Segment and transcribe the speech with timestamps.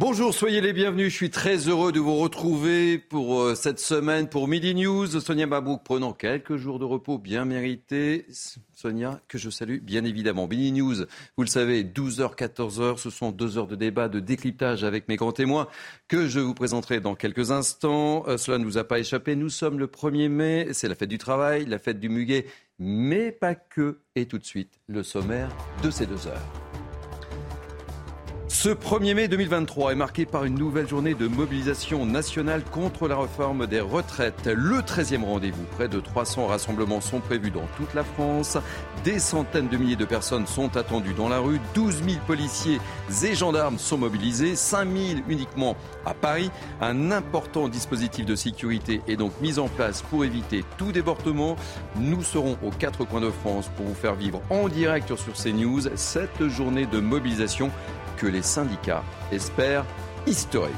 [0.00, 1.12] Bonjour, soyez les bienvenus.
[1.12, 5.06] Je suis très heureux de vous retrouver pour euh, cette semaine pour Midi News.
[5.20, 8.24] Sonia Mabrouk prenant quelques jours de repos bien mérités.
[8.72, 10.48] Sonia, que je salue bien évidemment.
[10.48, 11.04] Midi News,
[11.36, 15.16] vous le savez, 12h, 14h, ce sont deux heures de débat, de décryptage avec mes
[15.16, 15.68] grands témoins
[16.08, 18.24] que je vous présenterai dans quelques instants.
[18.26, 19.36] Euh, cela ne nous a pas échappé.
[19.36, 22.46] Nous sommes le 1er mai, c'est la fête du travail, la fête du muguet,
[22.78, 23.98] mais pas que.
[24.16, 25.50] Et tout de suite, le sommaire
[25.82, 26.69] de ces deux heures.
[28.52, 33.16] Ce 1er mai 2023 est marqué par une nouvelle journée de mobilisation nationale contre la
[33.16, 34.50] réforme des retraites.
[34.52, 38.58] Le 13e rendez-vous, près de 300 rassemblements sont prévus dans toute la France.
[39.04, 41.60] Des centaines de milliers de personnes sont attendues dans la rue.
[41.74, 42.80] 12 000 policiers
[43.22, 44.56] et gendarmes sont mobilisés.
[44.56, 46.50] 5 000 uniquement à Paris.
[46.80, 51.54] Un important dispositif de sécurité est donc mis en place pour éviter tout débordement.
[51.94, 55.82] Nous serons aux quatre coins de France pour vous faire vivre en direct sur CNews
[55.94, 57.70] cette journée de mobilisation
[58.20, 59.86] que les syndicats espèrent
[60.26, 60.74] historique.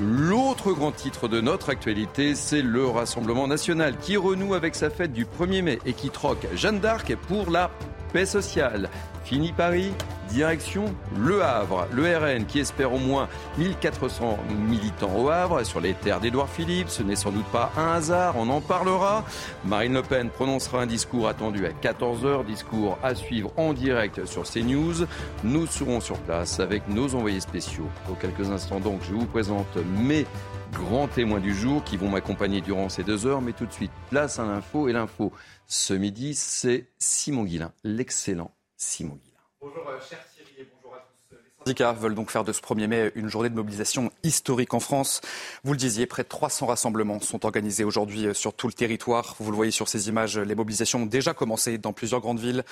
[0.00, 5.12] L'autre grand titre de notre actualité, c'est le Rassemblement national qui renoue avec sa fête
[5.12, 7.70] du 1er mai et qui troque Jeanne d'Arc pour la
[8.12, 8.88] paix sociale.
[9.28, 9.92] Fini Paris,
[10.30, 11.86] direction Le Havre.
[11.92, 16.88] Le RN qui espère au moins 1400 militants au Havre sur les terres d'Édouard Philippe.
[16.88, 19.26] Ce n'est sans doute pas un hasard, on en parlera.
[19.66, 24.44] Marine Le Pen prononcera un discours attendu à 14h, discours à suivre en direct sur
[24.44, 25.04] CNews.
[25.44, 27.90] Nous serons sur place avec nos envoyés spéciaux.
[28.08, 30.24] Dans quelques instants donc, je vous présente mes
[30.72, 33.42] grands témoins du jour qui vont m'accompagner durant ces deux heures.
[33.42, 34.88] Mais tout de suite, place à l'info.
[34.88, 35.34] Et l'info
[35.66, 39.40] ce midi, c'est Simon Guillain, l'excellent Simon Guillain.
[39.60, 41.34] Bonjour, cher Thierry, et bonjour à tous.
[41.34, 44.78] Les syndicats veulent donc faire de ce 1er mai une journée de mobilisation historique en
[44.78, 45.20] France.
[45.64, 49.34] Vous le disiez, près de 300 rassemblements sont organisés aujourd'hui sur tout le territoire.
[49.40, 52.64] Vous le voyez sur ces images, les mobilisations ont déjà commencé dans plusieurs grandes villes,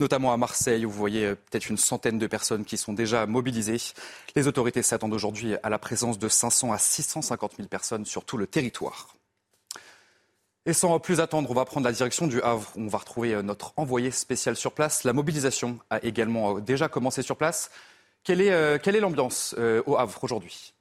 [0.00, 3.92] notamment à Marseille, où vous voyez peut-être une centaine de personnes qui sont déjà mobilisées.
[4.34, 8.38] Les autorités s'attendent aujourd'hui à la présence de 500 à 650 000 personnes sur tout
[8.38, 9.14] le territoire.
[10.66, 12.70] Et sans plus attendre, on va prendre la direction du Havre.
[12.76, 15.04] On va retrouver euh, notre envoyé spécial sur place.
[15.04, 17.70] La mobilisation a également euh, déjà commencé sur place.
[18.24, 19.54] Quelle est, euh, quelle est l'ambiance
[19.86, 20.74] au Havre aujourd'hui?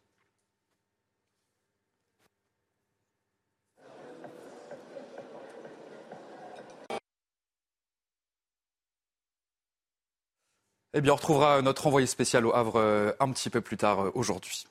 [10.93, 14.65] Eh bien, on retrouvera notre envoyé spécial au Havre un petit peu plus tard aujourd'hui.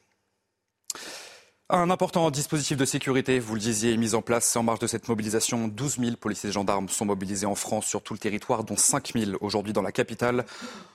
[1.71, 4.87] Un important dispositif de sécurité, vous le disiez, est mis en place en marge de
[4.87, 5.69] cette mobilisation.
[5.69, 9.13] 12 000 policiers et gendarmes sont mobilisés en France sur tout le territoire, dont 5
[9.13, 10.47] 000 aujourd'hui dans la capitale.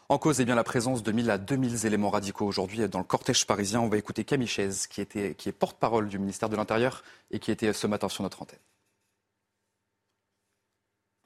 [0.09, 3.06] En cause, eh bien, la présence de 1000 à 2000 éléments radicaux aujourd'hui dans le
[3.06, 3.81] cortège parisien.
[3.81, 7.38] On va écouter Camille Chaise, qui, était, qui est porte-parole du ministère de l'Intérieur et
[7.38, 8.57] qui était ce matin sur notre antenne.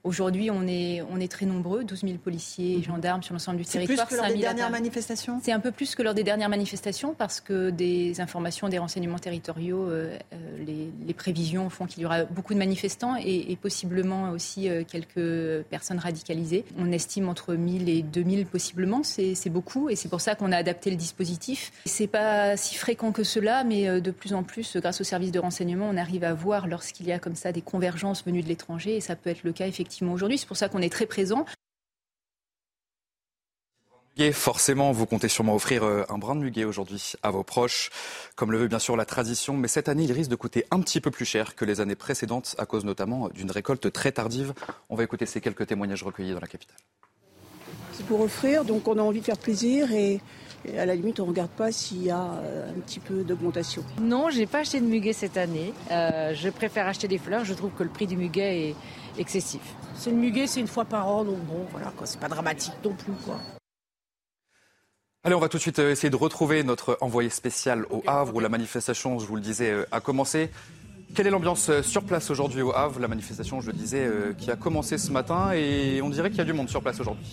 [0.03, 3.63] Aujourd'hui, on est, on est très nombreux, 12 000 policiers et gendarmes sur l'ensemble du
[3.65, 4.07] C'est plus territoire.
[4.07, 6.47] que lors 5 des 000 dernières manifestations C'est un peu plus que lors des dernières
[6.49, 12.03] manifestations parce que des informations, des renseignements territoriaux, euh, euh, les, les prévisions font qu'il
[12.03, 16.63] y aura beaucoup de manifestants et, et possiblement aussi euh, quelques personnes radicalisées.
[16.77, 20.57] On estime entre 1000 et 2000 possiblement, c'est beaucoup et c'est pour ça qu'on a
[20.57, 21.73] adapté le dispositif.
[21.85, 25.39] C'est pas si fréquent que cela, mais de plus en plus, grâce aux services de
[25.39, 28.95] renseignement, on arrive à voir lorsqu'il y a comme ça des convergences venues de l'étranger
[28.95, 30.37] et ça peut être le cas effectivement aujourd'hui.
[30.37, 31.45] C'est pour ça qu'on est très présent.
[34.33, 37.91] Forcément, vous comptez sûrement offrir euh, un brin de muguet aujourd'hui à vos proches,
[38.35, 39.55] comme le veut bien sûr la tradition.
[39.55, 41.95] Mais cette année, il risque de coûter un petit peu plus cher que les années
[41.95, 44.53] précédentes, à cause notamment d'une récolte très tardive.
[44.89, 46.77] On va écouter ces quelques témoignages recueillis dans la capitale.
[47.93, 50.19] C'est pour offrir, donc on a envie de faire plaisir et,
[50.65, 53.23] et à la limite on ne regarde pas s'il y a euh, un petit peu
[53.23, 53.83] d'augmentation.
[54.01, 55.73] Non, j'ai pas acheté de muguet cette année.
[55.91, 57.43] Euh, je préfère acheter des fleurs.
[57.43, 58.75] Je trouve que le prix du muguet est
[59.19, 59.61] excessif.
[59.95, 62.73] C'est le muguet, c'est une fois par an, donc bon, voilà, quoi, c'est pas dramatique
[62.83, 63.39] non plus, quoi.
[65.23, 68.35] Allez, on va tout de suite euh, essayer de retrouver notre envoyé spécial au Havre,
[68.35, 70.49] où la manifestation, je vous le disais, euh, a commencé.
[71.15, 74.51] Quelle est l'ambiance euh, sur place aujourd'hui au Havre La manifestation, je le disais, qui
[74.51, 77.25] a commencé ce matin et on dirait qu'il y a du monde sur place aujourd'hui.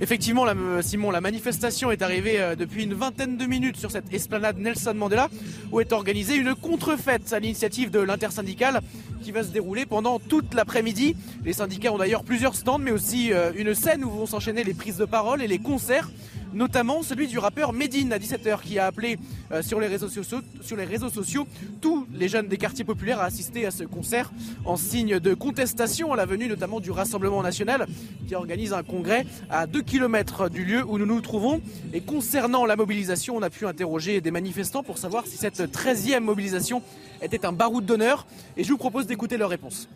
[0.00, 0.44] Effectivement,
[0.82, 4.94] Simon, la manifestation est arrivée euh, depuis une vingtaine de minutes sur cette esplanade Nelson
[4.94, 5.28] Mandela,
[5.70, 8.80] où est organisée une contrefête à l'initiative de l'intersyndicale
[9.24, 11.16] qui va se dérouler pendant toute l'après-midi.
[11.44, 14.74] Les syndicats ont d'ailleurs plusieurs stands, mais aussi euh, une scène où vont s'enchaîner les
[14.74, 16.10] prises de parole et les concerts
[16.54, 19.18] notamment celui du rappeur Medine à 17h qui a appelé
[19.52, 21.46] euh, sur, les réseaux sociaux, sur les réseaux sociaux
[21.80, 24.30] tous les jeunes des quartiers populaires à assister à ce concert
[24.64, 27.86] en signe de contestation à la venue notamment du Rassemblement national
[28.26, 31.60] qui organise un congrès à 2 km du lieu où nous nous trouvons.
[31.92, 36.20] Et concernant la mobilisation, on a pu interroger des manifestants pour savoir si cette 13e
[36.20, 36.82] mobilisation
[37.24, 38.26] était un baroud d'honneur
[38.56, 39.88] et je vous propose d'écouter leurs réponses.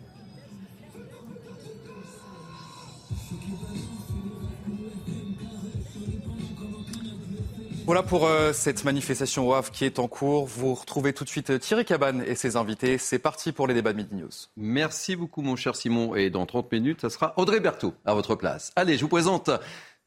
[7.89, 10.45] Voilà pour euh, cette manifestation Havre qui est en cours.
[10.45, 12.99] Vous retrouvez tout de suite Thierry Cabane et ses invités.
[12.99, 14.29] C'est parti pour les débats de Midi News.
[14.57, 16.13] Merci beaucoup mon cher Simon.
[16.13, 18.71] Et dans 30 minutes, ça sera Audrey Berthaud à votre place.
[18.75, 19.49] Allez, je vous présente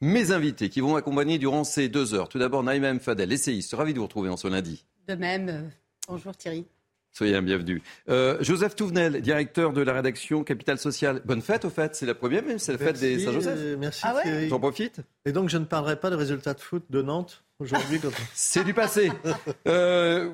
[0.01, 2.29] mes invités qui vont m'accompagner durant ces deux heures.
[2.29, 3.01] Tout d'abord, Naïma M.
[3.01, 3.75] Fadel, essayiste.
[3.75, 4.85] Ravi de vous retrouver en ce lundi.
[5.09, 5.49] De même.
[5.49, 5.63] Euh,
[6.07, 6.65] bonjour Thierry.
[7.13, 7.83] Soyez un bienvenu.
[8.09, 11.21] Euh, Joseph Touvenel, directeur de la rédaction Capital Social.
[11.27, 13.59] Bonne fête au fait, c'est la première même, c'est la fête des Saint-Joseph.
[13.79, 14.49] merci ah Thierry.
[14.49, 15.01] J'en profite.
[15.27, 18.01] Et donc je ne parlerai pas des résultats de foot de Nantes aujourd'hui.
[18.35, 19.11] C'est du passé.
[19.69, 20.31] Euh,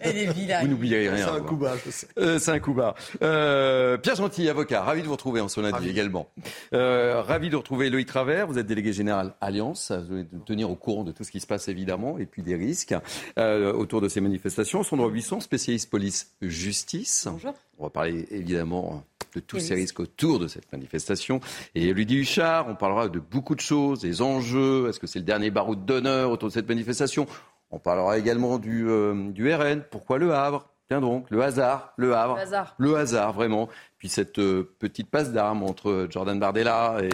[0.00, 0.62] Elle est vilaine.
[0.62, 1.26] Vous n'oublierez rien.
[1.26, 2.06] C'est un coup bas, je sais.
[2.18, 2.94] Euh, c'est un coup bas.
[3.22, 6.28] Euh, Pierre Gentil, avocat, ravi de vous retrouver en ce lundi également.
[6.72, 10.76] Euh, ravi de retrouver Loïc Travers, vous êtes délégué général Alliance, vous allez tenir au
[10.76, 12.94] courant de tout ce qui se passe évidemment et puis des risques
[13.38, 14.82] euh, autour de ces manifestations.
[14.82, 17.28] Sandro Buisson, spécialiste police-justice.
[17.30, 17.54] Bonjour.
[17.78, 19.02] On va parler évidemment
[19.34, 21.40] de tous ces risques autour de cette manifestation.
[21.74, 25.24] Et Ludie Huchard, on parlera de beaucoup de choses, des enjeux, est-ce que c'est le
[25.24, 27.26] dernier baroud d'honneur autour de cette manifestation?
[27.70, 30.68] On parlera également du, euh, du RN, pourquoi le Havre?
[30.88, 32.36] Tiens donc, le hasard, le Havre.
[32.36, 32.74] Le hasard.
[32.78, 33.68] Le hasard, vraiment.
[33.98, 37.10] Puis cette euh, petite passe d'armes entre Jordan Bardella et,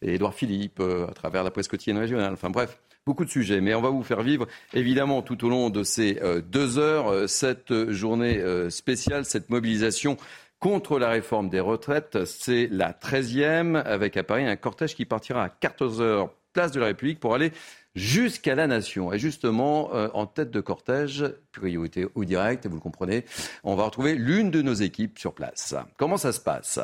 [0.00, 2.32] et Edouard Philippe euh, à travers la presse quotidienne régionale.
[2.32, 3.60] Enfin bref, beaucoup de sujets.
[3.60, 7.90] Mais on va vous faire vivre, évidemment, tout au long de ces deux heures, cette
[7.90, 10.16] journée spéciale, cette mobilisation
[10.60, 12.24] contre la réforme des retraites.
[12.24, 16.80] C'est la 13e, avec à Paris un cortège qui partira à 14 heures, place de
[16.80, 17.52] la République, pour aller
[17.94, 19.12] jusqu'à la nation.
[19.12, 23.24] Et justement, euh, en tête de cortège, priorité au direct, vous le comprenez,
[23.64, 25.74] on va retrouver l'une de nos équipes sur place.
[25.96, 26.80] Comment ça se passe?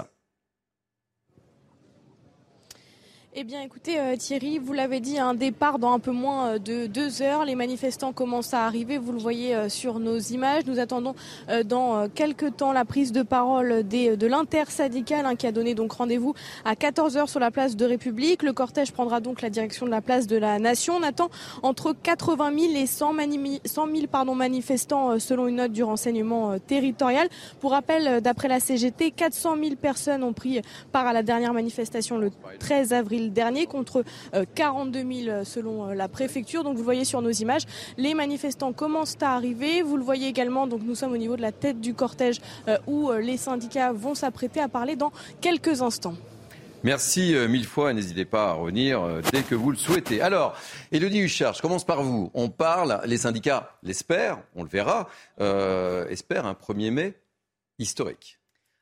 [3.36, 6.58] Eh bien, écoutez, euh, Thierry, vous l'avez dit, un départ dans un peu moins euh,
[6.60, 7.44] de deux heures.
[7.44, 8.96] Les manifestants commencent à arriver.
[8.96, 10.66] Vous le voyez euh, sur nos images.
[10.66, 11.16] Nous attendons
[11.64, 16.34] dans quelques temps la prise de parole de l'intersyndicale hein, qui a donné donc rendez-vous
[16.64, 18.44] à 14 heures sur la place de République.
[18.44, 20.94] Le cortège prendra donc la direction de la place de la Nation.
[21.00, 21.28] On attend
[21.62, 23.30] entre 80 000 et 100 000,
[23.64, 27.28] 100 000 pardon, manifestants selon une note du renseignement territorial.
[27.60, 30.60] Pour rappel, d'après la CGT, 400 000 personnes ont pris
[30.92, 32.30] part à la dernière manifestation le
[32.60, 34.05] 13 avril dernier contre
[34.35, 36.65] euh, 42 000 selon euh, la préfecture.
[36.65, 37.62] Donc vous le voyez sur nos images,
[37.97, 39.82] les manifestants commencent à arriver.
[39.82, 42.79] Vous le voyez également, donc nous sommes au niveau de la tête du cortège euh,
[42.87, 46.15] où euh, les syndicats vont s'apprêter à parler dans quelques instants.
[46.85, 50.21] Merci euh, mille fois, n'hésitez pas à revenir euh, dès que vous le souhaitez.
[50.21, 50.55] Alors,
[50.93, 52.31] Elodie Huchard, je commence par vous.
[52.35, 55.09] On parle, les syndicats l'espèrent, on le verra,
[55.41, 57.15] euh, espèrent un 1er mai
[57.79, 58.38] historique.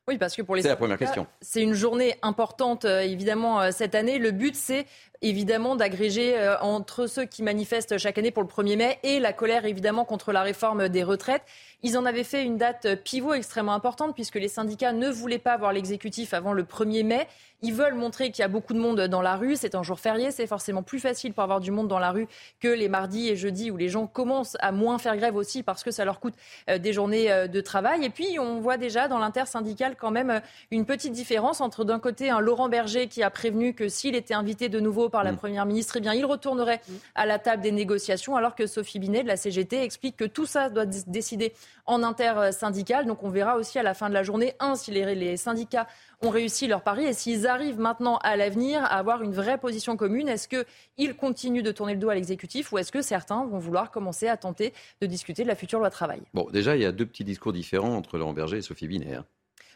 [0.07, 1.27] Oui, parce que pour les C'est la première question.
[1.41, 4.19] c'est une journée importante, euh, évidemment, euh, cette année.
[4.19, 4.85] Le but, c'est
[5.23, 9.33] évidemment d'agréger euh, entre ceux qui manifestent chaque année pour le 1er mai et la
[9.33, 11.43] colère, évidemment, contre la réforme des retraites.
[11.81, 15.39] Ils en avaient fait une date euh, pivot extrêmement importante puisque les syndicats ne voulaient
[15.39, 17.27] pas voir l'exécutif avant le 1er mai.
[17.61, 19.55] Ils veulent montrer qu'il y a beaucoup de monde dans la rue.
[19.55, 22.27] C'est un jour férié, c'est forcément plus facile pour avoir du monde dans la rue
[22.59, 25.83] que les mardis et jeudis où les gens commencent à moins faire grève aussi parce
[25.83, 26.33] que ça leur coûte
[26.69, 28.03] euh, des journées de travail.
[28.03, 32.29] Et puis on voit déjà dans l'intersyndical quand même une petite différence entre d'un côté
[32.29, 35.37] un Laurent Berger qui a prévenu que s'il était invité de nouveau par la Mm.
[35.37, 36.81] Première ministre, eh bien il retournerait
[37.13, 40.47] à la table des négociations alors que Sophie Binet de la CGT explique que tout
[40.47, 41.53] ça doit s- décider
[41.85, 43.05] en intersyndical.
[43.05, 45.87] Donc on verra aussi à la fin de la journée, un, si les, les syndicats
[46.21, 49.95] ont réussi leur pari et s'ils arrivent maintenant à l'avenir à avoir une vraie position
[49.97, 50.27] commune.
[50.29, 53.91] Est-ce qu'ils continuent de tourner le dos à l'exécutif ou est-ce que certains vont vouloir
[53.91, 56.21] commencer à tenter de discuter de la future loi travail?
[56.33, 59.17] Bon, déjà, il y a deux petits discours différents entre Laurent Berger et Sophie Binet.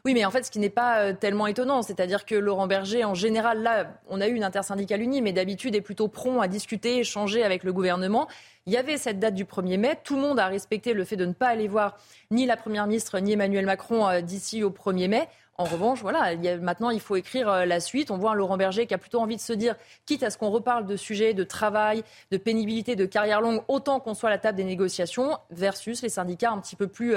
[0.06, 3.04] Oui, mais en fait, ce qui n'est pas euh, tellement étonnant, c'est-à-dire que Laurent Berger,
[3.04, 6.48] en général, là, on a eu une intersyndicale unie, mais d'habitude est plutôt prompt à
[6.48, 8.28] discuter, échanger avec le gouvernement.
[8.66, 9.98] Il y avait cette date du 1er mai.
[10.04, 11.98] Tout le monde a respecté le fait de ne pas aller voir
[12.32, 15.28] ni la Première ministre ni Emmanuel Macron euh, d'ici au 1er mai.
[15.60, 18.12] En revanche, voilà, il maintenant il faut écrire euh, la suite.
[18.12, 19.76] On voit un Laurent Berger qui a plutôt envie de se dire,
[20.06, 24.00] quitte à ce qu'on reparle de sujets de travail, de pénibilité, de carrière longue, autant
[24.00, 27.16] qu'on soit à la table des négociations, versus les syndicats un petit peu plus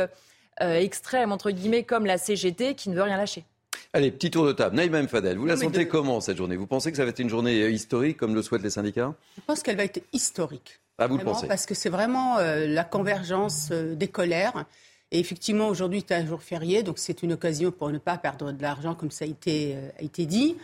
[0.61, 3.45] extrêmes, entre guillemets, comme la CGT, qui ne veut rien lâcher.
[3.93, 4.77] Allez, petit tour de table.
[4.77, 6.57] Naïma Mfadel, vous la Non, sentez de- comment cette journée?
[6.57, 9.15] Vous pensez que ça va être une journée euh, historique comme le souhaitent les syndicats?
[9.37, 10.79] Je pense qu'elle va être historique.
[10.99, 11.49] Ah, vous le Vraiment, pensez?
[11.49, 14.65] Parce que c'est vraiment euh, la convergence euh, des colères.
[15.11, 18.53] Et effectivement, aujourd'hui, c'est un jour férié, donc c'est une occasion pour ne pas perdre
[18.53, 20.57] de l'argent, comme ça a été, euh, a été dit.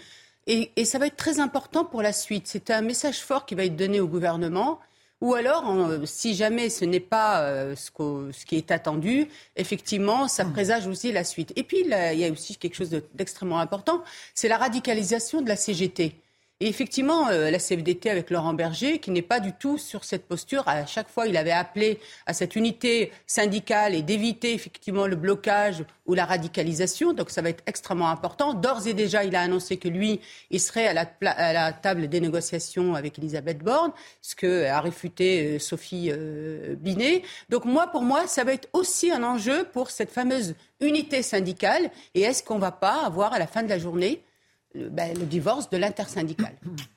[0.46, 2.46] Et, et, ça va être très important pour la suite.
[2.46, 4.78] C'est un message fort qui va être donné au gouvernement.
[5.22, 5.64] Ou alors,
[6.04, 7.90] si jamais ce n'est pas euh, ce,
[8.32, 11.52] ce, qui est attendu, effectivement, ça présage aussi la suite.
[11.56, 14.02] Et puis, là, il y a aussi quelque chose d'extrêmement important,
[14.34, 16.14] c'est la radicalisation de la CGT.
[16.60, 20.26] Et effectivement, euh, la CFDT avec Laurent Berger, qui n'est pas du tout sur cette
[20.26, 25.16] posture, à chaque fois, il avait appelé à cette unité syndicale et d'éviter effectivement le
[25.16, 27.12] blocage ou la radicalisation.
[27.12, 28.54] Donc ça va être extrêmement important.
[28.54, 30.18] D'ores et déjà, il a annoncé que lui,
[30.50, 35.58] il serait à la, table des négociations avec Elisabeth Borne, ce que a réfuté euh,
[35.58, 37.22] Sophie euh, Binet.
[37.50, 41.90] Donc moi, pour moi, ça va être aussi un enjeu pour cette fameuse unité syndicale.
[42.14, 44.22] Et est-ce qu'on va pas avoir à la fin de la journée
[44.90, 46.54] ben, le divorce de l'intersyndical.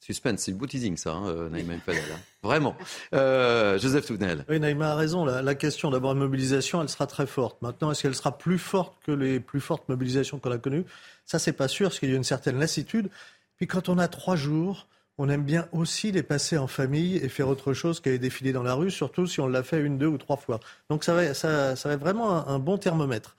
[0.00, 2.02] Suspense, c'est le beau teasing, ça, hein, euh, Naïma Fadel.
[2.12, 2.18] Hein.
[2.42, 2.74] Vraiment.
[3.14, 4.46] Euh, Joseph Touvenel.
[4.48, 5.26] Oui, Naïma a raison.
[5.26, 7.60] La, question d'abord de mobilisation, elle sera très forte.
[7.60, 10.84] Maintenant, est-ce qu'elle sera plus forte que les plus fortes mobilisations qu'on a connues?
[11.26, 13.10] Ça, c'est pas sûr, parce qu'il y a une certaine lassitude.
[13.58, 17.28] Puis quand on a trois jours, on aime bien aussi les passer en famille et
[17.28, 20.06] faire autre chose qu'aller défiler dans la rue, surtout si on l'a fait une, deux
[20.06, 20.60] ou trois fois.
[20.88, 23.36] Donc ça va, ça, ça va être vraiment un bon thermomètre.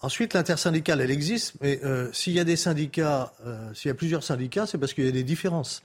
[0.00, 3.94] Ensuite, l'intersyndicale, elle existe, mais euh, s'il y a des syndicats, euh, s'il y a
[3.94, 5.82] plusieurs syndicats, c'est parce qu'il y a des différences.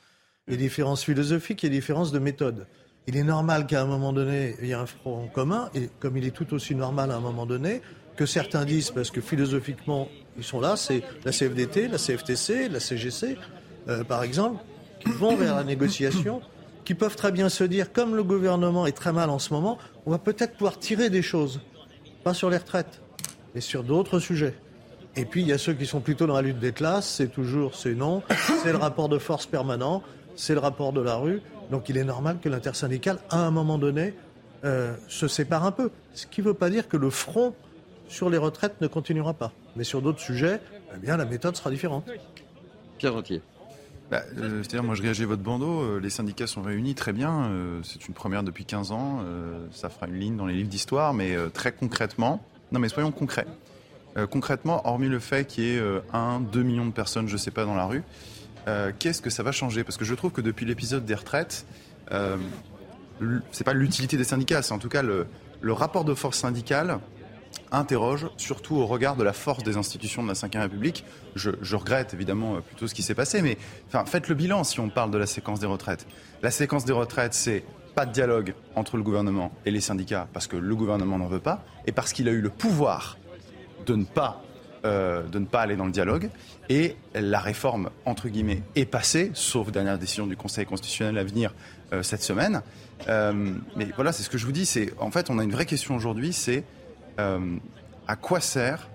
[0.47, 2.67] Il des différences philosophiques, il y a des différences de méthode.
[3.07, 6.15] Il est normal qu'à un moment donné, il y ait un front commun, et comme
[6.15, 7.81] il est tout aussi normal à un moment donné,
[8.15, 12.79] que certains disent, parce que philosophiquement, ils sont là, c'est la CFDT, la CFTC, la
[12.79, 13.37] CGC,
[13.87, 14.63] euh, par exemple,
[14.99, 16.41] qui vont vers la négociation,
[16.85, 19.79] qui peuvent très bien se dire, comme le gouvernement est très mal en ce moment,
[20.05, 21.61] on va peut-être pouvoir tirer des choses,
[22.23, 23.02] pas sur les retraites
[23.53, 24.55] mais sur d'autres sujets.
[25.15, 27.27] Et puis il y a ceux qui sont plutôt dans la lutte des classes, c'est
[27.27, 28.23] toujours c'est non,
[28.63, 30.01] c'est le rapport de force permanent,
[30.35, 31.41] c'est le rapport de la rue.
[31.71, 34.15] Donc il est normal que l'intersyndicale, à un moment donné,
[34.65, 35.91] euh, se sépare un peu.
[36.13, 37.53] Ce qui ne veut pas dire que le front
[38.07, 39.51] sur les retraites ne continuera pas.
[39.75, 40.59] Mais sur d'autres sujets,
[40.95, 42.09] eh bien la méthode sera différente.
[42.97, 43.41] Pierre Rentier.
[44.09, 47.13] Bah, euh, c'est-à-dire, moi je réagis à votre bandeau, euh, les syndicats sont réunis très
[47.13, 47.51] bien,
[47.83, 49.23] c'est une première depuis 15 ans,
[49.71, 53.47] ça fera une ligne dans les livres d'histoire, mais très concrètement, non, mais soyons concrets.
[54.17, 57.33] Euh, concrètement, hormis le fait qu'il y ait 1, euh, 2 millions de personnes, je
[57.33, 58.03] ne sais pas, dans la rue,
[58.67, 59.83] euh, qu'est-ce que ça va changer?
[59.83, 61.65] Parce que je trouve que depuis l'épisode des retraites,
[62.11, 62.37] euh,
[63.51, 65.27] c'est pas l'utilité des syndicats, c'est en tout cas le,
[65.63, 66.99] rapport de force syndicale
[67.71, 71.05] interroge, surtout au regard de la force des institutions de la Ve République.
[71.35, 73.57] Je, regrette évidemment plutôt ce qui s'est passé, mais
[74.05, 76.07] faites le bilan si on parle de la séquence des retraites.
[76.41, 77.63] La séquence des retraites, c'est
[77.95, 81.39] pas de dialogue entre le gouvernement et les syndicats parce que le gouvernement n'en veut
[81.39, 83.17] pas et parce qu'il a eu le pouvoir
[83.85, 84.43] de ne pas
[84.85, 86.29] euh, de ne pas aller dans le dialogue.
[86.67, 91.53] Et la réforme, entre guillemets, est passée, sauf dernière décision du Conseil constitutionnel à venir
[91.93, 92.61] euh, cette semaine.
[93.07, 94.65] Euh, mais voilà, c'est ce que je vous dis.
[94.65, 96.33] C'est en fait, on a une vraie question aujourd'hui.
[96.33, 96.65] C'est
[97.17, 98.89] à quoi sert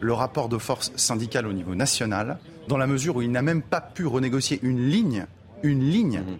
[0.00, 3.60] le rapport de force syndicale au niveau national, dans la mesure où il n'a même
[3.60, 5.26] pas pu renégocier une ligne,
[5.62, 6.38] une ligne mmh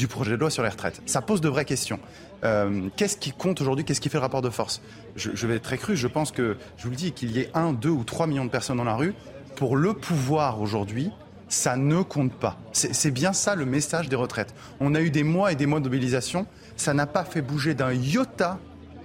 [0.00, 1.02] du projet de loi sur les retraites.
[1.04, 2.00] Ça pose de vraies questions.
[2.42, 3.84] Euh, qu'est-ce qui compte aujourd'hui?
[3.84, 4.80] Qu'est-ce qui fait le rapport de force?
[5.14, 5.94] Je, vais être très cru.
[5.94, 8.46] Je pense que, je vous le dis, qu'il y ait un, deux ou trois millions
[8.46, 9.14] de personnes dans la rue,
[9.56, 11.10] pour le pouvoir aujourd'hui,
[11.48, 12.56] ça ne compte pas.
[12.72, 14.54] C'est bien ça le message des retraites.
[14.80, 16.46] On a eu des mois et des mois de mobilisation.
[16.76, 18.58] Ça n'a pas fait bouger d'un iota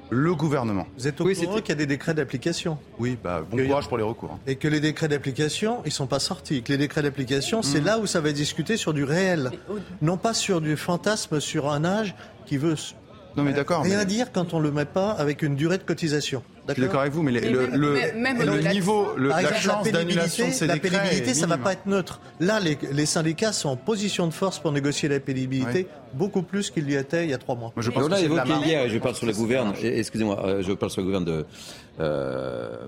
[0.09, 0.87] le gouvernement.
[0.97, 3.97] Vous êtes au courant qu'il y a des décrets d'application Oui, bah, bon courage pour
[3.97, 4.31] les recours.
[4.33, 4.39] Hein.
[4.47, 6.63] Et que les décrets d'application, ils ne sont pas sortis.
[6.63, 7.85] Que les décrets d'application, c'est mmh.
[7.85, 9.51] là où ça va être discuté sur du réel.
[10.01, 12.75] Non pas sur du fantasme, sur un âge qui veut
[13.37, 13.83] non mais d'accord.
[13.83, 16.43] Rien dire quand on ne le met pas avec une durée de cotisation.
[16.67, 20.77] Je suis d'accord avec vous, mais, le, le, niveau, la chance d'annulation de ces La
[20.77, 22.19] pénibilité, ça ne va pas être neutre.
[22.39, 26.89] Là, les, syndicats sont en position de force pour négocier la pénibilité, beaucoup plus qu'il
[26.89, 27.71] y était il y a trois mois.
[27.77, 30.73] je pense on l'a évoqué hier, et je parle sur le gouverne, excusez-moi, euh, je
[30.73, 31.45] parle sur le gouverne de...
[31.99, 32.87] Euh,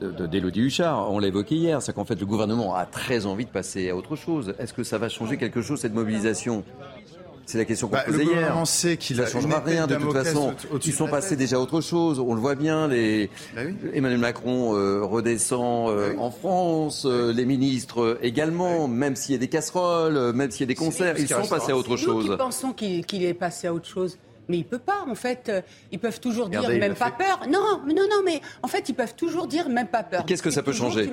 [0.00, 1.10] d'Élodie Huchard.
[1.10, 3.96] On l'a évoqué hier, c'est qu'en fait le gouvernement a très envie de passer à
[3.96, 4.54] autre chose.
[4.58, 6.62] Est-ce que ça va changer quelque chose cette mobilisation?
[7.48, 8.54] C'est la question qu'on bah, posait hier.
[8.60, 10.54] On sait qu'il ne changera rien de toute façon.
[10.84, 12.20] Ils sont passés déjà à autre chose.
[12.20, 12.88] On le voit bien.
[12.88, 13.30] Les...
[13.54, 13.62] Bah
[13.94, 17.06] Emmanuel Macron euh, redescend euh, bah en France.
[17.06, 18.86] Euh, les ministres également.
[18.86, 21.72] Même s'il y a des casseroles, même s'il y a des concerts, ils sont passés
[21.72, 22.26] à autre chose.
[22.26, 24.18] Nous qui pensons qu'il est passé à autre chose.
[24.48, 25.48] Mais il peut pas, en fait.
[25.48, 25.60] Euh,
[25.92, 27.40] ils peuvent toujours dire même pas peur.
[27.48, 30.24] Non, non, non, mais en fait, ils peuvent toujours dire même pas peur.
[30.26, 31.10] Qu'est-ce que ça peut changer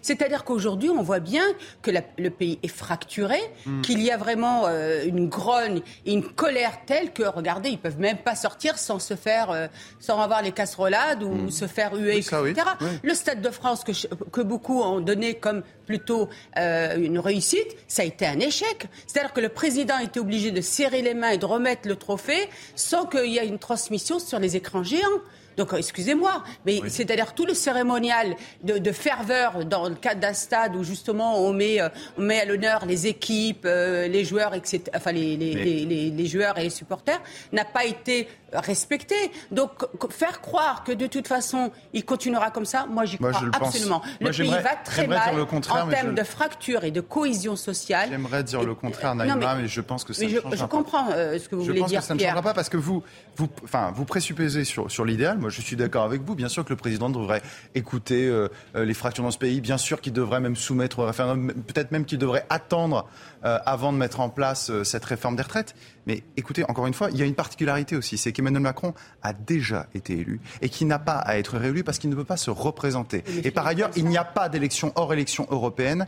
[0.00, 1.44] C'est-à-dire qu'aujourd'hui, on voit bien
[1.82, 3.82] que le pays est fracturé, hmm.
[3.82, 7.98] qu'il y a vraiment euh, une grogne et une colère telle que, regardez, ils peuvent
[7.98, 9.66] même pas sortir sans se faire, euh,
[10.00, 11.50] sans avoir les casserolades ou hmm.
[11.50, 12.54] se faire huer, etc.
[13.02, 13.92] Le Stade de France que,
[14.32, 18.86] que beaucoup ont donné comme plutôt une réussite, ça a été un échec.
[19.06, 22.48] C'est-à-dire que le président était obligé de serrer les mains et de remettre le trophée
[22.74, 25.20] sans qu'il y ait une transmission sur les écrans géants.
[25.56, 30.84] Donc, excusez-moi, mais c'est-à-dire tout le cérémonial de, ferveur dans le cadre d'un stade où
[30.84, 35.12] justement on met, euh, on met à l'honneur les équipes, euh, les joueurs, etc., enfin
[35.12, 37.20] les, les, les joueurs et les supporters,
[37.52, 39.14] n'a pas été respecté.
[39.50, 39.70] Donc,
[40.10, 44.02] faire croire que de toute façon, il continuera comme ça, moi, j'y crois absolument.
[44.20, 48.08] Le pays va très mal en termes de fracture et de cohésion sociale.
[48.10, 51.38] J'aimerais dire le contraire, Naïma, mais, je pense que ça ne je, je comprends euh,
[51.38, 51.88] ce que vous voulez dire.
[51.88, 53.02] Je pense que ça ne changera pas parce que vous,
[53.36, 55.38] vous, enfin, vous présupposez sur, sur l'idéal.
[55.44, 56.34] Moi, je suis d'accord avec vous.
[56.34, 57.42] Bien sûr que le président devrait
[57.74, 59.60] écouter euh, euh, les fractures dans ce pays.
[59.60, 61.52] Bien sûr qu'il devrait même soumettre au référendum.
[61.52, 63.06] Peut-être même qu'il devrait attendre
[63.42, 65.74] avant de mettre en place cette réforme des retraites.
[66.06, 69.34] Mais écoutez, encore une fois, il y a une particularité aussi, c'est qu'Emmanuel Macron a
[69.34, 72.38] déjà été élu et qui n'a pas à être réélu parce qu'il ne peut pas
[72.38, 73.22] se représenter.
[73.44, 76.06] Et par ailleurs, il n'y a pas d'élection hors élection européenne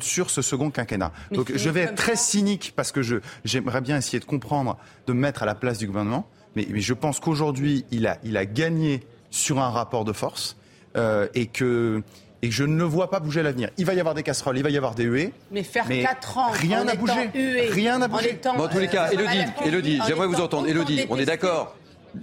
[0.00, 1.12] sur ce second quinquennat.
[1.32, 3.00] Donc je vais être très cynique parce que
[3.44, 4.78] j'aimerais bien essayer de comprendre,
[5.08, 6.28] de me mettre à la place du gouvernement.
[6.56, 10.56] Mais, je pense qu'aujourd'hui, il a, il a gagné sur un rapport de force
[10.96, 12.02] euh, et que
[12.42, 13.70] et je ne le vois pas bouger à l'avenir.
[13.78, 15.32] Il va y avoir des casseroles, il va y avoir des huées.
[15.50, 17.30] Mais faire 4 ans, rien n'a bougé.
[17.70, 18.38] rien n'a bougé.
[18.44, 20.68] en tous les cas, Elodie, Elodie j'aimerais vous entendre.
[20.68, 21.76] Elodie, on est d'accord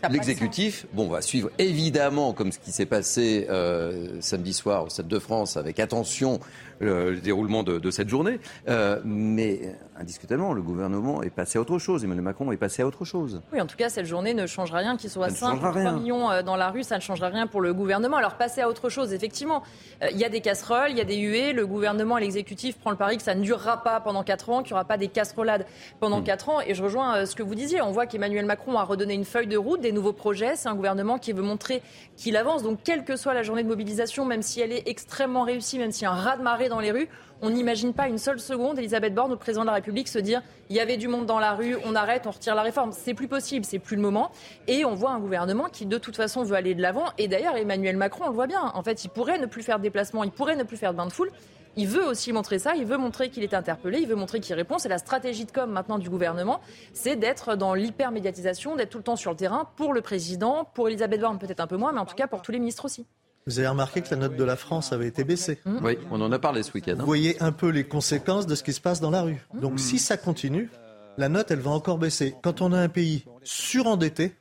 [0.09, 5.07] L'exécutif, bon, va suivre évidemment, comme ce qui s'est passé euh, samedi soir au Stade
[5.07, 6.39] de France, avec attention
[6.83, 8.39] le, déroulement de, cette journée.
[8.67, 12.03] Euh, mais indiscutablement, le gouvernement est passé à autre chose.
[12.03, 13.41] Emmanuel Macron est passé à autre chose.
[13.51, 16.29] Oui, en tout cas, cette journée ne changera rien, qu'il soit 5 ou 3 millions
[16.29, 18.17] euh, dans la rue, ça ne changera rien pour le gouvernement.
[18.17, 19.63] Alors, passer à autre chose, effectivement,
[20.01, 21.53] euh, il y a des casseroles, il y a des huées.
[21.53, 24.63] Le gouvernement et l'exécutif prend le pari que ça ne durera pas pendant 4 ans,
[24.63, 25.65] qu'il n'y aura pas des casserolades
[25.99, 26.49] pendant 4 hmm.
[26.49, 26.61] ans.
[26.65, 27.81] Et je rejoins ce que vous disiez.
[27.81, 30.55] On voit qu'Emmanuel Macron a redonné une feuille de route, des nouveaux projets.
[30.55, 31.81] C'est un gouvernement qui veut montrer
[32.17, 32.63] qu'il avance.
[32.63, 35.91] Donc, quelle que soit la journée de mobilisation, même si elle est extrêmement réussie, même
[36.01, 37.07] a un raz-de-marée dans les rues,
[37.41, 40.41] on n'imagine pas une seule seconde Elisabeth Borne, le président de la République, se dire
[40.69, 42.91] il y avait du monde dans la rue, on arrête, on retire la réforme.
[42.91, 44.31] C'est plus possible, c'est plus le moment.
[44.67, 47.05] Et on voit un gouvernement qui, de toute façon, veut aller de l'avant.
[47.17, 48.71] Et d'ailleurs, Emmanuel Macron, on le voit bien.
[48.73, 50.97] En fait, il pourrait ne plus faire de déplacement, il pourrait ne plus faire de
[50.97, 51.29] bain de foule.
[51.75, 54.55] Il veut aussi montrer ça, il veut montrer qu'il est interpellé, il veut montrer qu'il
[54.55, 54.77] répond.
[54.77, 56.59] C'est la stratégie de com maintenant du gouvernement,
[56.93, 60.87] c'est d'être dans l'hypermédiatisation, d'être tout le temps sur le terrain pour le président, pour
[60.87, 63.07] Elisabeth Borne peut-être un peu moins, mais en tout cas pour tous les ministres aussi.
[63.45, 65.59] Vous avez remarqué que la note de la France avait été baissée.
[65.65, 65.77] Mmh.
[65.83, 66.93] Oui, on en a parlé ce week-end.
[66.93, 66.99] Hein.
[66.99, 69.41] Vous voyez un peu les conséquences de ce qui se passe dans la rue.
[69.53, 69.59] Mmh.
[69.59, 70.69] Donc si ça continue,
[71.17, 72.35] la note, elle va encore baisser.
[72.41, 74.33] Quand on a un pays surendetté,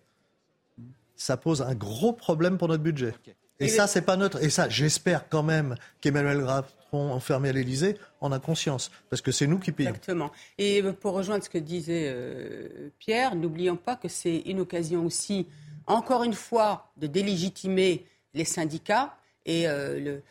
[1.16, 3.14] ça pose un gros problème pour notre budget.
[3.60, 4.42] Et ça, c'est pas notre.
[4.42, 9.30] Et ça, j'espère quand même qu'Emmanuel Macron, enfermé à l'Élysée, en a conscience, parce que
[9.30, 9.90] c'est nous qui payons.
[9.90, 10.32] Exactement.
[10.58, 15.46] Et pour rejoindre ce que disait euh, Pierre, n'oublions pas que c'est une occasion aussi,
[15.86, 19.14] encore une fois, de délégitimer les syndicats
[19.46, 20.22] et euh, le,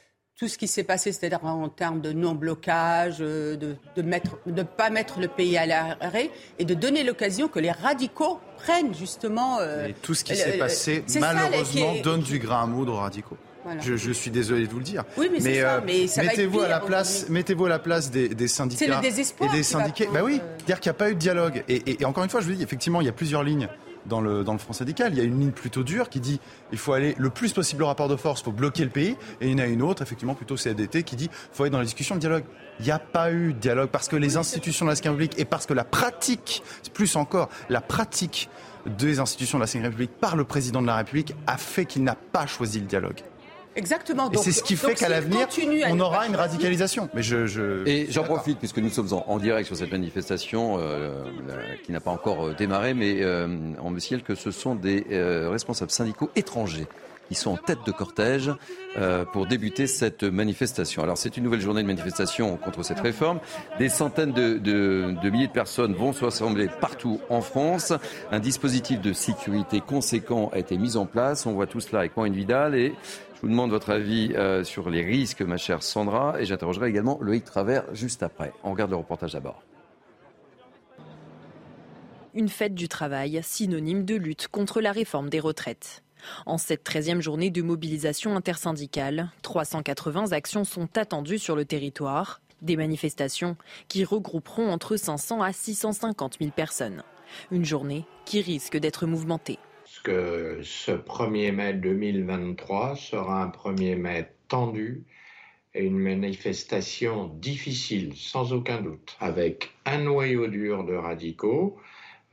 [0.42, 4.90] tout ce qui s'est passé, c'est-à-dire en termes de non-blocage, euh, de ne de pas
[4.90, 9.60] mettre le pays à l'arrêt et de donner l'occasion que les radicaux prennent justement.
[9.60, 13.38] Euh, tout ce qui s'est passé, malheureusement, donne du grain à moudre aux radicaux.
[13.82, 15.04] Je, suis désolé de vous le dire.
[15.16, 19.00] Oui, mais, mais, mais mettez-vous à la place, mettez-vous à la place des, des syndicats
[19.04, 20.10] et des syndiqués.
[20.12, 21.64] Bah oui, dire qu'il n'y a pas eu de dialogue.
[21.70, 23.70] Et, et, encore une fois, je vous dis, effectivement, il y a plusieurs lignes
[24.06, 25.14] dans le, dans le Front syndical.
[25.14, 26.40] Il y a une ligne plutôt dure qui dit
[26.72, 29.16] il faut aller le plus possible au rapport de force pour bloquer le pays.
[29.40, 31.80] Et il y en a une autre, effectivement, plutôt CADT, qui dit faut aller dans
[31.80, 32.44] la discussion, le dialogue.
[32.80, 35.46] Il n'y a pas eu de dialogue parce que les institutions de la République et
[35.46, 38.50] parce que la pratique, plus encore, la pratique
[38.86, 42.16] des institutions de la République par le président de la République a fait qu'il n'a
[42.16, 43.22] pas choisi le dialogue.
[43.76, 44.30] Exactement.
[44.32, 45.48] et c'est ce qui fait qu'à l'avenir,
[45.90, 47.10] on aura une radicalisation.
[47.14, 51.24] Mais je, Et j'en profite, puisque nous sommes en, direct sur cette manifestation euh,
[51.84, 53.48] qui n'a pas encore euh, démarré, mais euh,
[53.82, 55.06] on me signale que ce sont des
[55.50, 56.88] responsables syndicaux étrangers
[57.30, 58.52] qui sont en tête de cortège
[59.32, 61.02] pour débuter cette manifestation.
[61.02, 63.40] Alors c'est une nouvelle journée de manifestation contre cette réforme.
[63.80, 67.94] Des centaines de, de milliers de personnes vont se rassembler partout en France.
[68.34, 71.46] Un dispositif de sécurité conséquent a été mis en place.
[71.46, 72.94] On voit tout cela avec Moine Vidal et
[73.42, 77.18] je vous demande votre avis euh, sur les risques, ma chère Sandra, et j'interrogerai également
[77.22, 78.54] Loïc Travers juste après.
[78.64, 79.64] On regarde le reportage d'abord.
[82.36, 86.04] Une fête du travail, synonyme de lutte contre la réforme des retraites.
[86.46, 92.42] En cette 13e journée de mobilisation intersyndicale, 380 actions sont attendues sur le territoire.
[92.62, 97.02] Des manifestations qui regrouperont entre 500 à 650 000 personnes.
[97.50, 99.58] Une journée qui risque d'être mouvementée
[100.04, 105.06] que ce 1er mai 2023 sera un 1er mai tendu
[105.74, 111.78] et une manifestation difficile, sans aucun doute, avec un noyau dur de radicaux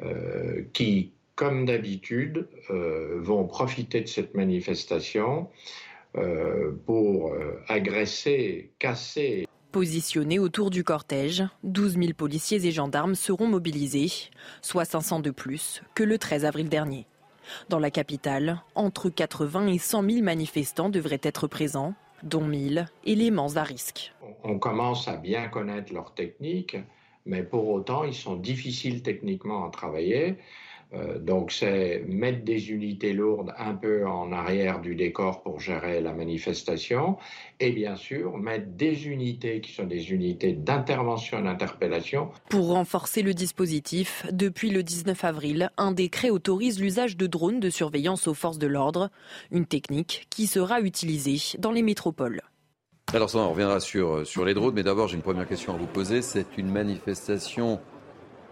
[0.02, 5.48] euh, qui, comme d'habitude, euh, vont profiter de cette manifestation
[6.16, 7.32] euh, pour
[7.68, 9.46] agresser, casser.
[9.70, 14.10] Positionnés autour du cortège, 12 000 policiers et gendarmes seront mobilisés,
[14.62, 17.06] soit 500 de plus que le 13 avril dernier.
[17.68, 23.56] Dans la capitale, entre 80 et 100 000 manifestants devraient être présents, dont 1000 éléments
[23.56, 24.12] à risque.
[24.44, 26.76] On commence à bien connaître leurs techniques,
[27.26, 30.38] mais pour autant, ils sont difficiles techniquement à travailler.
[30.94, 36.00] Euh, donc c'est mettre des unités lourdes un peu en arrière du décor pour gérer
[36.00, 37.18] la manifestation
[37.60, 42.30] et bien sûr mettre des unités qui sont des unités d'intervention d'interpellation.
[42.48, 47.68] Pour renforcer le dispositif, depuis le 19 avril, un décret autorise l'usage de drones de
[47.68, 49.10] surveillance aux forces de l'ordre,
[49.50, 52.40] une technique qui sera utilisée dans les métropoles.
[53.12, 55.76] Alors ça, on reviendra sur, sur les drones, mais d'abord j'ai une première question à
[55.76, 56.22] vous poser.
[56.22, 57.78] C'est une manifestation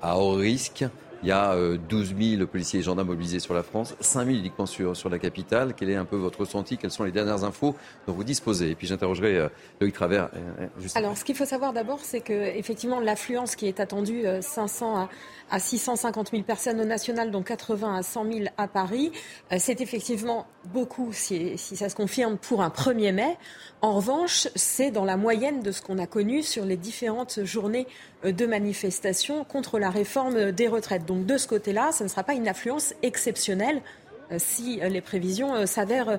[0.03, 0.85] à haut risque
[1.27, 4.39] il y a 12 euh, 000 policiers et gendarmes mobilisés sur la France, 5 000
[4.39, 5.75] uniquement sur, sur la capitale.
[5.77, 6.79] Quel est un peu votre ressenti?
[6.79, 7.75] Quelles sont les dernières infos
[8.07, 8.71] dont vous disposez?
[8.71, 9.49] Et puis j'interrogerai euh,
[9.81, 10.29] Loïc Travers.
[10.37, 14.97] Euh, Alors, ce qu'il faut savoir d'abord, c'est que effectivement l'affluence qui est attendue, 500
[14.97, 15.09] à,
[15.51, 19.11] à 650 000 personnes au national, dont 80 à 100 000 à Paris,
[19.59, 23.37] c'est effectivement beaucoup, si, si ça se confirme, pour un 1er mai.
[23.83, 27.87] En revanche, c'est dans la moyenne de ce qu'on a connu sur les différentes journées
[28.33, 31.05] de manifestations contre la réforme des retraites.
[31.05, 34.06] Donc de ce côté-là, ce ne sera pas une affluence exceptionnelle euh,
[34.39, 36.19] si euh, les prévisions euh, s'avèrent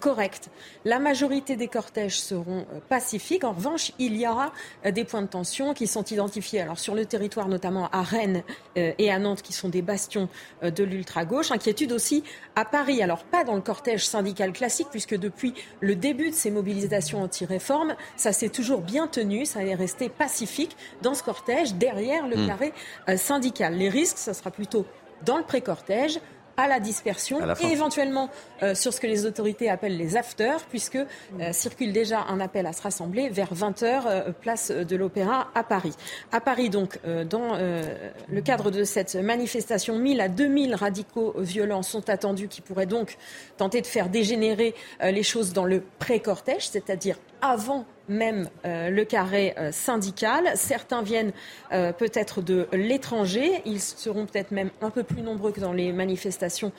[0.00, 0.50] correctes.
[0.84, 3.44] La majorité des cortèges seront pacifiques.
[3.44, 4.52] En revanche, il y aura
[4.84, 8.42] des points de tension qui sont identifiés alors sur le territoire, notamment à Rennes
[8.76, 10.28] et à Nantes, qui sont des bastions
[10.62, 11.50] de l'ultra-gauche.
[11.50, 12.22] Inquiétude aussi
[12.56, 13.02] à Paris.
[13.02, 17.94] Alors pas dans le cortège syndical classique, puisque depuis le début de ces mobilisations anti-réforme,
[18.16, 22.46] ça s'est toujours bien tenu, ça est resté pacifique dans ce cortège, derrière le hmm.
[22.46, 22.72] carré
[23.16, 23.74] syndical.
[23.74, 24.86] Les risques, ça sera plutôt
[25.24, 26.20] dans le pré-cortège,
[26.58, 28.28] à la dispersion et éventuellement
[28.62, 32.66] euh, sur ce que les autorités appellent les afters, puisque euh, circule déjà un appel
[32.66, 35.94] à se rassembler vers 20h, euh, place de l'Opéra à Paris.
[36.32, 36.98] À Paris, donc,
[37.30, 42.86] dans le cadre de cette manifestation, 1000 à 2000 radicaux violents sont attendus qui pourraient
[42.86, 43.16] donc
[43.56, 49.54] tenter de faire dégénérer les choses dans le pré-cortège, c'est-à-dire avant même euh, le carré
[49.58, 50.50] euh, syndical.
[50.54, 51.32] Certains viennent
[51.72, 53.62] euh, peut-être de l'étranger.
[53.64, 56.72] Ils seront peut-être même un peu plus nombreux que dans les manifestations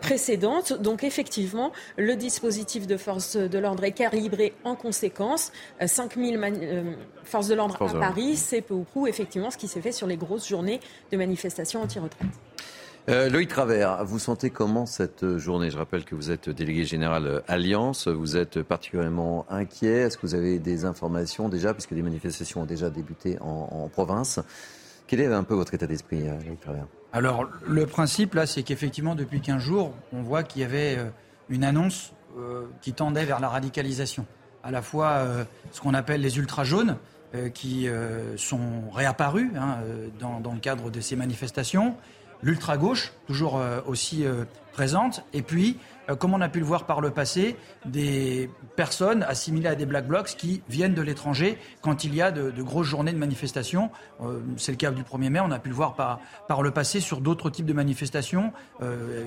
[0.00, 0.72] précédentes.
[0.72, 5.52] Donc effectivement, le dispositif de force de l'ordre est calibré en conséquence.
[5.84, 6.38] 5000
[7.24, 10.06] forces de l'ordre à Paris, c'est peu ou prou effectivement ce qui s'est fait sur
[10.06, 12.28] les grosses journées de manifestations anti-retraite.
[13.08, 15.70] Euh, Loïc Travers, vous sentez comment cette journée?
[15.70, 18.06] Je rappelle que vous êtes délégué général Alliance.
[18.06, 20.02] Vous êtes particulièrement inquiet.
[20.02, 24.38] Est-ce que vous avez des informations déjà, puisque les manifestations ont déjà débuté en, province?
[25.08, 26.86] Quel est un peu votre état d'esprit, euh, Loïc Travers?
[27.12, 31.08] Alors, le principe, là, c'est qu'effectivement, depuis 15 jours, on voit qu'il y avait euh,
[31.48, 32.12] une annonce
[32.80, 34.24] qui tendait vers la radicalisation.
[34.64, 35.26] À la fois
[35.70, 36.96] ce qu'on appelle les ultra-jaunes,
[37.52, 37.86] qui
[38.38, 39.76] sont réapparus hein,
[40.18, 41.94] dans, le cadre de ces manifestations
[42.42, 45.78] l'ultra-gauche, toujours euh, aussi euh, présente, et puis,
[46.08, 49.86] euh, comme on a pu le voir par le passé, des personnes assimilées à des
[49.86, 53.90] black blocs qui viennent de l'étranger quand il y a de, grosses journées de manifestations.
[54.56, 57.00] C'est le cas du 1er mai, on a pu le voir par, par le passé
[57.00, 58.52] sur d'autres types de manifestations,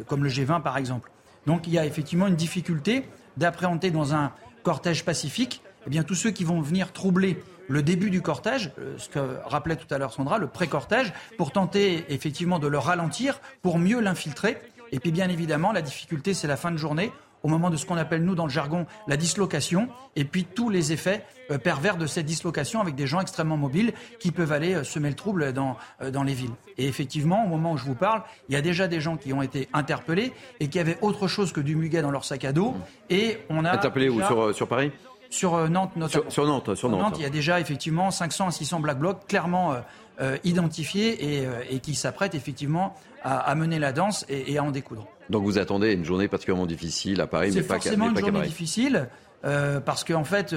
[0.07, 1.11] comme le G20 par exemple.
[1.45, 4.31] Donc il y a effectivement une difficulté d'appréhender dans un
[4.63, 8.95] cortège pacifique eh bien, tous ceux qui vont venir troubler le début du cortège, euh,
[8.97, 13.39] ce que rappelait tout à l'heure Sandra, le pré-cortège, pour tenter effectivement de le ralentir,
[13.61, 14.57] pour mieux l'infiltrer.
[14.91, 17.11] Et puis bien évidemment, la difficulté, c'est la fin de journée,
[17.43, 20.69] au moment de ce qu'on appelle, nous, dans le jargon, la dislocation, et puis tous
[20.69, 24.73] les effets euh, pervers de cette dislocation avec des gens extrêmement mobiles qui peuvent aller
[24.73, 25.77] euh, semer le trouble dans,
[26.11, 26.53] dans les villes.
[26.77, 29.31] Et effectivement, au moment où je vous parle, il y a déjà des gens qui
[29.31, 32.51] ont été interpellés et qui avaient autre chose que du muguet dans leur sac à
[32.51, 32.73] dos.
[33.09, 33.71] Et on a.
[33.73, 34.21] Interpellés où?
[34.23, 34.91] sur, sur Paris?
[35.35, 36.29] Sur euh, Nantes notamment.
[36.29, 37.15] Sur, Nantes, sur Nantes.
[37.17, 39.79] il y a déjà effectivement 500 à 600 black blocs clairement euh,
[40.21, 45.07] euh, identifiés et, qui s'apprêtent effectivement à, mener la danse et, à en découdre.
[45.29, 48.41] Donc vous attendez une journée particulièrement difficile à Paris, mais pas C'est forcément une journée
[48.43, 49.09] difficile.
[49.41, 50.55] parce qu'en fait,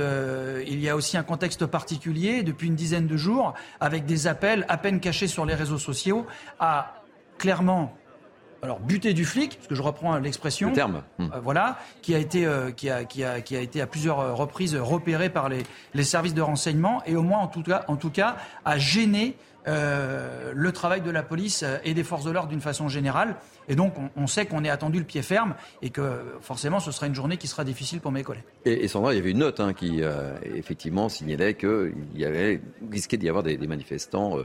[0.67, 4.64] il y a aussi un contexte particulier depuis une dizaine de jours, avec des appels
[4.69, 6.27] à peine cachés sur les réseaux sociaux
[6.61, 7.03] à
[7.38, 7.98] clairement
[8.62, 12.44] alors buter du flic, parce que je reprends l'expression, terme, euh, voilà, qui a été
[12.44, 15.62] euh, qui, a, qui, a, qui a été à plusieurs euh, reprises repéré par les,
[15.94, 19.37] les services de renseignement et au moins en tout cas en tout cas a gêné
[19.66, 23.37] le travail de la police et des forces de l'ordre d'une façon générale.
[23.68, 27.07] Et donc, on, sait qu'on est attendu le pied ferme et que forcément, ce sera
[27.07, 28.44] une journée qui sera difficile pour mes collègues.
[28.64, 30.01] Et, Sandra, il y avait une note hein, qui,
[30.55, 34.38] effectivement, signalait qu'il y avait risqué d'y avoir des, manifestants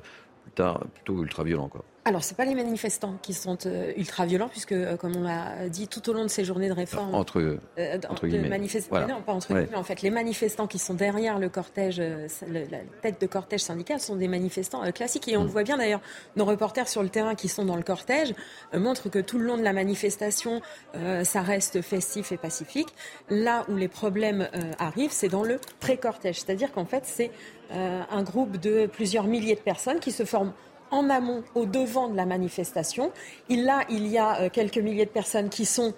[0.56, 1.69] plutôt ultra-violents.
[2.06, 5.70] Alors, ce pas les manifestants qui sont euh, ultra violents, puisque, euh, comme on l'a
[5.70, 8.60] dit tout au long de ces journées de réforme, entre, euh, entre guillemets.
[9.08, 9.76] Non, pas entre guillemets.
[9.76, 14.18] En fait, les manifestants qui sont derrière le cortège, la tête de cortège syndical, sont
[14.18, 15.30] des manifestants classiques.
[15.30, 16.02] Et on le voit bien d'ailleurs,
[16.36, 18.34] nos reporters sur le terrain qui sont dans le cortège
[18.74, 20.62] montrent que tout le long de la manifestation,
[21.24, 22.89] ça reste festif et pacifique.
[23.30, 26.42] Là où les problèmes arrivent, c'est dans le pré-cortège.
[26.42, 27.32] C'est-à-dire qu'en fait, c'est
[27.72, 30.54] un groupe de plusieurs milliers de personnes qui se forment
[30.93, 33.12] en amont, au devant de la manifestation.
[33.49, 35.93] Il, là, il y a euh, quelques milliers de personnes qui sont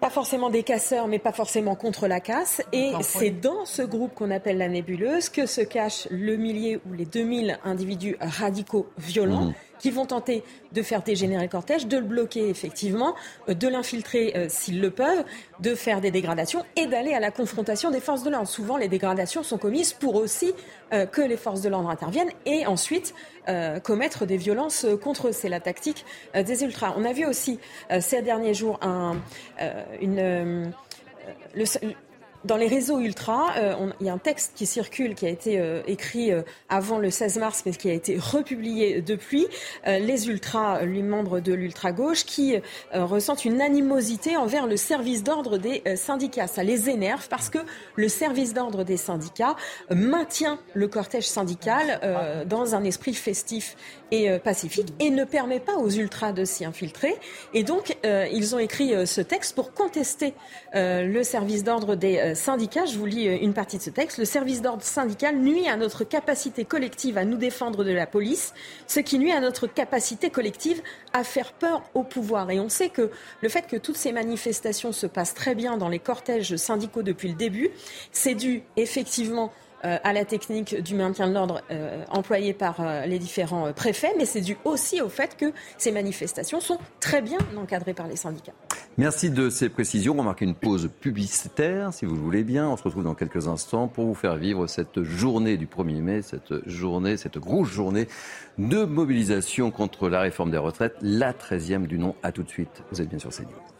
[0.00, 2.62] pas forcément des casseurs, mais pas forcément contre la casse.
[2.72, 6.92] Et c'est dans ce groupe qu'on appelle la nébuleuse que se cache le millier ou
[6.92, 9.46] les 2000 individus radicaux violents.
[9.46, 13.14] Mmh qui vont tenter de faire dégénérer le cortège, de le bloquer effectivement,
[13.48, 15.24] euh, de l'infiltrer euh, s'ils le peuvent,
[15.60, 18.48] de faire des dégradations et d'aller à la confrontation des forces de l'ordre.
[18.48, 20.52] Souvent, les dégradations sont commises pour aussi
[20.92, 23.14] euh, que les forces de l'ordre interviennent et ensuite
[23.84, 25.32] commettre des violences contre eux.
[25.32, 26.94] C'est la tactique des ultras.
[26.96, 27.60] On a vu aussi
[28.00, 29.14] ces derniers jours un,
[30.00, 30.72] une,
[31.54, 31.64] le,
[32.46, 35.58] dans les réseaux ultra, euh, il y a un texte qui circule, qui a été
[35.58, 39.46] euh, écrit euh, avant le 16 mars, mais qui a été republié depuis.
[39.84, 42.56] les ultras, les membres de l'ultra-gauche, qui
[42.92, 46.46] ressentent une animosité envers le service d'ordre des syndicats.
[46.46, 47.58] Ça les énerve parce que
[47.96, 49.56] le service d'ordre des syndicats
[49.90, 53.76] maintient le cortège syndical dans un esprit festif
[54.10, 57.14] et pacifique et ne permet pas aux ultras de s'y infiltrer.
[57.54, 60.34] Et donc, ils ont écrit ce texte pour contester
[60.74, 64.62] le service d'ordre des je vous lis euh, une partie de ce texte, le service
[64.62, 68.52] d'ordre syndical nuit à notre capacité collective à nous défendre de la police,
[68.86, 72.50] ce qui nuit à notre capacité collective à faire peur au pouvoir.
[72.50, 75.88] Et on sait que le fait que toutes ces manifestations se passent très bien dans
[75.88, 77.70] les cortèges syndicaux depuis le début,
[78.12, 79.52] c'est dû effectivement
[80.02, 84.40] à la technique du maintien de l'ordre euh, employée par les différents préfets, mais c'est
[84.40, 88.52] dû aussi au fait que ces manifestations sont très bien encadrées par les syndicats.
[88.98, 90.14] Merci de ces précisions.
[90.14, 92.66] On va marquer une pause publicitaire, si vous le voulez bien.
[92.66, 96.22] On se retrouve dans quelques instants pour vous faire vivre cette journée du 1er mai,
[96.22, 98.08] cette journée, cette grosse journée
[98.56, 102.14] de mobilisation contre la réforme des retraites, la 13e du nom.
[102.22, 102.82] À tout de suite.
[102.90, 103.75] Vous êtes bien sur CNews.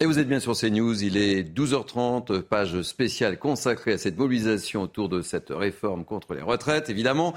[0.00, 4.82] Et vous êtes bien sur CNews, il est 12h30, page spéciale consacrée à cette mobilisation
[4.82, 6.88] autour de cette réforme contre les retraites.
[6.88, 7.34] Évidemment,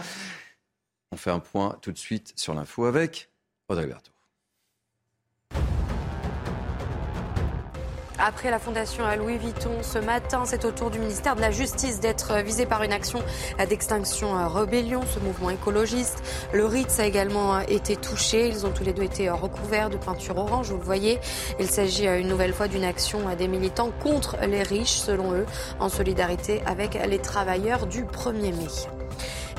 [1.11, 3.31] on fait un point tout de suite sur l'info avec
[3.67, 3.87] Audrey
[8.23, 10.43] après la fondation Louis Vuitton ce matin.
[10.45, 13.21] C'est au tour du ministère de la Justice d'être visé par une action
[13.67, 16.21] d'extinction rébellion, ce mouvement écologiste.
[16.53, 18.47] Le Ritz a également été touché.
[18.47, 21.19] Ils ont tous les deux été recouverts de peinture orange, vous le voyez.
[21.59, 25.45] Il s'agit une nouvelle fois d'une action des militants contre les riches, selon eux,
[25.79, 29.00] en solidarité avec les travailleurs du 1er mai.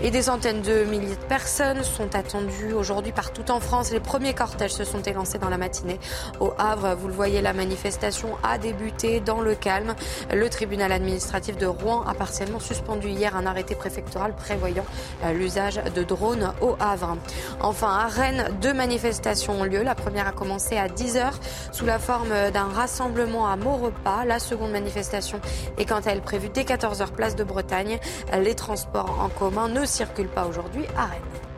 [0.01, 3.91] Et des centaines de milliers de personnes sont attendues aujourd'hui partout en France.
[3.91, 6.01] Les premiers cortèges se sont élancés dans la matinée.
[6.41, 9.95] Au Havre, vous le voyez, la manifestation a débuté dans le calme.
[10.33, 14.85] Le tribunal administratif de Rouen a partiellement suspendu hier un arrêté préfectoral prévoyant
[15.25, 17.17] euh, l'usage de drones au Havre.
[17.61, 19.83] Enfin, à Rennes, deux manifestations ont lieu.
[19.83, 21.33] La première a commencé à 10h
[21.73, 24.25] sous la forme d'un rassemblement à Maurepas.
[24.25, 25.41] La seconde manifestation
[25.79, 27.99] est quant à elle prévue dès 14h place de Bretagne.
[28.41, 31.52] Les transports en commun ne circule pas aujourd'hui à Rennes.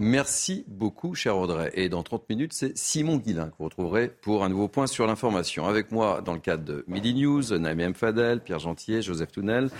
[0.00, 1.70] Merci beaucoup, cher Audrey.
[1.74, 5.06] Et dans 30 minutes, c'est Simon Guillain que vous retrouverez pour un nouveau point sur
[5.06, 5.66] l'information.
[5.68, 7.94] Avec moi, dans le cadre de Midi News, Naïm M.
[7.94, 9.70] Fadel, Pierre Gentier, Joseph Tounel,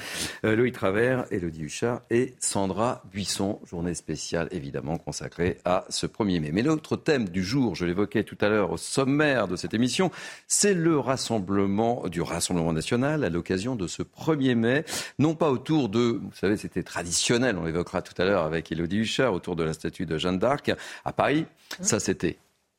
[0.44, 3.58] euh, Loïc Travers, Elodie Huchard et Sandra Buisson.
[3.68, 6.50] Journée spéciale, évidemment, consacrée à ce 1er mai.
[6.52, 10.12] Mais l'autre thème du jour, je l'évoquais tout à l'heure au sommaire de cette émission,
[10.46, 14.84] c'est le rassemblement du Rassemblement national à l'occasion de ce 1er mai.
[15.18, 18.98] Non pas autour de, vous savez, c'était traditionnel, on l'évoquera tout à l'heure avec Elodie
[18.98, 20.72] Huchard, autour de la statue de Jeanne d'Arc
[21.04, 21.46] à Paris.
[21.80, 22.38] Ça, c'était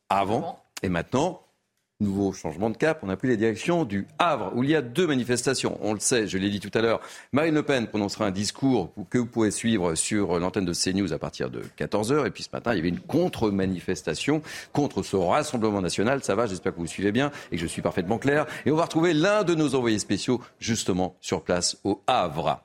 [0.10, 0.60] avant.
[0.84, 1.42] Et maintenant,
[2.02, 3.00] nouveau changement de cap.
[3.04, 5.78] On a pris les directions du Havre, où il y a deux manifestations.
[5.82, 7.00] On le sait, je l'ai dit tout à l'heure.
[7.32, 11.20] Marine Le Pen prononcera un discours que vous pouvez suivre sur l'antenne de CNews à
[11.20, 12.28] partir de 14h.
[12.28, 14.42] Et puis ce matin, il y avait une contre-manifestation
[14.74, 16.24] contre ce Rassemblement national.
[16.24, 18.46] Ça va, j'espère que vous suivez bien et que je suis parfaitement clair.
[18.66, 22.62] Et on va retrouver l'un de nos envoyés spéciaux, justement, sur place au Havre.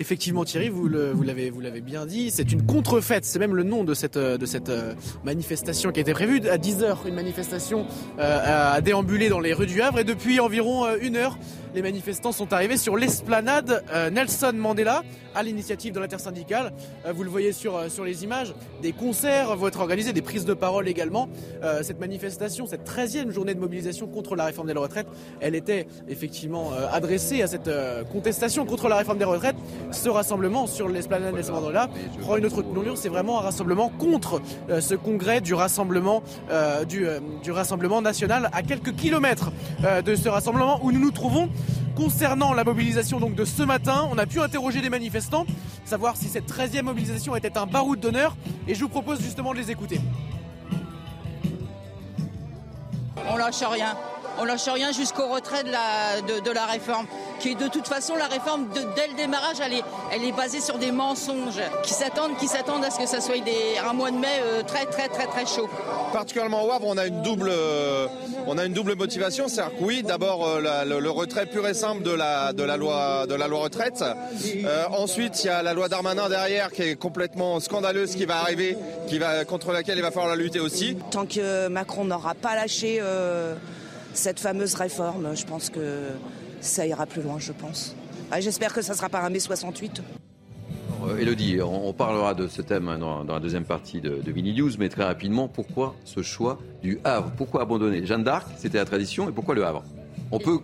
[0.00, 3.24] Effectivement, Thierry, vous l'avez bien dit, c'est une contrefête.
[3.24, 7.14] C'est même le nom de cette euh, manifestation qui était prévue à 10 h Une
[7.14, 7.84] manifestation
[8.20, 11.36] euh, à déambuler dans les rues du Havre et depuis environ euh, une heure,
[11.74, 15.02] les manifestants sont arrivés sur l'esplanade euh, Nelson Mandela
[15.34, 16.72] à l'initiative de l'intersyndicale.
[17.14, 20.54] Vous le voyez sur, sur les images, des concerts vont être organisés, des prises de
[20.54, 21.28] parole également.
[21.82, 25.06] cette manifestation, cette 13e journée de mobilisation contre la réforme des retraites,
[25.40, 27.70] elle était effectivement adressée à cette
[28.10, 29.54] contestation contre la réforme des retraites.
[29.90, 31.88] Ce rassemblement sur l'esplanade Nelson Mandela
[32.20, 34.40] prend une autre tournure, c'est vraiment un rassemblement contre
[34.80, 36.22] ce congrès du rassemblement,
[36.88, 37.06] du,
[37.42, 39.50] du rassemblement national à quelques kilomètres
[40.04, 41.48] de ce rassemblement où nous nous trouvons.
[41.96, 45.46] Concernant la mobilisation donc de ce matin, on a pu interroger des manifestants,
[45.84, 48.36] savoir si cette 13e mobilisation était un baroud d'honneur,
[48.68, 50.00] et je vous propose justement de les écouter.
[53.28, 53.96] On lâche rien.
[54.38, 57.06] On lâche rien jusqu'au retrait de la, de la réforme
[57.38, 60.60] qui de toute façon la réforme de, dès le démarrage elle est, elle est basée
[60.60, 64.10] sur des mensonges qui s'attendent qui s'attendent à ce que ça soit des, un mois
[64.10, 65.68] de mai euh, très très très très chaud.
[66.12, 68.06] Particulièrement au Havre, on a une double euh,
[68.46, 72.02] on a une double motivation, c'est-à-dire que oui, d'abord euh, le, retrait pur et simple
[72.02, 74.04] de la de la loi de la loi retraite.
[74.90, 78.76] ensuite, il y a la loi Darmanin derrière qui est complètement scandaleuse qui va arriver,
[79.08, 80.96] qui va contre laquelle il va falloir la lutter aussi.
[81.10, 83.00] Tant que Macron n'aura pas lâché
[84.18, 86.08] cette fameuse réforme, je pense que
[86.60, 87.94] ça ira plus loin, je pense.
[88.30, 90.02] Ah, j'espère que ça sera pas un mai 68.
[91.18, 95.04] Elodie, on parlera de ce thème dans, la deuxième partie de, de News, mais très
[95.04, 97.30] rapidement, pourquoi ce choix du Havre?
[97.36, 99.84] Pourquoi abandonner Jeanne d'Arc, c'était la tradition, et pourquoi le Havre?
[100.32, 100.58] On peut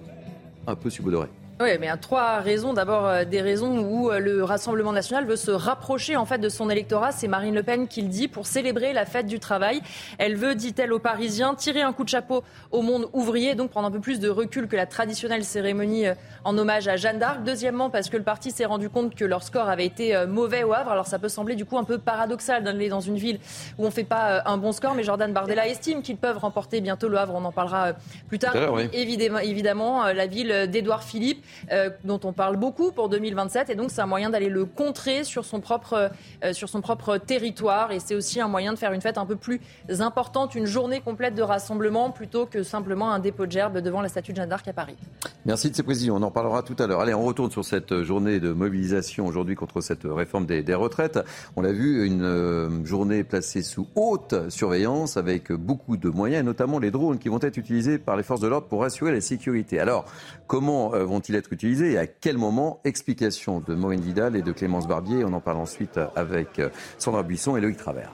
[0.67, 1.29] un peu subodorer.
[1.61, 2.73] Oui, mais il y a trois raisons.
[2.73, 6.49] D'abord, euh, des raisons où euh, le Rassemblement national veut se rapprocher en fait de
[6.49, 7.13] son électorat.
[7.13, 9.81] C'est Marine Le Pen qui le dit pour célébrer la fête du travail.
[10.19, 13.87] Elle veut, dit-elle aux Parisiens, tirer un coup de chapeau au monde ouvrier, donc prendre
[13.87, 17.45] un peu plus de recul que la traditionnelle cérémonie euh, en hommage à Jeanne d'Arc.
[17.45, 20.73] Deuxièmement, parce que le parti s'est rendu compte que leur score avait été mauvais au
[20.73, 20.91] Havre.
[20.91, 23.39] Alors ça peut sembler du coup un peu paradoxal d'aller dans une ville
[23.79, 26.81] où on ne fait pas un bon score, mais Jordan Bardella estime qu'ils peuvent remporter
[26.81, 27.35] bientôt le Havre.
[27.37, 27.93] On en parlera
[28.29, 28.55] plus tard.
[28.93, 33.71] Évidemment, évidemment, la ville d'Édouard Philippe euh, dont on parle beaucoup pour 2027.
[33.71, 36.11] Et donc, c'est un moyen d'aller le contrer sur son propre,
[36.45, 37.93] euh, sur son propre territoire.
[37.93, 39.61] Et c'est aussi un moyen de faire une fête un peu plus
[40.01, 44.09] importante, une journée complète de rassemblement, plutôt que simplement un dépôt de gerbe devant la
[44.09, 44.97] statue de Jeanne d'Arc à Paris.
[45.45, 46.17] Merci de ces précisions.
[46.17, 47.01] On en parlera tout à l'heure.
[47.01, 51.19] Allez, on retourne sur cette journée de mobilisation aujourd'hui contre cette réforme des, des retraites.
[51.57, 56.79] On l'a vu, une euh, journée placée sous haute surveillance avec beaucoup de moyens, notamment
[56.79, 59.81] les drones qui vont être utilisés par les forces de l'ordre pour assurer la sécurité.
[59.81, 60.05] Alors,
[60.47, 64.87] comment vont-ils être utilisés et à quel moment Explication de Maureen Vidal et de Clémence
[64.87, 65.25] Barbier.
[65.25, 66.69] On en parle ensuite avec euh,
[66.99, 68.13] Sandra Buisson et Loïc Travers.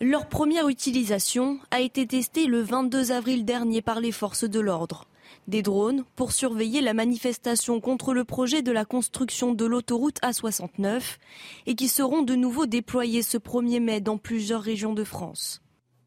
[0.00, 5.06] Leur première utilisation a été testée le 22 avril dernier par les forces de l'ordre.
[5.48, 11.16] Des drones pour surveiller la manifestation contre le projet de la construction de l'autoroute A69
[11.66, 15.62] et qui seront de nouveau déployés ce 1er mai dans plusieurs régions de France.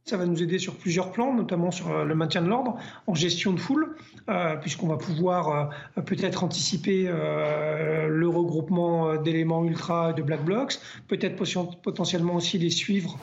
[0.09, 3.13] Ça va nous aider sur plusieurs plans, notamment sur euh, le maintien de l'ordre, en
[3.13, 3.95] gestion de foule,
[4.27, 11.35] euh, puisqu'on va pouvoir euh, peut-être anticiper le regroupement d'éléments ultra de black blocs, peut-être
[11.83, 13.19] potentiellement aussi les suivre.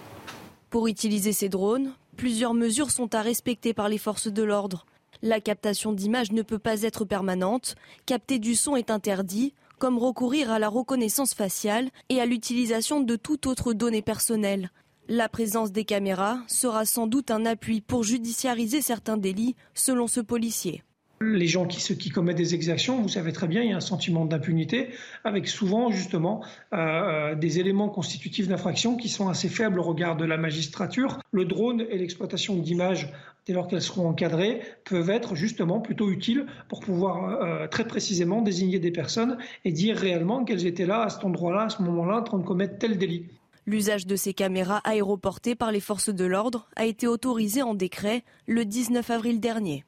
[0.70, 4.86] Pour utiliser ces drones, plusieurs mesures sont à respecter par les forces de l'ordre.
[5.22, 7.74] La captation d'images ne peut pas être permanente,
[8.06, 13.16] capter du son est interdit, comme recourir à la reconnaissance faciale et à l'utilisation de
[13.16, 14.70] toute autre donnée personnelle.
[15.08, 20.18] La présence des caméras sera sans doute un appui pour judiciariser certains délits, selon ce
[20.18, 20.82] policier.
[21.20, 24.24] Les gens qui, commettent des exactions, vous savez très bien, il y a un sentiment
[24.24, 24.88] d'impunité,
[25.22, 26.42] avec souvent justement
[26.72, 31.20] euh, euh, des éléments constitutifs d'infraction qui sont assez faibles au regard de la magistrature.
[31.30, 33.12] Le drone et l'exploitation d'images,
[33.46, 38.42] dès lors qu'elles seront encadrées, peuvent être justement plutôt utiles pour pouvoir euh, très précisément
[38.42, 42.16] désigner des personnes et dire réellement qu'elles étaient là, à cet endroit-là, à ce moment-là,
[42.18, 43.26] en train de commettre tel délit.
[43.68, 48.22] L'usage de ces caméras aéroportées par les forces de l'ordre a été autorisé en décret
[48.46, 49.84] le 19 avril dernier.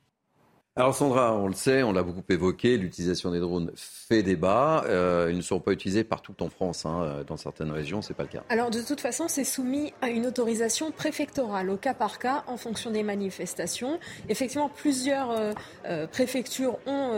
[0.78, 4.84] Alors Sandra, on le sait, on l'a beaucoup évoqué, l'utilisation des drones fait débat.
[4.86, 6.86] Euh, ils ne sont pas utilisés partout en France.
[6.86, 7.24] Hein.
[7.26, 8.44] Dans certaines régions, ce n'est pas le cas.
[8.48, 12.56] Alors de toute façon, c'est soumis à une autorisation préfectorale, au cas par cas, en
[12.56, 13.98] fonction des manifestations.
[14.28, 15.52] Effectivement, plusieurs euh,
[15.86, 17.10] euh, préfectures ont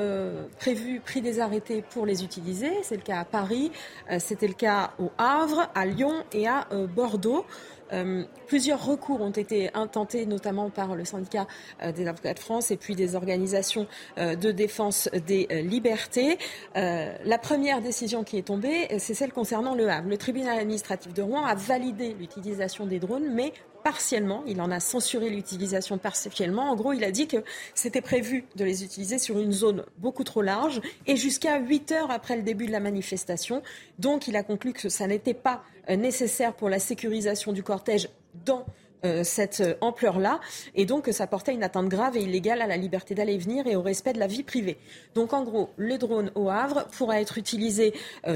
[0.59, 2.71] prévu, pris des arrêtés pour les utiliser.
[2.83, 3.73] C'est le cas à Paris,
[4.21, 7.45] c'était le cas au Havre, à Lyon et à Bordeaux.
[7.93, 11.47] Euh, plusieurs recours ont été intentés, notamment par le syndicat
[11.83, 13.87] euh, des avocats de France et puis des organisations
[14.19, 16.39] euh, de défense des libertés.
[16.75, 20.09] la première décision qui est tombée, c'est celle concernant le Havre.
[20.09, 24.43] Le tribunal administratif de Rouen a validé l'utilisation des drones, mais partiellement.
[24.47, 26.71] Il en a censuré l'utilisation partiellement.
[26.71, 27.39] En gros, il a dit que
[27.75, 32.11] c'était prévu de les utiliser sur une zone beaucoup trop large et jusqu'à 8 heures
[32.11, 33.63] après le début de la manifestation.
[33.99, 38.09] Donc, il a conclu que ça n'était pas euh, nécessaire pour la sécurisation du cortège
[38.45, 38.65] dans
[39.05, 40.41] euh, cette euh, ampleur-là,
[40.75, 43.39] et donc que ça portait une atteinte grave et illégale à la liberté d'aller et
[43.39, 44.77] venir et au respect de la vie privée.
[45.15, 47.95] Donc en gros, le drone au Havre pourra être utilisé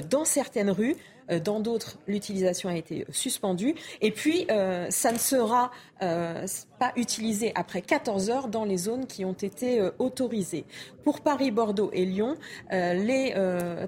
[0.09, 0.97] dans certaines rues,
[1.45, 3.75] dans d'autres, l'utilisation a été suspendue.
[4.01, 4.47] Et puis,
[4.91, 5.71] ça ne sera
[6.79, 10.65] pas utilisé après 14 heures dans les zones qui ont été autorisées.
[11.05, 12.37] Pour Paris, Bordeaux et Lyon,
[12.71, 13.35] les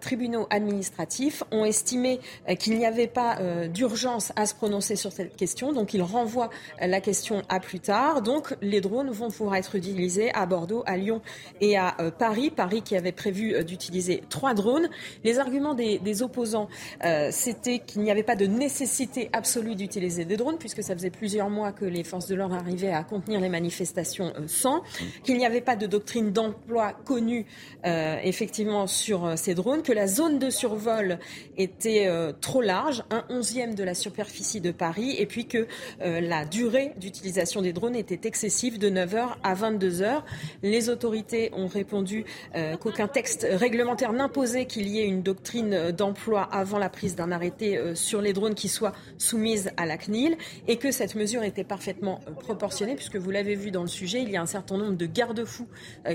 [0.01, 2.21] tribunaux administratifs ont estimé
[2.59, 3.39] qu'il n'y avait pas
[3.69, 6.51] d'urgence à se prononcer sur cette question, donc ils renvoient
[6.81, 8.23] la question à plus tard.
[8.23, 11.21] Donc les drones vont pouvoir être utilisés à Bordeaux, à Lyon
[11.61, 12.51] et à euh, Paris.
[12.51, 14.89] Paris qui avait prévu euh, d'utiliser trois drones.
[15.25, 16.69] Les arguments des, opposants,
[17.05, 21.11] euh, c'était qu'il n'y avait pas de nécessité absolue d'utiliser des drones, puisque ça faisait
[21.11, 24.83] plusieurs mois que les forces de l'ordre arrivaient à contenir les manifestations sans,
[25.23, 27.47] qu'il n'y avait pas de doctrine d'emploi connue
[27.85, 31.19] effectivement sur ces drones, que la zone de survol
[31.57, 35.67] était trop large, un onzième de la superficie de Paris, et puis que
[36.01, 40.23] la durée d'utilisation des drones était excessive de 9h à 22h.
[40.63, 46.43] Les autorités ont répondu euh, qu'aucun texte réglementaire n'imposait qu'il y ait une doctrine d'emploi
[46.43, 50.37] avant la prise d'un arrêté euh, sur les drones qui soit soumise à la CNIL
[50.69, 54.22] et que cette mesure était parfaitement euh, proportionnée puisque vous l'avez vu dans le sujet,
[54.22, 55.68] il y a un certain nombre de garde-fous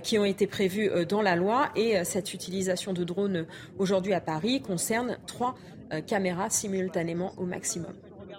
[0.03, 3.45] qui ont été prévus dans la loi et cette utilisation de drones
[3.77, 5.55] aujourd'hui à Paris concerne trois
[6.07, 7.93] caméras simultanément au maximum.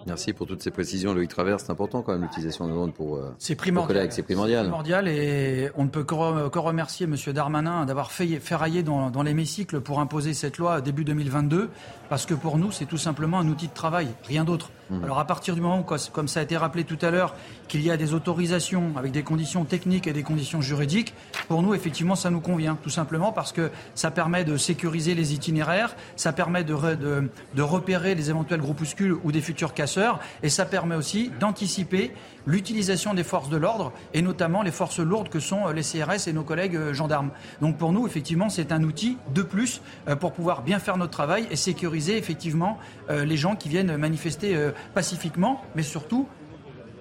[0.05, 1.59] Merci pour toutes ces précisions, Loïc Travers.
[1.59, 4.11] C'est important quand même l'utilisation de drones pour euh, c'est primordial.
[4.11, 4.63] C'est primordial.
[4.65, 5.07] primordial.
[5.07, 7.15] et on ne peut que, remercier M.
[7.33, 11.69] Darmanin d'avoir fait ferrailler dans, dans l'hémicycle pour imposer cette loi début 2022,
[12.09, 14.71] parce que pour nous, c'est tout simplement un outil de travail, rien d'autre.
[14.93, 15.03] Mmh.
[15.03, 17.35] Alors à partir du moment où, comme ça a été rappelé tout à l'heure,
[17.67, 21.13] qu'il y a des autorisations avec des conditions techniques et des conditions juridiques,
[21.47, 25.33] pour nous, effectivement, ça nous convient, tout simplement parce que ça permet de sécuriser les
[25.33, 30.49] itinéraires, ça permet de, de, de repérer les éventuels groupuscules ou des futurs casseurs, et
[30.49, 32.13] ça permet aussi d'anticiper
[32.45, 36.33] l'utilisation des forces de l'ordre, et notamment les forces lourdes que sont les CRS et
[36.33, 37.31] nos collègues euh, gendarmes.
[37.61, 41.11] Donc pour nous, effectivement, c'est un outil de plus euh, pour pouvoir bien faire notre
[41.11, 42.77] travail et sécuriser effectivement
[43.09, 44.57] euh, les gens qui viennent manifester
[44.93, 46.27] pacifiquement, mais surtout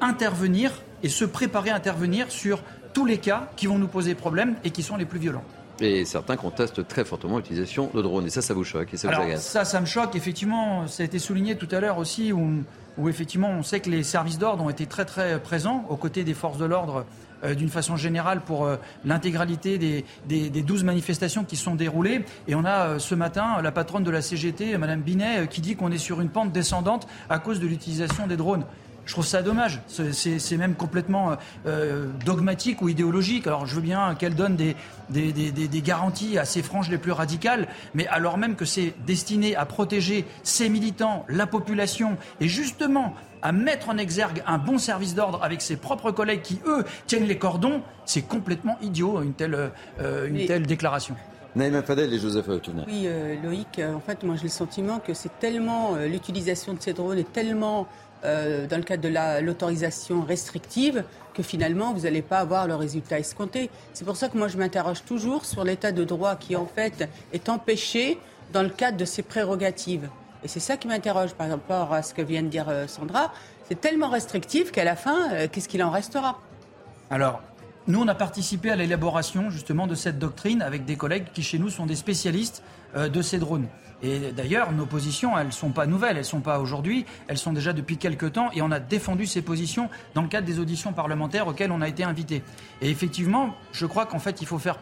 [0.01, 2.63] intervenir et se préparer à intervenir sur
[2.93, 5.45] tous les cas qui vont nous poser problème et qui sont les plus violents.
[5.81, 8.27] Et certains contestent très fortement l'utilisation de drones.
[8.27, 10.15] Et ça, ça vous choque et ça vous agace Ça, ça me choque.
[10.15, 12.63] Effectivement, ça a été souligné tout à l'heure aussi, où,
[12.99, 16.35] où, effectivement, on sait que les services d'ordre ont été très présents aux côtés des
[16.35, 17.05] forces de l'ordre
[17.45, 22.25] euh, d'une façon générale pour euh, l'intégralité des, des, des, 12 manifestations qui sont déroulées.
[22.47, 25.75] Et on a euh, ce matin la patronne de la CGT, Madame Binet, qui dit
[25.75, 28.65] qu'on est sur une pente descendante à cause de l'utilisation des drones.
[29.05, 29.81] Je trouve ça dommage.
[29.89, 31.37] C'est même complètement
[31.67, 33.47] euh, dogmatique ou idéologique.
[33.47, 34.77] Alors je veux bien qu'elle donne des,
[35.11, 38.95] des, des, des, garanties à ses franges les plus radicales, mais alors même que c'est
[39.05, 44.79] destiné à protéger ses militants, la population, et justement à mettre en exergue un bon
[44.79, 49.35] service d'ordre avec ses propres collègues qui, eux, tiennent les cordons, c'est complètement idiot, une
[49.35, 51.17] telle, euh, une telle déclaration.
[51.57, 52.85] Naïma Fadel et Joseph Touna.
[52.87, 56.93] Oui, euh, Loïc, en fait, moi j'ai le sentiment que c'est tellement, l'utilisation de ces
[56.93, 57.89] drones est tellement
[58.25, 61.03] euh, dans le cadre de l'autorisation restrictive
[61.35, 63.69] que finalement vous n'allez pas avoir le résultat escompté.
[63.95, 67.09] C'est pour ça que moi je m'interroge toujours sur l'état de droit qui en fait
[67.33, 68.19] est empêché
[68.53, 70.09] dans le cadre de ses prérogatives.
[70.45, 73.33] Et c'est ça qui m'interroge par rapport à ce que vient de dire euh, Sandra.
[73.69, 76.39] C'est tellement restrictif qu'à la fin, euh, qu'est-ce qu'il en restera?
[77.11, 77.43] Alors,
[77.89, 81.59] nous, on a participé à l'élaboration justement de cette doctrine avec des collègues qui chez
[81.59, 82.63] nous sont des spécialistes
[82.95, 83.67] de ces drones.
[84.03, 87.39] Et d'ailleurs, nos positions, elles ne sont pas nouvelles, elles ne sont pas aujourd'hui, elles
[87.39, 90.59] sont déjà depuis quelques temps, et on a défendu ces positions dans le cadre des
[90.59, 92.43] auditions parlementaires auxquelles on a été invité.
[92.81, 94.79] Et effectivement, je crois qu'en fait, il faut faire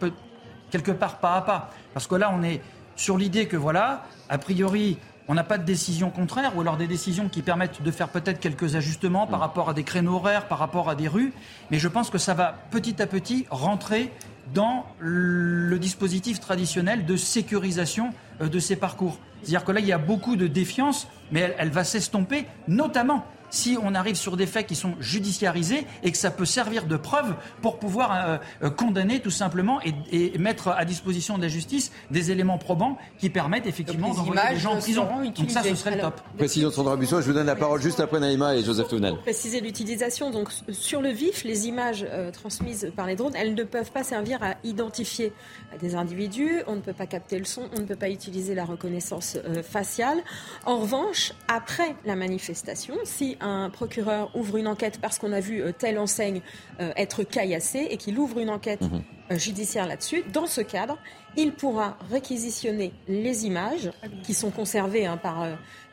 [0.70, 2.62] quelque part pas à pas, parce que là, on est
[2.96, 4.98] sur l'idée que voilà, a priori,
[5.28, 8.40] on n'a pas de décision contraire, ou alors des décisions qui permettent de faire peut-être
[8.40, 9.42] quelques ajustements par mm.
[9.42, 11.32] rapport à des créneaux horaires, par rapport à des rues,
[11.70, 14.10] mais je pense que ça va petit à petit rentrer
[14.54, 19.18] dans le dispositif traditionnel de sécurisation euh, de ces parcours.
[19.42, 23.76] C'est-à-dire que là, il y a beaucoup de défiance, mais elle, va s'estomper, notamment si
[23.82, 27.34] on arrive sur des faits qui sont judiciarisés et que ça peut servir de preuve
[27.62, 32.30] pour pouvoir euh, euh, condamner tout simplement et, mettre à disposition de la justice des
[32.30, 35.06] éléments probants qui permettent effectivement d'envoyer les gens en prison.
[35.36, 36.20] Donc ça, ce serait le top.
[36.38, 39.16] Précision Sandra Busson, je vous donne la parole juste après Naïma et Joseph Tounel.
[39.18, 40.30] Préciser l'utilisation.
[40.30, 44.04] Donc sur le vif, les images euh, transmises par les drones, elles ne peuvent pas
[44.04, 45.32] servir à identifier
[45.80, 46.62] des individus.
[46.66, 50.18] On ne peut pas capter le son, on ne peut pas utiliser la reconnaissance faciale.
[50.64, 55.62] En revanche, après la manifestation, si un procureur ouvre une enquête parce qu'on a vu
[55.78, 56.40] telle enseigne
[56.78, 59.38] être caillassée et qu'il ouvre une enquête mhm.
[59.38, 60.98] judiciaire là-dessus, dans ce cadre,
[61.36, 63.90] il pourra réquisitionner les images
[64.22, 65.46] qui sont conservées hein, par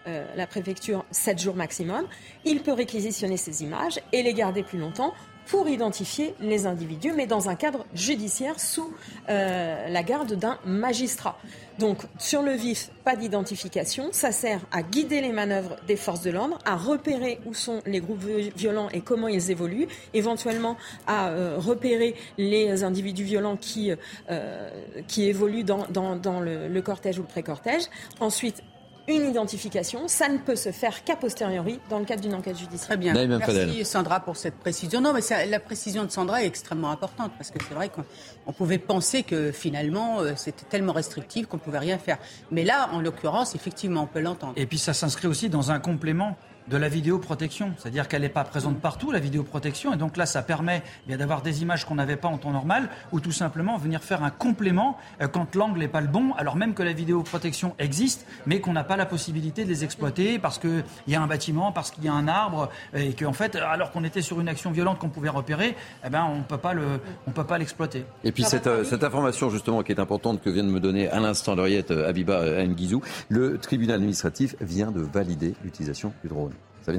[0.05, 2.05] la préfecture 7 jours maximum.
[2.45, 5.13] Il peut réquisitionner ces images et les garder plus longtemps
[5.47, 8.93] pour identifier les individus, mais dans un cadre judiciaire sous
[9.29, 11.37] euh, la garde d'un magistrat.
[11.79, 14.09] Donc, sur le vif, pas d'identification.
[14.11, 17.99] Ça sert à guider les manœuvres des forces de l'ordre, à repérer où sont les
[17.99, 18.23] groupes
[18.55, 20.75] violents et comment ils évoluent, éventuellement
[21.05, 23.91] à euh, repérer les individus violents qui,
[24.29, 24.69] euh,
[25.07, 27.83] qui évoluent dans, dans, le, le cortège ou le pré-cortège.
[28.19, 28.63] Ensuite,
[29.07, 30.07] une identification.
[30.07, 32.87] Ça ne peut se faire qu'à posteriori dans le cadre d'une enquête judiciaire.
[32.87, 33.13] Très bien.
[33.13, 35.01] Merci Sandra pour cette précision.
[35.01, 38.77] Non, mais la précision de Sandra est extrêmement importante parce que c'est vrai qu'on pouvait
[38.77, 42.17] penser que finalement euh, c'était tellement restrictif qu'on pouvait rien faire.
[42.51, 44.53] Mais là, en l'occurrence, effectivement, on peut l'entendre.
[44.55, 46.35] Et puis ça s'inscrit aussi dans un complément
[46.69, 47.73] de la vidéoprotection.
[47.77, 49.93] C'est-à-dire qu'elle n'est pas présente partout, la vidéoprotection.
[49.93, 52.89] Et donc là, ça permet eh d'avoir des images qu'on n'avait pas en temps normal
[53.11, 56.55] ou tout simplement venir faire un complément euh, quand l'angle n'est pas le bon, alors
[56.55, 60.57] même que la vidéoprotection existe, mais qu'on n'a pas la possibilité de les exploiter parce
[60.59, 63.91] qu'il y a un bâtiment, parce qu'il y a un arbre et qu'en fait, alors
[63.91, 67.57] qu'on était sur une action violente qu'on pouvait repérer, eh ben, on ne peut pas
[67.57, 68.05] l'exploiter.
[68.23, 71.07] Et puis cette, euh, cette, information justement qui est importante que vient de me donner
[71.09, 76.56] à l'instant Lauriette euh, Abiba Nguizou, le tribunal administratif vient de valider l'utilisation du drone.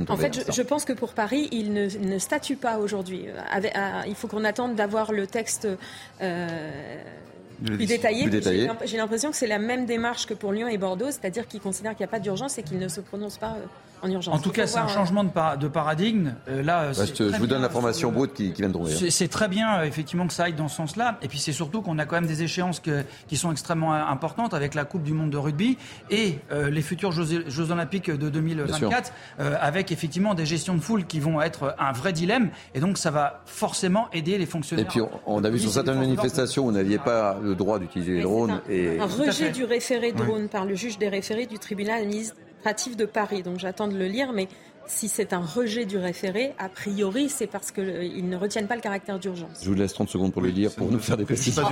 [0.08, 3.26] En fait, je, pense que pour Paris, il ne, statue pas aujourd'hui.
[4.06, 5.66] Il faut qu'on attende d'avoir le texte
[6.20, 6.96] euh,
[7.64, 8.28] plus détaillé.
[8.84, 11.92] J'ai l'impression que c'est la même démarche que pour Lyon et Bordeaux, c'est-à-dire qu'ils considèrent
[11.92, 13.56] qu'il n'y a pas d'urgence et qu'ils ne se prononcent pas.
[14.02, 14.34] Euh, en, urgence.
[14.34, 16.34] en tout cas, c'est un changement de, paradigme.
[16.48, 18.92] Euh, là, je, vous donne l'information brute qui, vient de tomber.
[18.92, 19.06] Hein.
[19.10, 21.18] C'est très bien, effectivement, que ça aille dans ce sens-là.
[21.22, 24.74] Et puis, c'est surtout qu'on a quand même des échéances qui sont extrêmement importantes avec
[24.74, 25.78] la Coupe du Monde de rugby
[26.10, 31.40] et les futurs Jeux, Olympiques de 2024, avec effectivement des gestions de foule qui vont
[31.40, 32.50] être un vrai dilemme.
[32.74, 34.86] Et donc, ça va forcément aider les fonctionnaires.
[34.86, 38.14] Et puis, on, a vu sur certaines manifestations où vous n'aviez pas le droit d'utiliser
[38.14, 38.50] les drones.
[38.50, 39.00] Un, et...
[39.00, 42.06] un rejet du référé drone par le juge des référés du tribunal
[42.58, 43.42] administratif de Paris.
[43.42, 44.48] Donc j'attends de le lire, mais
[44.86, 48.74] si c'est un rejet du référé, a priori, c'est parce qu'ils euh, ne retiennent pas
[48.74, 49.60] le caractère d'urgence.
[49.62, 51.62] Je vous laisse 30 secondes pour le lire, pour nous faire des précisions.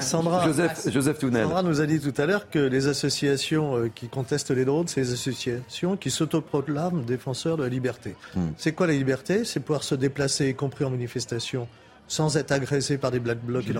[0.00, 4.08] Sandra, Joseph, Joseph Sandra nous a dit tout à l'heure que les associations euh, qui
[4.08, 8.14] contestent les drones, c'est les associations qui s'autoproclament défenseurs de la liberté.
[8.36, 8.50] Hmm.
[8.56, 9.44] C'est quoi la liberté?
[9.44, 11.66] C'est pouvoir se déplacer, y compris en manifestation,
[12.08, 13.74] sans être agressé par des black blocs et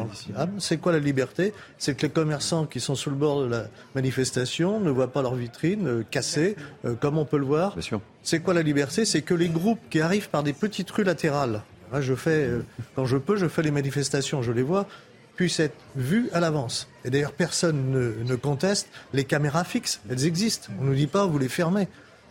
[0.59, 1.53] C'est quoi la liberté?
[1.79, 5.23] C'est que les commerçants qui sont sous le bord de la manifestation ne voient pas
[5.23, 7.77] leurs vitrines euh, cassées, euh, comme on peut le voir.
[8.23, 9.05] C'est quoi la liberté?
[9.05, 11.63] C'est que les groupes qui arrivent par des petites rues latérales,
[12.01, 12.65] je fais, euh,
[12.95, 14.87] quand je peux, je fais les manifestations, je les vois,
[15.37, 16.89] puissent être vus à l'avance.
[17.05, 20.01] Et d'ailleurs, personne ne, conteste les caméras fixes.
[20.11, 20.71] Elles existent.
[20.81, 21.89] On ne nous dit pas, vous les fermez.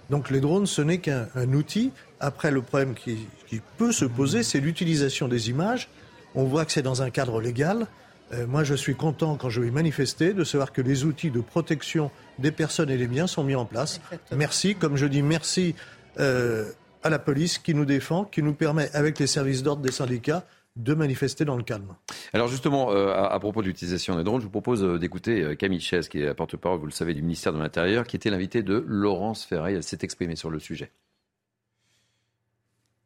[0.09, 1.91] Donc les drones, ce n'est qu'un outil.
[2.19, 5.89] Après, le problème qui, qui peut se poser, c'est l'utilisation des images.
[6.35, 7.87] On voit que c'est dans un cadre légal.
[8.33, 11.41] Euh, moi, je suis content, quand je vais manifester, de savoir que les outils de
[11.41, 14.01] protection des personnes et des biens sont mis en place.
[14.35, 15.75] Merci, comme je dis, merci
[16.19, 16.71] euh,
[17.03, 20.45] à la police qui nous défend, qui nous permet, avec les services d'ordre des syndicats,
[20.76, 21.95] de manifester dans le calme.
[22.34, 26.09] Alors justement, euh, à, propos de l'utilisation des drones, je vous propose d'écouter Camille Chaise,
[26.09, 28.84] qui est la porte-parole, vous le savez, du ministère de l'Intérieur, qui était l'invité de
[28.88, 29.73] Laurence Ferré.
[29.73, 30.91] Elle s'est exprimée sur le sujet.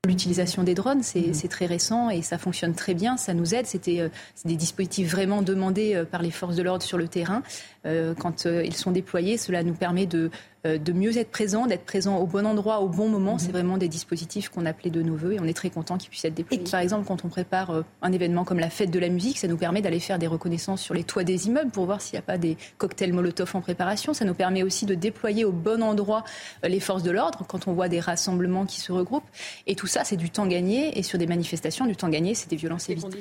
[0.07, 1.33] L'utilisation des drones, mhm.
[1.33, 3.65] c'est très récent et ça fonctionne très bien, ça nous aide.
[3.65, 4.07] C'était euh,
[4.45, 7.43] des dispositifs vraiment demandés euh, par les forces de l'ordre sur le terrain.
[7.85, 10.29] Euh, quand ils sont déployés, cela nous permet de
[10.65, 13.33] euh, de mieux être présent, d'être présent au bon endroit, au bon moment.
[13.33, 13.39] Mhm.
[13.39, 16.09] C'est vraiment des dispositifs qu'on appelait de nos voeux et on est très content qu'ils
[16.09, 16.65] puissent être déployés.
[16.69, 19.47] Par exemple, quand on prépare euh, un événement comme la fête de la musique, ça
[19.47, 22.19] nous permet d'aller faire des reconnaissances sur les toits des immeubles pour voir s'il n'y
[22.19, 24.13] a pas des cocktails Molotov en préparation.
[24.13, 26.25] Ça nous permet aussi de déployer au bon endroit
[26.65, 29.29] euh, les forces de l'ordre quand on voit des rassemblements qui se regroupent.
[29.65, 30.99] Et tout ça, c'est du temps gagné.
[30.99, 33.19] Et sur des manifestations, du temps gagné, c'est des violences évitées.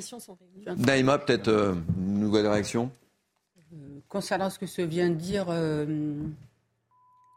[0.75, 2.91] Naïma, peut-être une nouvelle réaction?
[4.09, 5.47] Concernant ce que se vient de dire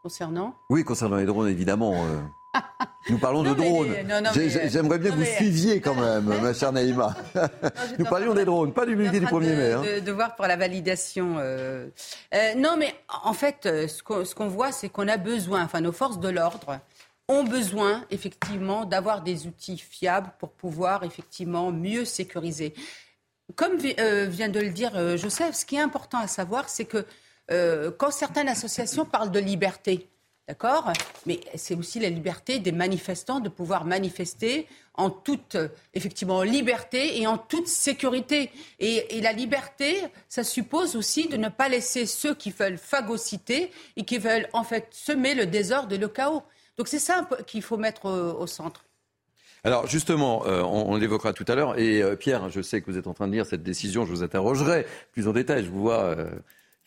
[0.03, 1.95] Concernant Oui, concernant les drones, évidemment.
[1.95, 2.19] Euh.
[3.09, 3.95] Nous parlons de drones.
[4.67, 7.15] J'aimerais bien que vous suiviez quand même, ma chère Naïma.
[8.01, 9.73] Nous parlions des drones, pas du musée du 1er mai.
[9.73, 10.01] Hein.
[10.05, 11.37] De, voir pour la validation.
[11.39, 11.87] Euh.
[12.35, 12.93] Euh, non, mais
[13.23, 16.81] en fait, ce qu'on voit, c'est qu'on a besoin, enfin nos forces de l'ordre
[17.29, 22.75] ont besoin effectivement d'avoir des outils fiables pour pouvoir effectivement mieux sécuriser.
[23.57, 27.05] Comme vient de le dire Joseph, ce qui est important à savoir, c'est que
[27.51, 30.09] euh, quand certaines associations parlent de liberté,
[30.49, 30.93] d'accord
[31.27, 35.57] Mais c'est aussi la liberté des manifestants de pouvoir manifester en toute,
[35.95, 38.51] effectivement, liberté et en toute sécurité.
[38.79, 44.05] Et, la liberté, ça suppose aussi de ne pas laisser ceux qui veulent phagocyter et
[44.05, 46.43] qui veulent, en fait, semer le désordre et le chaos.
[46.77, 48.85] Donc c'est ça qu'il faut mettre au centre.
[49.65, 51.79] Alors justement, euh, on, l'évoquera tout à l'heure.
[51.79, 54.05] Et euh, Pierre, je sais que vous êtes en train de lire cette décision.
[54.05, 55.65] Je vous interrogerai plus en détail.
[55.65, 56.31] Je vous vois euh,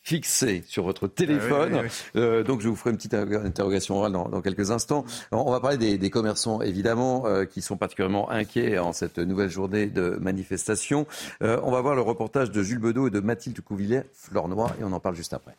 [0.02, 1.88] fixé sur votre téléphone.
[2.14, 5.04] Ah donc je vous ferai une petite interrogation orale dans, quelques instants.
[5.32, 10.16] On va parler des, commerçants, évidemment, qui sont particulièrement inquiets en cette nouvelle journée de
[10.20, 11.08] manifestation.
[11.40, 14.92] on va voir le reportage de Jules Bedeau et de Mathilde Couvillet, Flornois, et on
[14.92, 15.56] en parle juste après.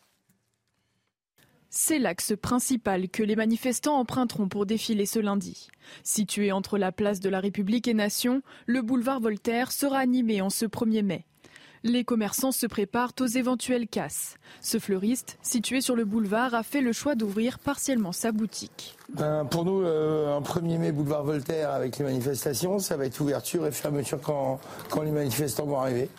[1.79, 5.67] C'est l'axe principal que les manifestants emprunteront pour défiler ce lundi.
[6.03, 10.49] Situé entre la place de la République et Nation, le boulevard Voltaire sera animé en
[10.49, 11.25] ce 1er mai.
[11.83, 14.37] Les commerçants se préparent aux éventuelles casses.
[14.59, 18.97] Ce fleuriste, situé sur le boulevard, a fait le choix d'ouvrir partiellement sa boutique.
[19.13, 23.21] Ben, pour nous, euh, un 1er mai boulevard Voltaire avec les manifestations, ça va être
[23.21, 24.59] ouverture et fermeture quand,
[25.03, 26.09] les manifestants vont arriver.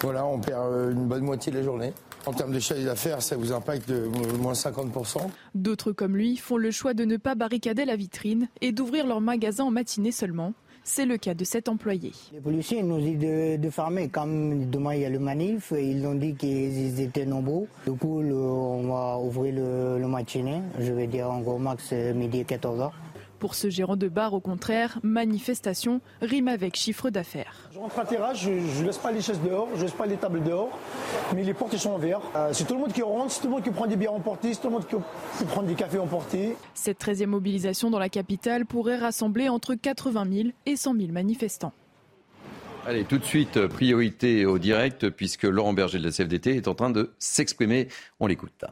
[0.00, 1.92] Voilà, on perd euh, une bonne moitié de la journée.
[2.26, 4.06] En termes de chiffre d'affaires, ça vous impacte de
[4.38, 5.18] moins 50%.
[5.54, 9.20] D'autres comme lui font le choix de ne pas barricader la vitrine et d'ouvrir leur
[9.20, 10.52] magasin en matinée seulement.
[10.82, 12.12] C'est le cas de cet employé.
[12.32, 14.08] Les policiers nous disent de, de fermer.
[14.08, 17.66] Comme demain il y a le manif, ils ont dit qu'ils étaient nombreux.
[17.86, 20.62] Du coup, on va ouvrir le, le matinée.
[20.78, 22.90] Je vais dire en gros max midi 14h.
[23.38, 27.68] Pour ce gérant de bar, au contraire, manifestation rime avec chiffre d'affaires.
[27.72, 30.06] Je rentre à terrasse, je ne laisse pas les chaises dehors, je ne laisse pas
[30.06, 30.70] les tables dehors,
[31.34, 32.20] mais les portes sont en verre.
[32.34, 34.14] Euh, c'est tout le monde qui rentre, c'est tout le monde qui prend des bières
[34.14, 34.96] emportées, c'est tout le monde qui,
[35.38, 36.56] qui prend des cafés emportés.
[36.72, 41.72] Cette 13e mobilisation dans la capitale pourrait rassembler entre 80 000 et 100 000 manifestants.
[42.86, 46.74] Allez, tout de suite, priorité au direct, puisque Laurent Berger de la CFDT est en
[46.74, 47.88] train de s'exprimer.
[48.20, 48.64] On l'écoute.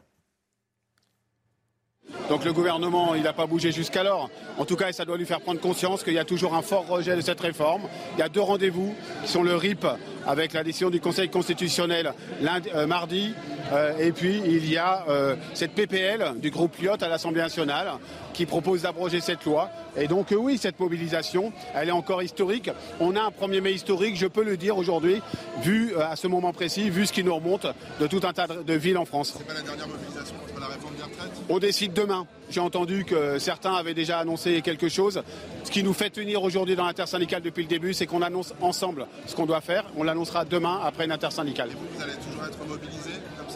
[2.28, 4.30] Donc le gouvernement, il n'a pas bougé jusqu'alors.
[4.58, 6.86] En tout cas, ça doit lui faire prendre conscience qu'il y a toujours un fort
[6.86, 7.82] rejet de cette réforme.
[8.16, 8.94] Il y a deux rendez-vous
[9.24, 9.86] qui sont le RIP
[10.26, 13.34] avec la décision du Conseil constitutionnel lundi, euh, mardi.
[13.72, 17.92] Euh, et puis il y a euh, cette PPL du groupe Lyot à l'Assemblée nationale
[18.32, 19.70] qui propose d'abroger cette loi.
[19.96, 22.70] Et donc oui, cette mobilisation, elle est encore historique.
[23.00, 25.22] On a un 1er mai historique, je peux le dire aujourd'hui,
[25.62, 27.66] vu à ce moment précis, vu ce qui nous remonte
[28.00, 29.34] de tout un tas de villes en France.
[29.38, 31.32] C'est pas la dernière mobilisation contre la réforme des retraites?
[31.48, 32.26] On décide demain.
[32.50, 35.22] J'ai entendu que certains avaient déjà annoncé quelque chose.
[35.64, 39.06] Ce qui nous fait tenir aujourd'hui dans l'intersyndicale depuis le début, c'est qu'on annonce ensemble
[39.26, 39.84] ce qu'on doit faire.
[39.96, 41.78] On l'annoncera demain après une vous,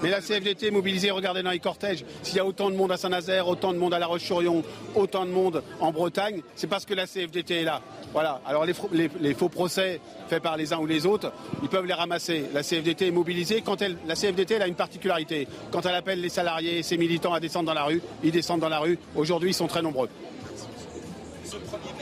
[0.03, 2.05] mais la CFDT est mobilisée, regardez dans les cortèges.
[2.23, 4.63] S'il y a autant de monde à Saint-Nazaire, autant de monde à La Roche-sur-Yon,
[4.95, 7.83] autant de monde en Bretagne, c'est parce que la CFDT est là.
[8.13, 8.41] Voilà.
[8.47, 11.33] Alors les, faux procès faits par les uns ou les autres,
[11.63, 12.45] ils peuvent les ramasser.
[12.53, 13.63] La CFDT est mobilisée.
[13.63, 15.47] Quand elle, la CFDT elle a une particularité.
[15.71, 18.61] Quand elle appelle les salariés et ses militants à descendre dans la rue, ils descendent
[18.61, 18.99] dans la rue.
[19.15, 20.09] Aujourd'hui, ils sont très nombreux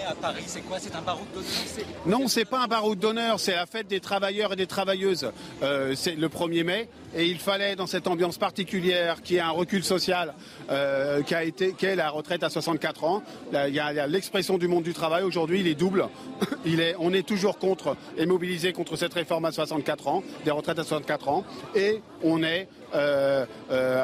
[0.06, 0.78] à Paris, c'est quoi?
[0.78, 1.50] C'est un baroud d'honneur?
[2.06, 5.30] Non, c'est pas un baroud d'honneur, c'est la fête des travailleurs et des travailleuses.
[5.62, 9.50] Euh, c'est le 1er mai et il fallait dans cette ambiance particulière qui est un
[9.50, 10.34] recul social
[10.70, 13.22] euh, qui a qu'est la retraite à 64 ans.
[13.52, 16.08] il y a, l'expression du monde du travail aujourd'hui, il est double.
[16.98, 20.84] on est toujours contre et mobilisé contre cette réforme à 64 ans, des retraites à
[20.84, 21.44] 64 ans,
[21.74, 23.46] et on est euh,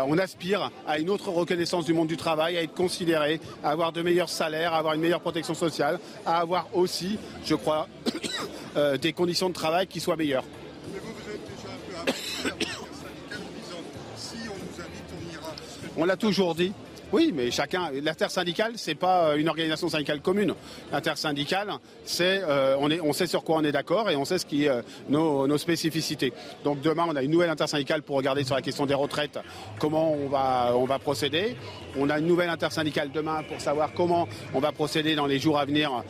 [0.06, 3.92] on aspire à une autre reconnaissance du monde du travail, à être considéré, à avoir
[3.92, 7.88] de meilleurs salaires, à avoir une meilleure protection sociale, à avoir aussi, je crois,
[9.00, 10.44] des conditions de travail qui soient meilleures.
[15.96, 16.72] On l'a toujours dit.
[17.12, 20.54] Oui, mais chacun, l'intersyndicale, c'est pas euh, une organisation syndicale commune.
[20.90, 21.70] L'intersyndicale,
[22.06, 24.70] c'est, euh, on, sait sur quoi on est d'accord et on sait ce qui est
[24.70, 24.80] euh,
[25.10, 26.32] nos, nos, spécificités.
[26.64, 29.38] Donc demain, on a une nouvelle intersyndicale pour regarder sur la question des retraites
[29.78, 31.54] comment on va, on va procéder.
[31.98, 35.58] On a une nouvelle intersyndicale demain pour savoir comment on va procéder dans les jours
[35.58, 36.02] à venir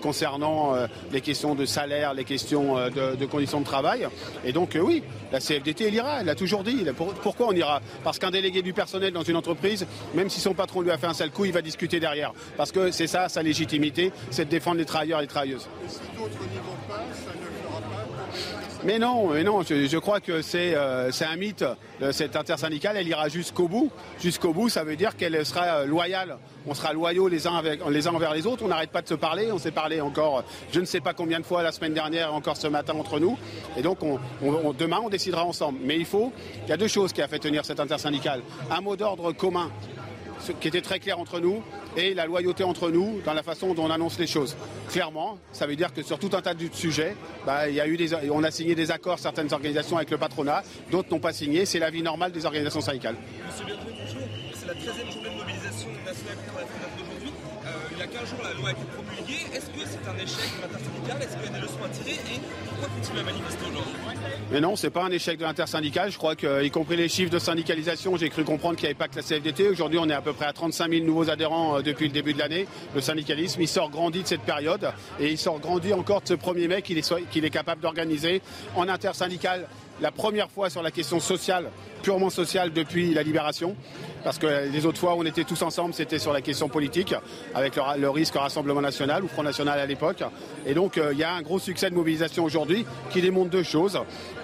[0.00, 0.74] concernant
[1.12, 4.08] les questions de salaire, les questions de, de, conditions de travail.
[4.44, 6.84] Et donc oui, la CFDT, elle ira, elle l'a toujours dit.
[7.22, 7.82] Pourquoi on ira?
[8.04, 10.98] Parce qu'un délégué du personnel dans une entreprise, même si si son patron lui a
[10.98, 12.32] fait un sale coup, il va discuter derrière.
[12.56, 15.68] Parce que c'est ça, sa légitimité, c'est de défendre les travailleurs et les travailleuses.
[18.84, 21.64] Mais non, mais non, je, crois que euh, c'est un mythe.
[22.12, 23.90] Cette intersyndicale, elle ira jusqu'au bout.
[24.20, 26.38] Jusqu'au bout, ça veut dire qu'elle sera euh, loyale.
[26.66, 28.62] On sera loyaux les uns, avec, les uns envers les autres.
[28.64, 29.50] On n'arrête pas de se parler.
[29.50, 32.56] On s'est parlé encore, je ne sais pas combien de fois la semaine dernière, encore
[32.56, 33.36] ce matin entre nous.
[33.76, 33.98] Et donc,
[34.78, 35.80] demain, on décidera ensemble.
[35.82, 36.32] Mais il faut,
[36.64, 38.42] il y a deux choses qui a fait tenir cette intersyndicale.
[38.70, 39.70] Un mot d'ordre commun
[40.60, 41.62] qui était très clair entre nous
[41.96, 44.56] et la loyauté entre nous dans la façon dont on annonce les choses.
[44.90, 47.16] Clairement, ça veut dire que sur tout un tas de sujets,
[47.46, 50.62] bah, y a eu des, on a signé des accords, certaines organisations avec le patronat,
[50.90, 51.64] d'autres n'ont pas signé.
[51.66, 53.16] C'est la vie normale des organisations syndicales.
[53.46, 53.74] Monsieur
[54.54, 55.27] c'est la 13e journée
[58.12, 59.46] 15 jours, la loi a été promulguée.
[59.54, 61.22] Est-ce que c'est un échec de l'intersyndicale?
[61.22, 63.92] Est-ce qu'il y a des leçons à tirer Et pourquoi faut-il manifester aujourd'hui?
[64.50, 66.10] Mais non, c'est pas un échec de l'intersyndicale.
[66.10, 68.98] Je crois que, y compris les chiffres de syndicalisation, j'ai cru comprendre qu'il n'y avait
[68.98, 69.68] pas que la CFDT.
[69.68, 72.32] Aujourd'hui, on est à peu près à 35 000 nouveaux adhérents euh, depuis le début
[72.32, 72.66] de l'année.
[72.94, 74.90] Le syndicalisme, il sort grandi de cette période
[75.20, 78.40] et il sort grandi encore de ce premier mai qu'il est, qu'il est capable d'organiser
[78.74, 79.66] en intersyndicale
[80.00, 81.70] la première fois sur la question sociale,
[82.02, 83.76] purement sociale depuis la libération.
[84.24, 87.14] Parce que les autres fois où on était tous ensemble, c'était sur la question politique,
[87.54, 90.22] avec le, risque Rassemblement National ou Front National à l'époque.
[90.66, 93.62] Et donc euh, il y a un gros succès de mobilisation aujourd'hui qui démontre deux
[93.62, 93.98] choses.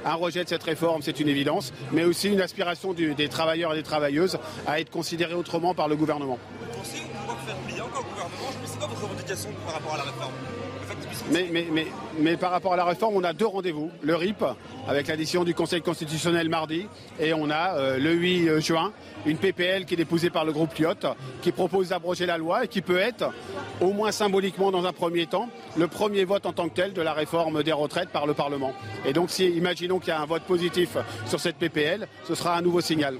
[0.05, 3.77] Un rejet de cette réforme, c'est une évidence, mais aussi une aspiration des travailleurs et
[3.77, 6.39] des travailleuses à être considérés autrement par le gouvernement.
[6.61, 7.03] Vous pensez
[7.43, 7.75] gouvernement
[8.65, 10.33] C'est quoi votre revendication par rapport à la réforme
[11.31, 13.91] mais, par rapport à la réforme, on a deux rendez-vous.
[14.03, 14.45] Le RIP,
[14.87, 16.87] avec l'addition du Conseil constitutionnel mardi,
[17.20, 18.93] et on a euh, le 8 euh, juin
[19.27, 21.07] une PPL qui est déposée par le groupe Lyotte,
[21.41, 23.33] qui propose d'abroger la loi et qui peut être,
[23.81, 27.03] au moins symboliquement dans un premier temps, le premier vote en tant que tel de
[27.03, 28.72] la réforme des retraites par le Parlement.
[29.07, 30.97] Et donc, si, imaginons qu'il y a un vote positif
[31.27, 33.18] sur cette PPL, ce sera un nouveau signal.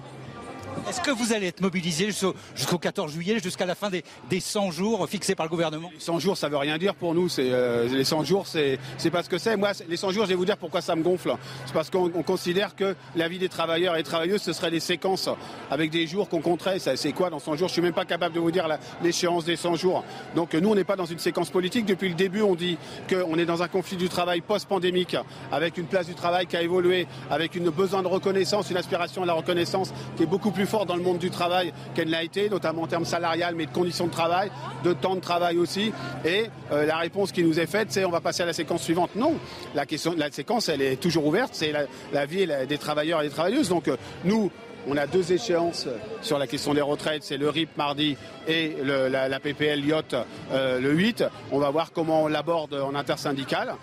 [0.89, 5.09] Est-ce que vous allez être mobilisé jusqu'au 14 juillet, jusqu'à la fin des, 100 jours
[5.09, 5.91] fixés par le gouvernement?
[5.93, 7.29] Les 100 jours, ça veut rien dire pour nous.
[7.39, 8.79] Euh, les 100 jours, c'est
[9.11, 9.57] pas ce que c'est.
[9.57, 11.35] Moi, les 100 jours, je vais vous dire pourquoi ça me gonfle.
[11.67, 14.81] C'est parce qu'on considère que la vie des travailleurs et des travailleuses, ce serait des
[14.81, 15.29] séquences
[15.71, 16.79] avec des jours qu'on compterait.
[16.79, 17.69] C'est quoi dans 100 jours?
[17.69, 18.69] Je suis même pas capable de vous dire
[19.03, 20.05] l'échéance des 100 jours.
[20.37, 21.87] Donc nous, on n'est pas dans une séquence politique.
[21.87, 22.77] Depuis le début, on dit
[23.09, 25.17] qu'on est dans un conflit du travail post-pandémique,
[25.51, 29.23] avec une place du travail qui a évolué, avec une besoin de reconnaissance, une aspiration
[29.23, 32.23] à la reconnaissance qui est beaucoup plus fort dans le monde du travail qu'elle l'a
[32.23, 34.51] été, notamment en termes salarial, mais de conditions de travail,
[34.83, 35.93] de temps de travail aussi.
[36.25, 38.83] Et euh, la réponse qui nous est faite, c'est on va passer à la séquence
[38.83, 39.11] suivante.
[39.17, 39.35] Non,
[39.75, 41.51] la, question, la séquence, elle est toujours ouverte.
[41.55, 41.73] C'est
[42.13, 43.69] la, vie des travailleurs et des travailleuses.
[43.69, 44.51] Donc euh, nous,
[44.87, 45.89] on a deux échéances
[46.21, 50.15] sur la question des retraites, c'est le RIP mardi et la, PPL Yacht
[50.53, 51.25] euh, le 8.
[51.53, 53.75] On va voir comment on l'aborde en intersyndical.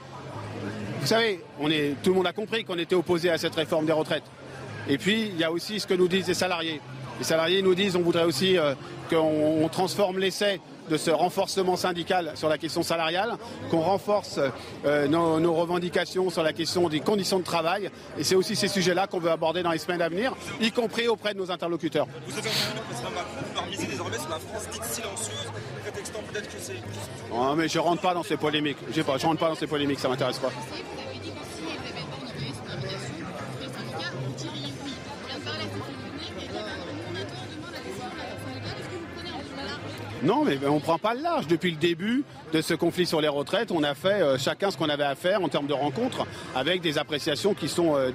[0.99, 1.39] Vous savez,
[2.03, 4.23] tout le monde a compris qu'on était opposé à cette réforme des retraites.
[4.87, 6.81] Et puis, il y a aussi ce que nous disent les salariés.
[7.19, 8.73] Les salariés nous disent on voudrait aussi euh,
[9.09, 10.59] qu'on transforme l'essai
[10.89, 13.37] de ce renforcement syndical sur la question salariale,
[13.69, 14.39] qu'on renforce
[14.85, 17.89] euh, nos, revendications sur la question des conditions de travail.
[18.17, 21.07] Et c'est aussi ces sujets-là qu'on veut aborder dans les semaines à venir, y compris
[21.07, 22.07] auprès de nos interlocuteurs.
[22.27, 25.51] Vous avez entendu le président Macron vouloir miser désormais sur la France dite silencieuse,
[25.83, 26.81] prétextant peut-être que c'est...
[27.31, 28.77] Non, mais je rentre pas dans ces polémiques.
[28.93, 30.51] Je rentre pas dans ces polémiques, ça m'intéresse pas.
[40.23, 41.47] Non, mais on ne prend pas le large.
[41.47, 44.77] Depuis le début de ce conflit sur les retraites, on a fait euh, chacun ce
[44.77, 48.11] qu'on avait à faire en termes de rencontres, avec des appréciations qui sont euh,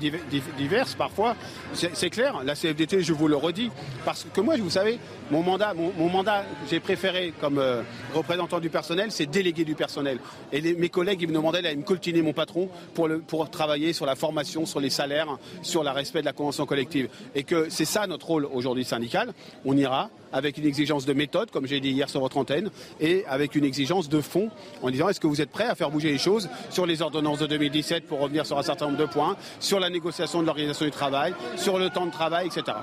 [0.56, 1.34] diverses parfois.
[1.72, 3.70] C'est clair, la CFDT, je vous le redis,
[4.04, 5.00] parce que moi, vous savez,
[5.32, 7.82] mon mandat, j'ai préféré comme euh,
[8.14, 10.18] représentant du personnel, c'est délégué du personnel.
[10.52, 13.92] Et mes collègues, ils me demandaient, là, ils me coltiner mon patron pour, pour travailler
[13.92, 17.08] sur la formation, sur les salaires, sur le respect de la convention collective.
[17.34, 19.32] Et que c'est ça notre rôle aujourd'hui syndical.
[19.64, 22.70] On ira avec une exigence de méthode, comme j'ai dit hier sur votre antenne,
[23.00, 24.50] et avec une exigence de fond,
[24.82, 27.38] en disant est-ce que vous êtes prêts à faire bouger les choses sur les ordonnances
[27.38, 30.84] de 2017 pour revenir sur un certain nombre de points, sur la négociation de l'organisation
[30.84, 32.76] du travail, sur le temps de travail, etc.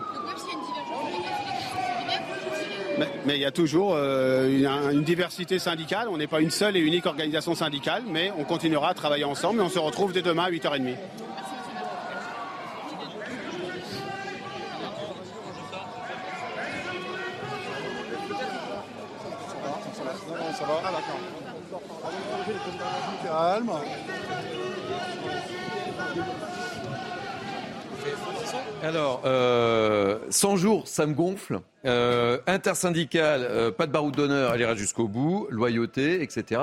[3.26, 4.68] Mais, il y a toujours euh, une,
[4.98, 6.08] une, diversité syndicale.
[6.10, 9.60] On n'est pas une seule et unique organisation syndicale, mais on continuera à travailler ensemble
[9.60, 10.96] et on se retrouve dès demain à 8h30.
[28.84, 31.62] Alors, euh, 100 jours, ça me gonfle.
[31.86, 36.62] Euh, intersyndical, euh, pas de baroud d'honneur, elle ira jusqu'au bout, loyauté, etc.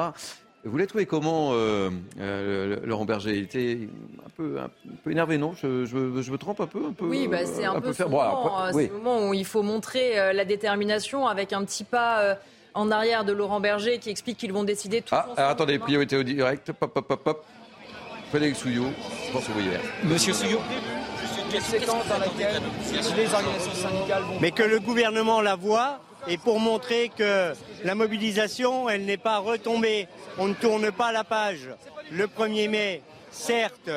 [0.64, 1.88] Vous l'avez trouvé comment, euh,
[2.20, 3.36] euh, Laurent Berger?
[3.36, 3.88] Il était
[4.26, 4.68] un peu, un
[5.02, 5.54] peu énervé, non?
[5.54, 8.70] Je, je, me trompe un peu, un peu Oui, bah, c'est un, peu, ce, moment,
[8.92, 12.36] moment où il faut montrer la détermination avec un petit pas
[12.74, 16.16] en arrière de Laurent Berger qui explique qu'ils vont décider tout ah, alors, attendez, priorité
[16.16, 16.72] au direct.
[16.72, 17.44] Pop, pop, pop, pop.
[18.30, 18.90] Frédéric Souillot,
[19.32, 19.70] voyez.
[20.04, 20.60] Monsieur Souillot
[24.40, 27.52] Mais que le gouvernement la voit et pour montrer que
[27.82, 30.06] la mobilisation, elle n'est pas retombée.
[30.38, 31.68] On ne tourne pas la page.
[32.12, 33.90] Le 1er mai, certes,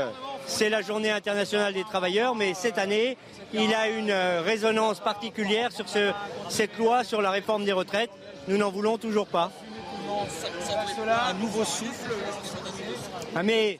[0.46, 3.18] c'est la journée internationale des travailleurs, mais cette année,
[3.54, 6.12] il a une résonance particulière sur ce,
[6.50, 8.12] cette loi sur la réforme des retraites.
[8.48, 9.52] Nous n'en voulons toujours pas.
[11.30, 12.12] Un nouveau souffle
[13.36, 13.80] ah mais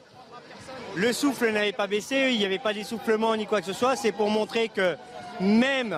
[0.96, 3.94] le souffle n'avait pas baissé, il n'y avait pas d'essoufflement ni quoi que ce soit.
[3.96, 4.96] C'est pour montrer que
[5.40, 5.96] même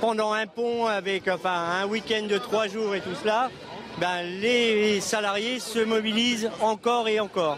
[0.00, 3.50] pendant un pont avec enfin un week-end de trois jours et tout cela,
[3.98, 7.56] ben, les salariés se mobilisent encore et encore.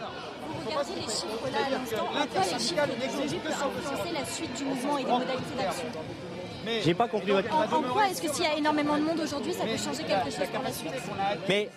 [0.64, 2.08] Vous regardez les chiffres là à l'instant,
[2.52, 5.86] les chiffres la suite du mouvement et des modalités d'action
[6.84, 9.20] J'ai pas compris votre En, en quoi est-ce que s'il y a énormément de monde
[9.20, 10.92] aujourd'hui, ça peut changer quelque chose pour la suite
[11.48, 11.68] Mais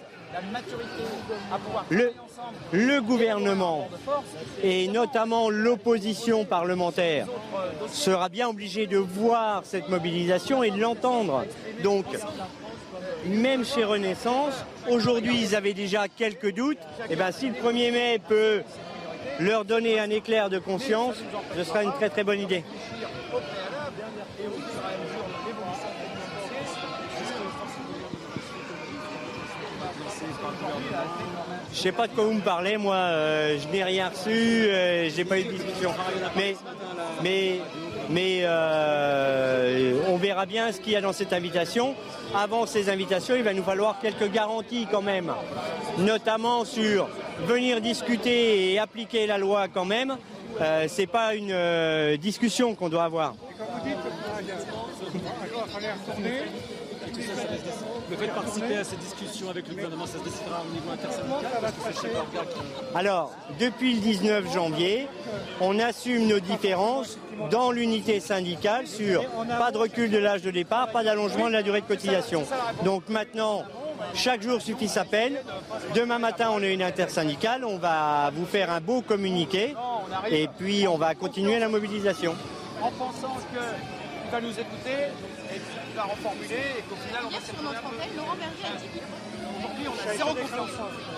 [1.90, 2.14] le,
[2.72, 3.90] le gouvernement
[4.64, 7.28] et notamment l'opposition parlementaire
[7.90, 11.46] sera bien obligé de voir cette mobilisation et de l'entendre.
[11.84, 12.06] Donc,
[13.26, 14.54] même chez Renaissance,
[14.90, 16.80] aujourd'hui ils avaient déjà quelques doutes,
[17.10, 18.62] et bien si le 1er mai peut
[19.40, 21.16] leur donner un éclair de conscience,
[21.56, 22.64] ce sera une très très bonne idée.
[31.74, 35.10] Je sais pas de quoi vous me parlez, moi, euh, je n'ai rien reçu, euh,
[35.10, 35.92] j'ai pas eu de discussion.
[36.36, 36.56] Mais,
[37.24, 37.60] mais,
[38.10, 41.96] mais euh, on verra bien ce qu'il y a dans cette invitation.
[42.36, 45.32] Avant ces invitations, il va nous falloir quelques garanties quand même,
[45.98, 47.08] notamment sur
[47.46, 50.18] venir discuter et appliquer la loi quand même.
[50.60, 53.34] Euh, c'est pas une discussion qu'on doit avoir.
[58.12, 62.46] Le fait de participer à avec le gouvernement, ça se décidera au niveau intersyndical.
[62.94, 65.08] Alors, depuis le 19 janvier,
[65.62, 67.18] on assume nos différences
[67.52, 69.26] dans l'unité syndicale sur
[69.58, 72.44] pas de recul de l'âge de départ, pas d'allongement de la durée de cotisation.
[72.84, 73.64] Donc maintenant,
[74.14, 75.38] chaque jour suffit sa peine.
[75.96, 79.74] Demain matin, on a une intersyndicale, on va vous faire un beau communiqué
[80.30, 82.36] et puis on va continuer la mobilisation.
[82.82, 85.08] En pensant qu'il va nous écouter
[85.96, 87.38] va reformuler et qu'au final on va.
[88.16, 89.02] Laurent Berger a dit
[89.60, 90.70] Aujourd'hui, on a zéro confiance.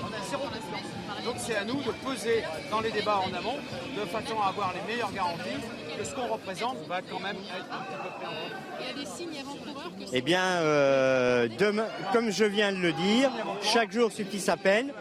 [0.01, 1.25] On a zéro confiance.
[1.25, 3.57] Donc c'est à nous de peser dans les débats en amont
[3.95, 5.61] de façon à avoir les meilleures garanties
[5.97, 8.51] que ce qu'on représente va quand même être un petit peu pris en compte.
[8.79, 12.77] Il y a des signes avant-coureurs que Eh bien, euh, demain, comme je viens de
[12.77, 14.91] le dire, chaque jour suffit sa peine.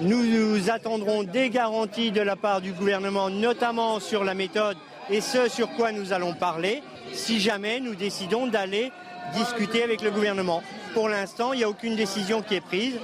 [0.00, 4.76] Nous, nous attendrons des garanties de la part du gouvernement, notamment sur la méthode
[5.10, 8.90] et ce sur quoi nous allons parler, si jamais nous décidons d'aller
[9.32, 10.62] discuter avec le gouvernement.
[10.92, 12.94] Pour l'instant, il n'y a aucune décision qui est prise.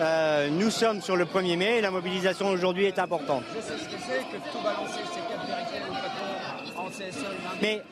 [0.00, 3.44] Euh, nous sommes sur le 1er mai et la mobilisation aujourd'hui est importante.
[3.54, 7.22] Je sais ce que c'est que tout balancer ces quatre vérités au patron en CSE
[7.22, 7.58] lundi.
[7.62, 7.82] Mais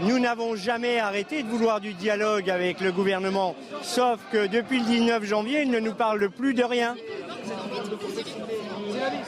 [0.00, 4.86] nous n'avons jamais arrêté de vouloir du dialogue avec le gouvernement, sauf que depuis le
[4.86, 6.94] 19 janvier, il ne nous parle plus de rien.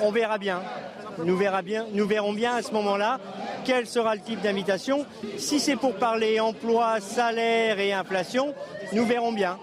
[0.00, 0.62] On verra bien.
[1.24, 1.86] Nous, verra bien.
[1.92, 3.18] nous verrons bien à ce moment-là
[3.64, 5.06] quel sera le type d'invitation?
[5.36, 8.54] Si c'est pour parler emploi, salaire et inflation,
[8.92, 9.58] nous verrons bien.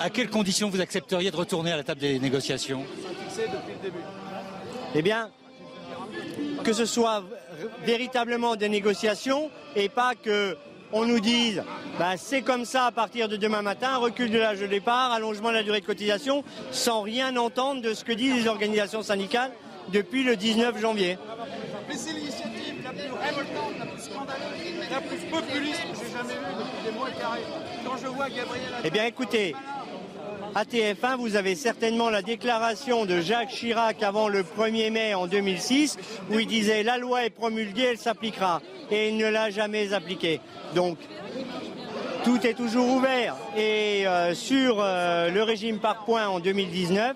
[0.00, 2.84] À quelles conditions vous accepteriez de retourner à la table des négociations?
[4.94, 5.30] Eh bien,
[6.64, 7.24] que ce soit
[7.84, 10.56] véritablement des négociations et pas que
[10.92, 11.62] on nous dise
[11.98, 15.48] bah, c'est comme ça à partir de demain matin, recul de l'âge de départ, allongement
[15.48, 19.50] de la durée de cotisation, sans rien entendre de ce que disent les organisations syndicales
[19.92, 21.18] depuis le 19 janvier.
[21.88, 22.57] Mais c'est l'initiative
[22.88, 26.96] la plus révoltante, la plus scandaleuse, la plus populiste que j'ai jamais vue depuis des
[26.96, 27.40] mois carrés.
[27.84, 29.54] Quand je vois Gabriel Eh bien écoutez,
[30.54, 35.26] à TF1, vous avez certainement la déclaration de Jacques Chirac avant le 1er mai en
[35.26, 35.98] 2006,
[36.30, 38.62] où il disait la loi est promulguée, elle s'appliquera.
[38.90, 40.40] Et il ne l'a jamais appliquée.
[40.74, 40.96] Donc,
[42.24, 43.36] tout est toujours ouvert.
[43.56, 47.14] Et euh, sur euh, le régime par points en 2019,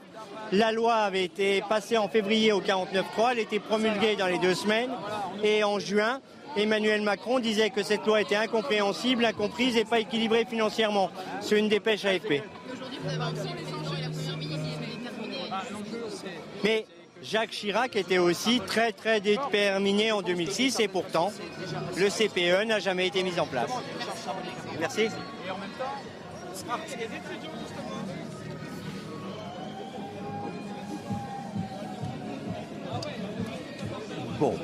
[0.53, 4.55] la loi avait été passée en février au 49.3, elle était promulguée dans les deux
[4.55, 4.91] semaines.
[5.43, 6.21] Et en juin,
[6.57, 11.11] Emmanuel Macron disait que cette loi était incompréhensible, incomprise et pas équilibrée financièrement.
[11.41, 12.43] C'est une dépêche AFP.
[16.63, 16.87] Mais
[17.23, 21.33] Jacques Chirac était aussi très très déterminé en 2006 et pourtant
[21.97, 23.71] le CPE n'a jamais été mis en place.
[24.79, 25.09] Merci.
[34.39, 34.55] Bon.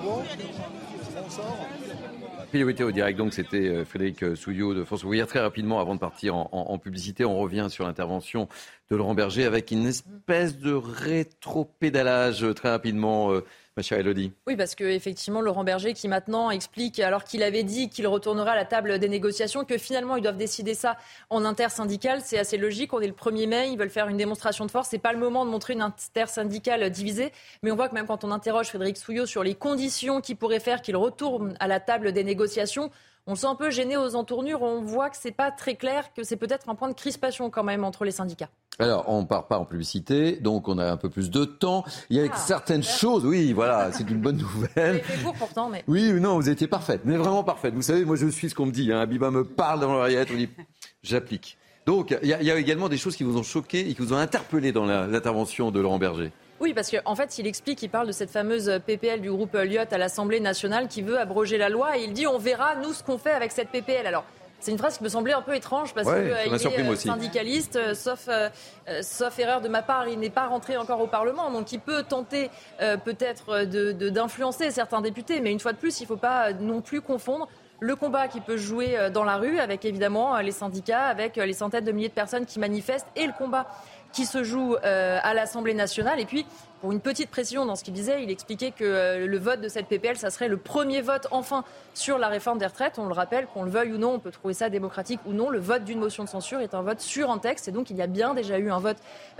[2.48, 5.26] Priorité au direct, donc c'était euh, Frédéric euh, Souillot de France Ouvrière.
[5.26, 8.48] Très rapidement, avant de partir en, publicité, on revient sur l'intervention
[8.90, 12.42] de Laurent Berger avec une espèce de rétro-pédalage.
[12.44, 13.32] euh, Très rapidement,
[13.78, 14.32] ma chère Elodie.
[14.48, 18.50] Oui, parce que effectivement, Laurent Berger qui maintenant explique, alors qu'il avait dit qu'il retournerait
[18.50, 20.96] à la table des négociations, que finalement ils doivent décider ça
[21.30, 22.92] en intersyndical, c'est assez logique.
[22.92, 24.88] On est le 1er mai, ils veulent faire une démonstration de force.
[24.90, 27.30] C'est pas le moment de montrer une intersyndicale divisée,
[27.62, 30.58] mais on voit que même quand on interroge Frédéric Souillot sur les conditions qui pourraient
[30.58, 32.90] faire qu'il retourne à la table des négociations.
[33.26, 34.62] On sent un peu gêné aux entournures.
[34.62, 37.64] On voit que c'est pas très clair, que c'est peut-être un point de crispation quand
[37.64, 38.50] même entre les syndicats.
[38.80, 41.84] Alors, on part pas en publicité, donc on a un peu plus de temps.
[42.10, 45.02] Il y a Ah, certaines choses, oui, voilà, c'est une bonne nouvelle.
[45.04, 45.82] C'est court pourtant, mais.
[45.88, 47.74] Oui, non, vous étiez parfaite, mais vraiment parfaite.
[47.74, 48.92] Vous savez, moi je suis ce qu'on me dit.
[48.92, 49.00] Hein.
[49.00, 50.48] Abiba me parle dans l'oreillette, on dit
[51.02, 51.58] j'applique.
[51.86, 54.18] Donc, il y, a également des choses qui vous ont choqué et qui vous ont
[54.18, 56.32] interpellé dans l'intervention de Laurent Berger.
[56.60, 59.82] Oui, parce qu'en fait, il explique, il parle de cette fameuse PPL du groupe Lyot
[59.90, 63.02] à l'Assemblée nationale qui veut abroger la loi et il dit on verra, nous, ce
[63.02, 64.06] qu'on fait avec cette PPL.
[64.06, 64.24] Alors,
[64.60, 68.28] c'est une phrase qui me semblait un peu étrange parce qu'il est syndicaliste, sauf,
[69.02, 72.02] sauf erreur de ma part, il n'est pas rentré encore au Parlement, donc il peut
[72.02, 72.50] tenter
[73.04, 76.80] peut-être d'influencer de, certains députés, mais une fois de plus, il ne faut pas non
[76.80, 77.46] plus confondre
[77.80, 81.38] le combat qui peut jouer euh, dans la rue avec évidemment euh, les syndicats, avec
[81.38, 83.66] euh, les centaines de milliers de personnes qui manifestent et le combat
[84.12, 86.20] qui se joue à l'Assemblée nationale.
[86.20, 86.46] Et puis,
[86.80, 89.86] pour une petite précision dans ce qu'il disait, il expliquait que le vote de cette
[89.86, 91.64] PPL, ça serait le premier vote enfin
[91.94, 92.98] sur la réforme des retraites.
[92.98, 95.50] On le rappelle, qu'on le veuille ou non, on peut trouver ça démocratique ou non.
[95.50, 97.68] Le vote d'une motion de censure est un vote sur un texte.
[97.68, 98.98] Et donc, il y a bien déjà eu un vote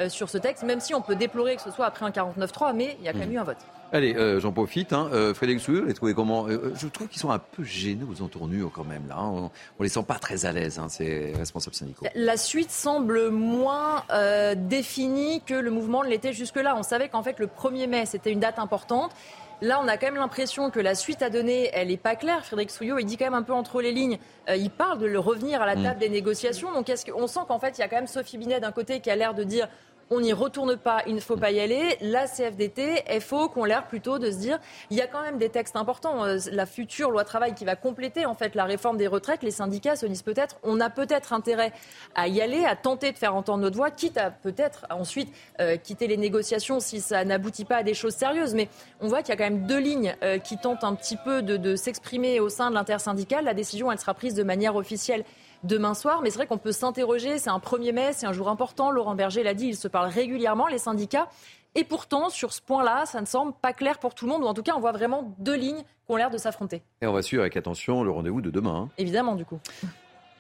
[0.08, 2.96] sur ce texte, même si on peut déplorer que ce soit après un 49-3, mais
[2.98, 3.34] il y a quand même mmh.
[3.34, 3.58] eu un vote.
[3.90, 4.92] Allez, euh, j'en profite.
[4.92, 5.08] Hein.
[5.12, 8.22] Euh, Frédéric Souillot, les trouvez comment euh, Je trouve qu'ils sont un peu gênés aux
[8.22, 9.06] entournures quand même.
[9.08, 9.50] Là, hein.
[9.78, 12.04] on, les sent pas très à l'aise, hein, ces responsables syndicaux.
[12.14, 14.04] La suite semble moins
[14.56, 16.76] définie que le mouvement l'était jusque-là.
[16.76, 19.12] On savait qu'en fait le 1er mai, c'était une date importante.
[19.60, 22.44] Là, on a quand même l'impression que la suite à donner, elle n'est pas claire.
[22.44, 24.18] Frédéric Souillot, il dit quand même un peu entre les lignes.
[24.48, 25.82] il parle de le revenir à la mm.
[25.82, 26.72] table des négociations.
[26.72, 29.00] Donc, est-ce qu'on sent qu'en fait, il y a quand même Sophie Binet d'un côté
[29.00, 29.68] qui a l'air de dire
[30.10, 31.96] on n'y retourne pas, il ne faut pas y aller.
[32.00, 34.58] La CFDT, FO, qu'on l'air plutôt de se dire,
[34.90, 36.24] il y a quand même des textes importants.
[36.24, 39.50] Euh, la future loi travail qui va compléter en fait la réforme des retraites, les
[39.50, 41.72] syndicats se disent peut-être, on a peut-être intérêt
[42.14, 45.76] à y aller, à tenter de faire entendre notre voix, quitte à peut-être ensuite euh,
[45.76, 48.54] quitter les négociations si ça n'aboutit pas à des choses sérieuses.
[48.54, 48.68] Mais
[49.00, 51.42] on voit qu'il y a quand même deux lignes euh, qui tentent un petit peu
[51.42, 53.44] de, de s'exprimer au sein de l'intersyndicale.
[53.44, 55.24] La décision, elle sera prise de manière officielle
[55.64, 56.20] demain soir.
[56.22, 58.90] Mais c'est vrai qu'on peut s'interroger, c'est un 1er mai, c'est un jour important.
[58.90, 61.28] Laurent Berger l'a dit, ils se parlent régulièrement, les syndicats.
[61.74, 64.46] Et pourtant, sur ce point-là, ça ne semble pas clair pour tout le monde, ou
[64.46, 66.82] en tout cas, on voit vraiment deux lignes qui ont l'air de s'affronter.
[67.02, 68.74] Et on va suivre avec attention le rendez-vous de demain.
[68.74, 68.88] Hein.
[68.98, 69.60] Évidemment, du coup.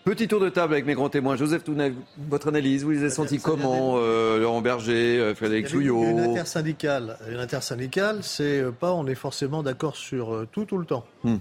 [0.04, 1.36] Petit tour de table avec mes grands témoins.
[1.36, 6.02] Joseph Tounet, votre analyse, vous les avez sentis comment euh, Laurent Berger, euh, Frédéric Souillot
[6.02, 10.86] Une intersyndicale, une intersyndicale, c'est euh, pas on est forcément d'accord sur tout tout le
[10.86, 11.04] temps.
[11.24, 11.36] Hmm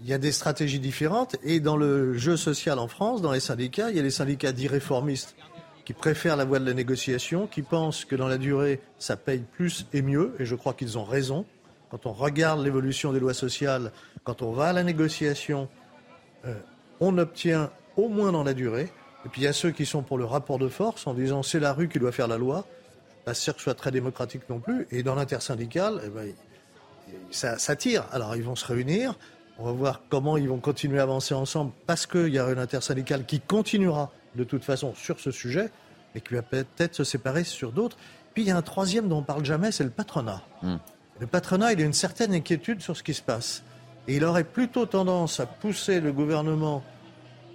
[0.00, 1.36] il y a des stratégies différentes.
[1.42, 4.52] Et dans le jeu social en France, dans les syndicats, il y a les syndicats
[4.52, 5.36] dits réformistes
[5.84, 9.44] qui préfèrent la voie de la négociation, qui pensent que dans la durée, ça paye
[9.52, 10.34] plus et mieux.
[10.38, 11.46] Et je crois qu'ils ont raison.
[11.90, 13.92] Quand on regarde l'évolution des lois sociales,
[14.24, 15.68] quand on va à la négociation,
[16.44, 16.54] euh,
[16.98, 18.88] on obtient au moins dans la durée.
[19.24, 21.44] Et puis il y a ceux qui sont pour le rapport de force en disant
[21.44, 22.66] c'est la rue qui doit faire la loi.
[23.24, 24.88] Pas sûr que ce soit très démocratique non plus.
[24.90, 26.32] Et dans l'intersyndicale, eh ben,
[27.30, 28.04] ça tire.
[28.10, 29.16] Alors ils vont se réunir.
[29.58, 32.58] On va voir comment ils vont continuer à avancer ensemble parce qu'il y a une
[32.58, 35.70] intersyndicale qui continuera de toute façon sur ce sujet
[36.14, 37.96] et qui va peut-être se séparer sur d'autres.
[38.34, 40.42] Puis il y a un troisième dont on ne parle jamais, c'est le patronat.
[40.62, 40.76] Hmm.
[41.20, 43.62] Le patronat, il a une certaine inquiétude sur ce qui se passe.
[44.08, 46.84] Et il aurait plutôt tendance à pousser le gouvernement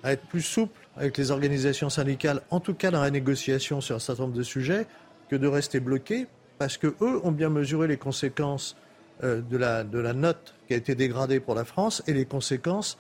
[0.04, 3.96] à être plus souple avec les organisations syndicales, en tout cas dans la négociation sur
[3.96, 4.88] un certain nombre de sujets,
[5.30, 6.28] que de rester bloqué,
[6.58, 8.76] parce qu'eux ont bien mesuré les conséquences
[9.24, 12.26] euh, de, la, de la note qui a été dégradée pour la France et les
[12.26, 12.98] conséquences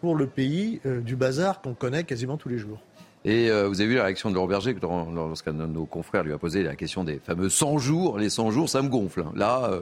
[0.00, 2.78] pour le pays euh, du bazar qu'on connaît quasiment tous les jours.
[3.24, 6.32] Et euh, vous avez vu la réaction de Laurent Berger lorsqu'un de nos confrères lui
[6.32, 8.18] a posé la question des fameux 100 jours.
[8.18, 9.20] Les 100 jours, ça me gonfle.
[9.20, 9.32] Hein.
[9.36, 9.80] Là.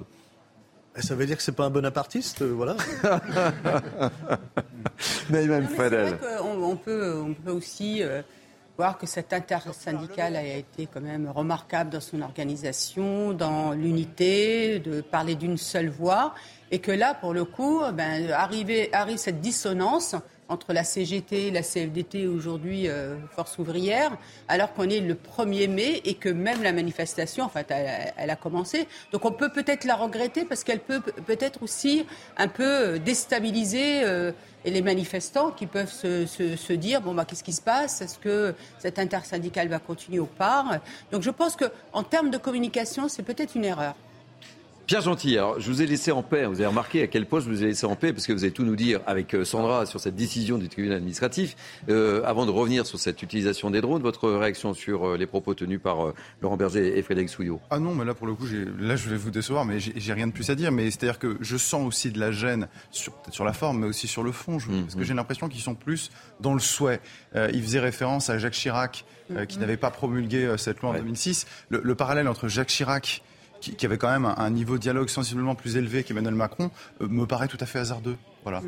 [0.97, 2.77] Ça veut dire que c'est pas un bonapartiste, voilà.
[5.31, 5.69] Mais même
[6.43, 8.03] on, peut, on peut aussi
[8.79, 15.01] voir que cette intersyndicale a été quand même remarquable dans son organisation, dans l'unité, de
[15.01, 16.33] parler d'une seule voix,
[16.71, 18.71] et que là, pour le coup, ben, arrive
[19.17, 20.15] cette dissonance
[20.49, 24.17] entre la CGT la CFDT aujourd'hui euh, Force ouvrière,
[24.49, 28.37] alors qu'on est le 1er mai et que même la manifestation, en fait, elle, a
[28.37, 28.87] commencé.
[29.13, 34.33] Donc on peut peut-être la regretter parce qu'elle peut peut-être aussi un peu déstabiliser euh,
[34.65, 38.01] les manifestants qui peuvent se, se, dire bon bah qu'est-ce qui se passe?
[38.01, 40.81] Est-ce que cette intersyndicale va continuer ou pas?
[41.13, 43.95] Donc je pense que en termes de communication, c'est peut-être une erreur.
[44.89, 46.47] Pierre Gentil, alors je vous ai laissé en paix.
[46.47, 48.45] Vous avez remarqué à quel point je vous ai laissé en paix parce que vous
[48.45, 51.57] avez tout nous dire avec euh, Sandra sur cette décision du tribunal administratif.
[51.91, 55.53] Euh, avant de revenir sur cette utilisation des drones, votre réaction sur euh, les propos
[55.53, 57.61] tenus par Laurent Berger et Frédéric Souillot?
[57.69, 58.47] Ah non, mais là pour le coup,
[58.79, 60.73] là je vais vous décevoir, mais j'ai rien de plus à dire.
[60.73, 64.07] Mais c'est-à-dire que je sens aussi de la gêne sur, sur la forme, mais aussi
[64.07, 64.59] sur le fond.
[64.59, 66.11] Je, parce que j'ai l'impression qu'ils sont plus
[66.41, 67.03] dans le souhait.
[67.35, 69.05] ils faisaient référence à Jacques Chirac,
[69.49, 69.61] qui mmh.
[69.61, 71.47] n'avait pas promulgué cette loi en 2006.
[71.69, 73.23] Le, le parallèle entre Jacques Chirac
[73.61, 77.27] qui, avait quand même un, niveau de dialogue sensiblement plus élevé qu'Emmanuel Macron, euh, me
[77.27, 78.17] paraît tout à fait hasardeux.
[78.45, 78.63] Voilà.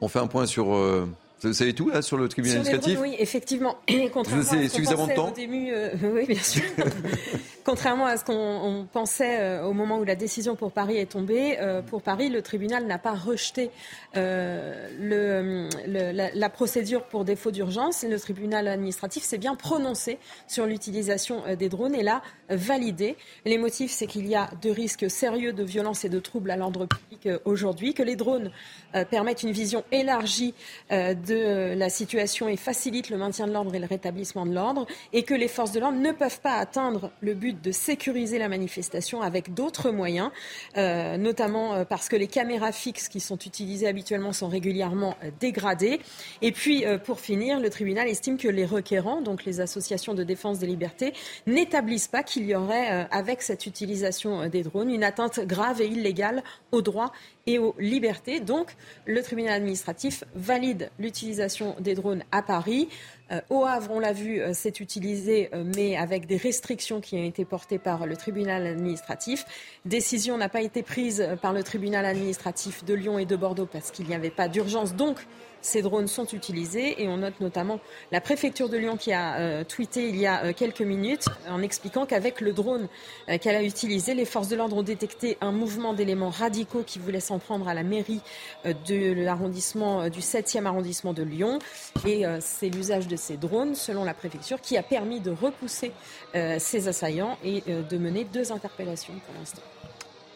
[0.00, 0.74] On fait un point sur.
[1.44, 3.76] Euh, vous savez tout là sur le tribunal administratif Oui, effectivement.
[3.88, 6.62] Vous avez suffisamment de temps euh, Oui, bien sûr.
[7.64, 11.58] contrairement à ce qu'on pensait au moment où la décision pour Paris est tombée,
[11.88, 13.70] pour Paris, le tribunal n'a pas rejeté
[14.14, 18.04] le, la, la, procédure pour défaut d'urgence.
[18.08, 23.16] Le tribunal administratif s'est bien prononcé sur l'utilisation des drones et l'a validé.
[23.44, 26.56] Les motifs, c'est qu'il y a de risques sérieux de violence et de troubles à
[26.56, 28.52] l'ordre public aujourd'hui, que les drones
[29.10, 30.54] permettent une vision élargie
[31.26, 35.22] de la situation et facilitent le maintien de l'ordre et le rétablissement de l'ordre, et
[35.22, 39.22] que les forces de l'ordre ne peuvent pas atteindre le but de sécuriser la manifestation
[39.22, 40.30] avec d'autres moyens,
[40.76, 45.30] euh, notamment euh, parce que les caméras fixes qui sont utilisées habituellement sont régulièrement euh,
[45.40, 46.00] dégradées.
[46.42, 50.58] Et puis, pour finir, le tribunal estime que les requérants, donc les associations de défense
[50.58, 51.12] des libertés,
[51.46, 56.42] n'établissent pas qu'il y aurait, avec cette utilisation des drones, une atteinte grave et illégale
[56.72, 57.12] aux droits
[57.46, 58.40] et aux libertés.
[58.40, 58.74] Donc,
[59.06, 62.88] le tribunal administratif valide l'utilisation des drones à Paris.
[63.32, 67.16] Euh, au Havre, on l'a vu, euh, c'est utilisé, euh, mais avec des restrictions qui
[67.16, 69.44] ont été portées par le tribunal administratif.
[69.84, 73.90] Décision n'a pas été prise par le tribunal administratif de Lyon et de Bordeaux parce
[73.90, 74.94] qu'il n'y avait pas d'urgence.
[74.94, 75.18] Donc,
[75.66, 77.80] ces drones sont utilisés et on note notamment
[78.12, 81.60] la préfecture de Lyon qui a euh, tweeté il y a euh, quelques minutes en
[81.60, 82.88] expliquant qu'avec le drone
[83.28, 87.00] euh, qu'elle a utilisé, les forces de l'ordre ont détecté un mouvement d'éléments radicaux qui
[87.00, 88.20] voulaient s'en prendre à la mairie
[88.64, 91.58] de l'arrondissement du 7e arrondissement de Lyon
[92.06, 95.92] et c'est l'usage de ces drones selon la préfecture qui a permis de repousser
[96.58, 99.62] ces assaillants et de mener deux interpellations pour l'instant.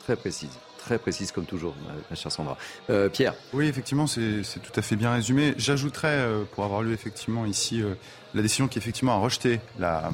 [0.00, 1.74] Très précise très précise comme toujours,
[2.10, 2.56] ma, chère Sandra.
[2.88, 5.54] Euh, Pierre Oui, effectivement, c'est tout à fait bien résumé.
[5.56, 7.94] J'ajouterais, euh, pour avoir lu effectivement ici euh,
[8.34, 10.10] la décision qui effectivement a rejeté la,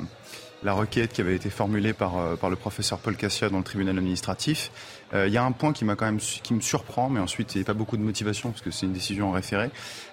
[0.64, 4.72] requête qui avait été formulée par, par le professeur Paul Cassia dans le tribunal administratif.
[5.14, 7.58] Il y a un point qui m'a quand même qui me surprend, mais ensuite il
[7.58, 9.70] n'y a pas beaucoup de motivation parce que c'est une décision en référé.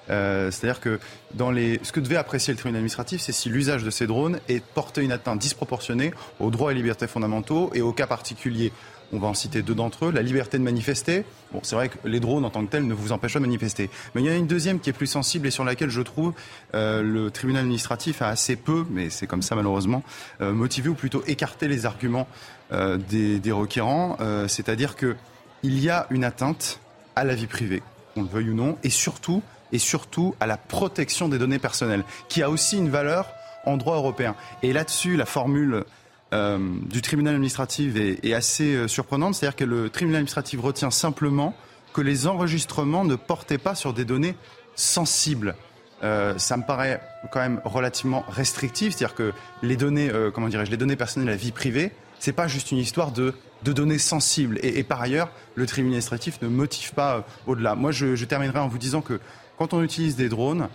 [0.09, 0.99] C'est-à-dire que
[1.33, 4.39] dans les, ce que devait apprécier le tribunal administratif, c'est si l'usage de ces drones
[4.47, 8.71] est porté une atteinte disproportionnée aux droits et libertés fondamentaux et aux cas particuliers
[9.13, 10.11] on va en citer deux d'entre eux.
[10.11, 11.23] La liberté de manifester.
[11.53, 13.45] Bon, c'est vrai que les drones en tant que tels ne vous empêchent pas de
[13.45, 13.89] manifester.
[14.13, 16.01] Mais il y en a une deuxième qui est plus sensible et sur laquelle je
[16.01, 16.33] trouve
[16.73, 20.03] euh, le tribunal administratif a assez peu, mais c'est comme ça malheureusement,
[20.41, 22.27] euh, motivé ou plutôt écarté les arguments
[22.71, 24.17] euh, des, requérants.
[24.47, 25.15] C'est-à-dire que
[25.61, 26.79] il y a une atteinte
[27.15, 27.83] à la vie privée,
[28.13, 32.03] qu'on le veuille ou non, et surtout, et surtout à la protection des données personnelles,
[32.29, 33.27] qui a aussi une valeur
[33.65, 34.35] en droit européen.
[34.63, 35.85] Et là-dessus, la formule
[36.33, 36.57] euh,
[36.89, 39.35] du tribunal administratif est, assez euh, surprenante.
[39.35, 41.55] C'est-à-dire que le tribunal administratif retient simplement
[41.93, 44.35] que les enregistrements ne portaient pas sur des données
[44.75, 45.55] sensibles.
[46.01, 49.31] Euh, ça me paraît quand même relativement restrictif, c'est-à-dire que
[49.61, 53.11] les données, comment dirais-je, les données personnelles, la vie privée, c'est pas juste une histoire
[53.11, 54.59] de, données sensibles.
[54.63, 57.75] Et, par ailleurs, le tribunal administratif ne motive pas au-delà.
[57.75, 59.19] Moi, je, terminerai en vous disant que
[59.57, 60.67] quand on utilise des drones,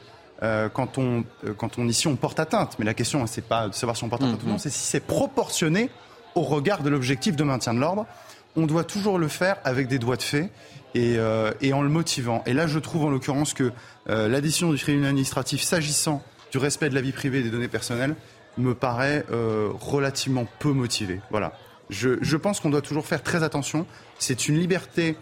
[0.42, 2.76] euh, quand, on, euh, quand on ici on porte atteinte.
[2.78, 4.58] Mais la question, c'est pas de savoir si on porte atteinte ou non, mhm.
[4.58, 5.90] c'est si c'est proportionné
[6.36, 8.06] au regard de l'objectif de maintien de l'ordre.
[8.54, 10.50] On doit toujours le faire avec des doigts de fait
[10.94, 12.44] et, euh, et en le motivant.
[12.46, 13.72] Et là, je trouve en l'occurrence que
[14.06, 17.68] la décision du tribunal administratif s'agissant du respect de la vie privée et des données
[17.68, 18.14] personnelles
[18.56, 21.20] me paraît relativement peu motivée.
[21.30, 21.52] Voilà.
[21.90, 23.86] Je, je pense qu'on doit toujours faire très attention.
[24.18, 25.16] C'est une liberté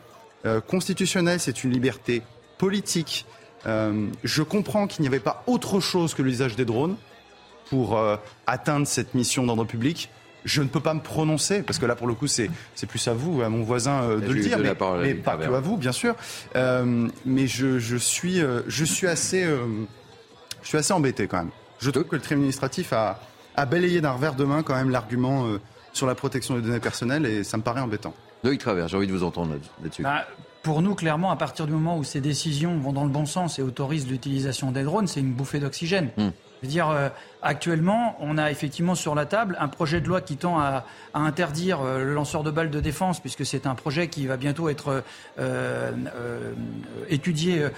[0.69, 2.23] constitutionnelle, c'est une liberté
[2.59, 3.27] politique.
[3.67, 6.97] Euh, je comprends qu'il n'y avait pas autre chose que l'usage des drones
[7.69, 10.11] pour euh, atteindre cette mission d'ordre public.
[10.45, 12.51] Je ne peux pas me prononcer, parce que là, pour le coup, c'est,
[12.89, 14.75] plus à vous, à mon voisin, euh, de le dire, mais,
[15.15, 16.15] pas que à vous, bien sûr.
[16.55, 19.45] mais je, suis, je, suis assez,
[20.63, 21.51] je suis assez embêté quand même.
[21.81, 23.21] Je trouve que le tribunal administratif a,
[23.57, 25.49] a balayé d'un revers de main quand même l'argument
[25.93, 28.15] sur la protection des données personnelles, et ça me paraît embêtant.
[28.45, 30.03] Loïc Travers, j'ai envie de vous entendre là-dessus.
[30.03, 30.27] Bah,
[30.67, 33.61] pour nous, clairement, à partir du moment où ces décisions vont dans le bon sens
[33.61, 36.09] et autorisent l'utilisation des drones, c'est une bouffée d'oxygène.
[36.17, 36.31] Hmm.
[36.61, 37.09] Je veux dire, euh,
[37.41, 41.83] actuellement, on a effectivement sur la table un projet de loi qui tend à, interdire
[41.83, 45.05] euh, le lanceur de balles de défense, puisque c'est un projet qui va bientôt être
[45.39, 45.93] euh,
[47.09, 47.69] étudié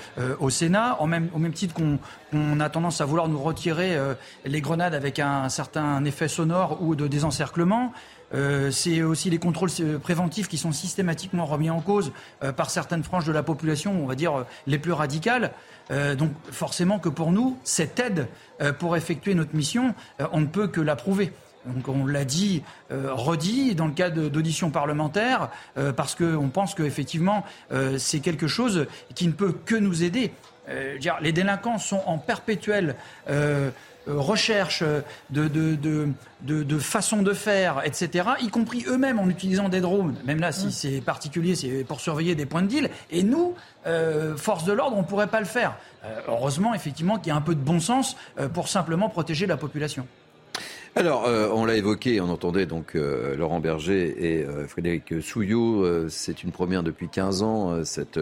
[0.41, 3.99] au Sénat, au même titre qu'on a tendance à vouloir nous retirer
[4.47, 7.93] les grenades avec un certain effet sonore ou de désencerclement.
[8.35, 12.13] Euh, c'est aussi les contrôles euh, préventifs qui sont systématiquement remis en cause
[12.43, 15.53] euh, par certaines franges de la population, on va dire les plus radicales.
[16.19, 18.29] donc forcément que pour nous, cette aide
[18.79, 19.95] pour effectuer notre mission,
[20.33, 21.33] on ne peut que l'approuver.
[21.65, 25.49] Donc on l'a dit, redit dans le cadre d'auditions parlementaires,
[25.97, 27.45] parce qu'on pense qu'effectivement
[27.97, 30.33] c'est quelque chose qui ne peut que nous aider.
[31.21, 32.97] les délinquants sont en perpétuelle
[33.31, 33.71] euh,
[34.17, 35.01] recherche euh,
[35.31, 36.09] de, de,
[36.43, 40.17] de, façon de faire, etc., y compris eux-mêmes en utilisant des drones.
[40.25, 42.91] Même là, si c'est particulier, c'est pour surveiller des points de deal.
[43.11, 43.55] Et nous,
[43.87, 45.77] euh, force de l'ordre, on ne pourrait pas le faire.
[46.29, 48.17] heureusement, effectivement, qu'il y a un peu de bon sens
[48.55, 50.07] pour simplement protéger la population.
[50.99, 56.09] Alors, euh, on l'a évoqué, on entendait donc euh, Laurent Berger et euh, Frédéric Souillot.
[56.09, 58.19] c'est une première depuis 15 ans, cette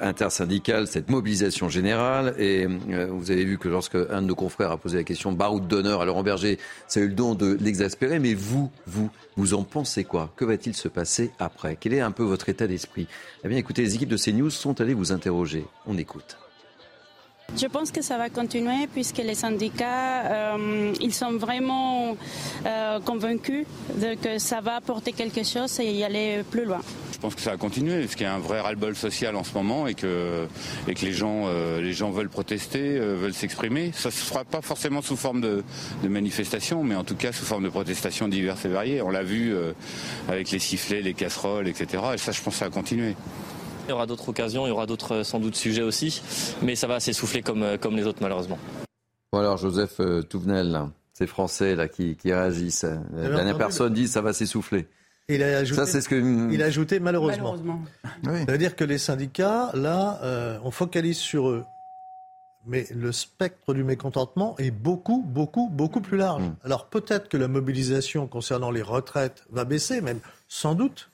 [0.00, 2.34] intersyndicale, cette mobilisation générale.
[2.38, 5.68] Et vous avez vu que lorsque un de nos confrères a posé la question baroud
[5.68, 6.58] d'honneur à Laurent Berger,
[6.88, 8.18] ça a eu le don de l'exaspérer.
[8.18, 10.32] Mais vous, vous, vous en pensez quoi?
[10.36, 11.76] Que va-t-il se passer après?
[11.78, 13.08] Quel est un peu votre état d'esprit?
[13.44, 15.66] Eh bien, écoutez, les équipes de CNews sont allées vous interroger.
[15.86, 16.38] On écoute.
[17.56, 22.16] Je pense que ça va continuer puisque les syndicats, euh, ils sont vraiment
[22.66, 23.64] euh, convaincus
[23.96, 26.80] de que ça va apporter quelque chose et y aller plus loin.
[27.12, 29.44] Je pense que ça va continuer parce qu'il y a un vrai ras-le-bol social en
[29.44, 33.92] ce moment et que, euh, les gens veulent protester, veulent s'exprimer.
[33.94, 35.62] Ça ne se fera pas forcément sous forme de,
[36.02, 39.00] de, manifestation, mais en tout cas sous forme de protestations diverses et variées.
[39.00, 39.54] On l'a vu
[40.28, 42.02] avec les sifflets, les casseroles, etc.
[42.14, 43.14] Et ça, je pense que ça va continuer.
[43.86, 46.22] Il y aura d'autres occasions, il y aura d'autres sans doute sujets aussi,
[46.62, 48.58] mais ça va s'essouffler comme, euh, comme les autres malheureusement.
[49.32, 50.80] Bon alors Joseph euh, Touvenel,
[51.12, 54.88] ces Français là qui, qui réagissent, la dernière personne dit ça va s'essouffler.
[55.28, 56.52] Il a ajouté, ça, c'est ce que...
[56.52, 57.56] il a ajouté malheureusement.
[57.56, 58.44] malheureusement.
[58.46, 61.64] Ça veut dire que les syndicats, là, euh, on focalise sur eux.
[62.66, 66.42] Mais le spectre du mécontentement est beaucoup, beaucoup, beaucoup plus large.
[66.42, 66.56] Mm.
[66.64, 71.10] Alors peut-être que la mobilisation concernant les retraites va baisser, même sans doute.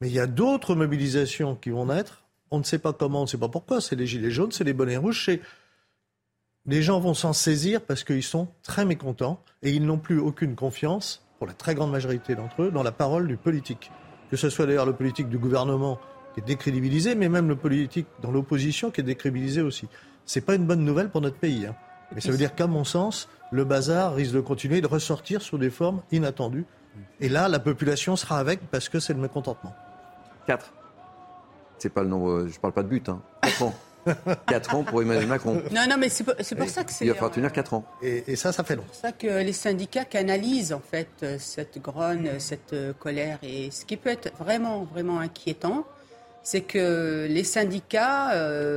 [0.00, 2.24] Mais il y a d'autres mobilisations qui vont naître.
[2.50, 3.80] On ne sait pas comment, on ne sait pas pourquoi.
[3.80, 5.30] C'est les gilets jaunes, c'est les bonnets rouges.
[6.66, 10.54] Les gens vont s'en saisir parce qu'ils sont très mécontents et ils n'ont plus aucune
[10.54, 13.90] confiance, pour la très grande majorité d'entre eux, dans la parole du politique.
[14.30, 15.98] Que ce soit d'ailleurs le politique du gouvernement
[16.34, 19.88] qui est décrédibilisé, mais même le politique dans l'opposition qui est décrédibilisé aussi.
[20.24, 21.66] Ce n'est pas une bonne nouvelle pour notre pays.
[21.66, 21.76] Hein.
[22.14, 25.58] Mais ça veut dire qu'à mon sens, le bazar risque de continuer de ressortir sous
[25.58, 26.64] des formes inattendues.
[27.20, 29.74] Et là, la population sera avec parce que c'est le mécontentement.
[30.46, 30.72] 4.
[31.78, 33.20] C'est pas le nombre, euh, je parle pas de but, hein.
[33.42, 33.74] 4 ans.
[34.46, 35.62] 4 ans pour Emmanuel Macron.
[35.72, 36.34] Non, non, mais c'est pour,
[36.68, 37.04] ça que c'est.
[37.04, 37.84] Il va falloir tenir 4 ans.
[38.02, 38.84] Et, ça, ça fait long.
[38.92, 43.38] C'est pour ça que les syndicats canalisent, en fait, euh, cette grogne, cette euh, colère.
[43.42, 45.84] Et ce qui peut être vraiment, vraiment inquiétant,
[46.42, 48.30] c'est que les syndicats,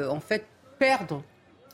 [0.09, 0.43] en fait,
[0.79, 1.21] perdent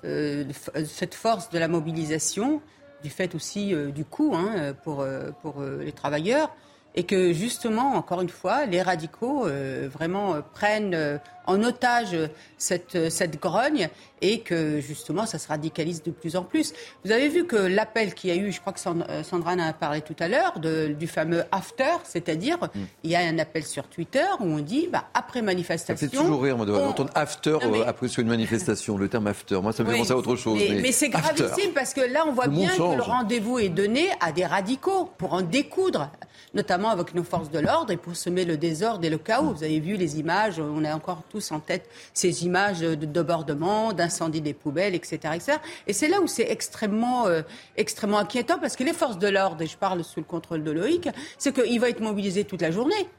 [0.03, 2.61] cette force de la mobilisation,
[3.01, 5.05] du fait aussi du coût hein, pour,
[5.41, 6.53] pour les travailleurs
[6.95, 12.17] et que justement, encore une fois, les radicaux euh, vraiment euh, prennent euh, en otage
[12.57, 13.89] cette, cette grogne
[14.21, 16.73] et que justement ça se radicalise de plus en plus.
[17.03, 19.73] Vous avez vu que l'appel qu'il y a eu, je crois que Sandra en a
[19.73, 22.79] parlé tout à l'heure, du fameux after, c'est-à-dire mm.
[23.03, 26.07] il y a un appel sur Twitter où on dit bah, après manifestation.
[26.07, 29.61] Ça fait toujours rire moi, d'entendre after après sur une manifestation, le terme after.
[29.61, 30.59] Moi ça me fait penser à autre chose.
[30.67, 34.07] Mais, mais, c'est gravissime parce que là on voit bien que le rendez-vous est donné
[34.19, 36.09] à des radicaux pour en découdre
[36.55, 39.53] notamment avec nos forces de l'ordre et pour semer le désordre et le chaos.
[39.53, 43.93] Vous avez vu les images, on a encore tous en tête ces images de débordement,
[43.93, 45.19] d'incendie des poubelles, etc.
[45.35, 45.57] etc.
[45.85, 47.41] Et c'est là où c'est extrêmement, euh,
[47.75, 50.71] extrêmement inquiétant parce que les forces de l'ordre, et je parle sous le contrôle de
[50.71, 53.09] Loïc, c'est qu'ils vont être mobilisés toute la journée.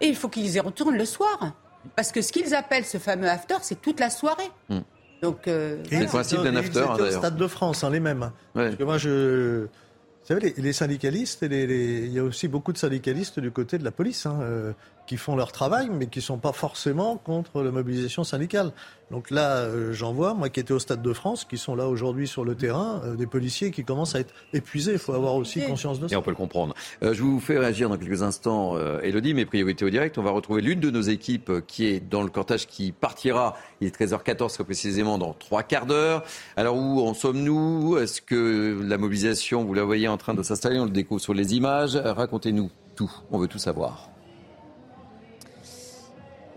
[0.00, 1.54] Et il faut qu'ils y retournent le soir.
[1.94, 4.50] Parce que ce qu'ils appellent ce fameux after, c'est toute la soirée.
[4.68, 4.80] Hmm.
[5.22, 7.12] Donc, euh, c'est le principe d'un after, d'ailleurs.
[7.12, 8.30] Stade de France, hein, les mêmes.
[8.54, 9.66] Parce que moi, je
[10.28, 13.92] vous savez, les, syndicalistes, il y a aussi beaucoup de syndicalistes du côté de la
[13.92, 14.26] police.
[14.26, 14.72] Hein, euh,
[15.06, 18.72] qui font leur travail, mais qui ne sont pas forcément contre la mobilisation syndicale.
[19.10, 21.86] Donc là, euh, j'en vois, moi qui étais au Stade de France, qui sont là
[21.86, 24.92] aujourd'hui sur le terrain, euh, des policiers qui commencent à être épuisés.
[24.92, 26.14] Il faut avoir aussi conscience de ça.
[26.14, 26.74] Et on peut le comprendre.
[27.04, 30.18] Euh, je vous fais réagir dans quelques instants, Elodie, mes priorités au direct.
[30.18, 33.86] On va retrouver l'une de nos équipes qui est dans le cortège qui partira, il
[33.86, 36.24] est 13h14 très précisément, dans trois quarts d'heure.
[36.56, 37.98] Alors où en sommes-nous?
[37.98, 40.80] Est-ce que la mobilisation, vous la voyez en train de s'installer?
[40.80, 41.96] On le découvre sur les images.
[41.96, 43.12] Racontez-nous tout.
[43.30, 44.10] On veut tout savoir.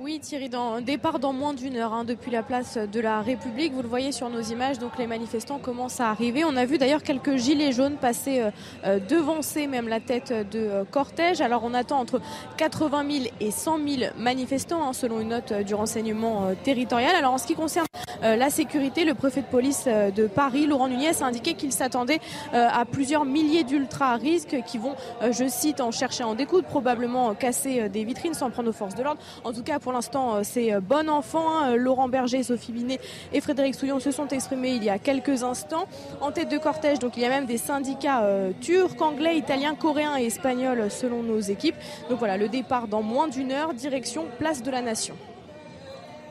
[0.02, 3.74] Oui, Thierry, dans, départ dans moins d'une heure hein, depuis la place de la République.
[3.74, 6.46] Vous le voyez sur nos images, donc les manifestants commencent à arriver.
[6.46, 8.52] On a vu d'ailleurs quelques gilets jaunes passer euh,
[8.86, 11.42] euh, devancer même la tête de euh, cortège.
[11.42, 12.22] Alors on attend entre
[12.56, 17.14] 80 000 et 100 000 manifestants, hein, selon une note du renseignement territorial.
[17.18, 17.86] Alors en ce qui concerne
[18.22, 22.20] la sécurité, le préfet de police de Paris, Laurent Nunez, a indiqué qu'il s'attendait
[22.52, 27.34] à plusieurs milliers d'ultra risques qui vont, je cite, en chercher à en découdre, probablement
[27.34, 29.22] casser des vitrines sans prendre aux forces de l'ordre.
[29.46, 31.50] En tout cas, l'instant, euh, c'est euh, bon enfant.
[31.50, 31.76] Hein.
[31.76, 33.00] Laurent Berger, Sophie Binet
[33.34, 35.88] et Frédéric Souillon se sont exprimés il y a quelques instants.
[36.22, 39.76] En tête de cortège, donc il y a même des syndicats euh, turcs, anglais, italiens,
[39.76, 41.76] coréens et espagnols selon nos équipes.
[42.10, 45.16] Donc voilà, le départ dans moins d'une heure, direction Place de la Nation.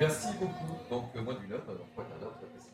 [0.01, 0.55] Merci beaucoup.
[0.91, 1.63] Donc moins d'une heure,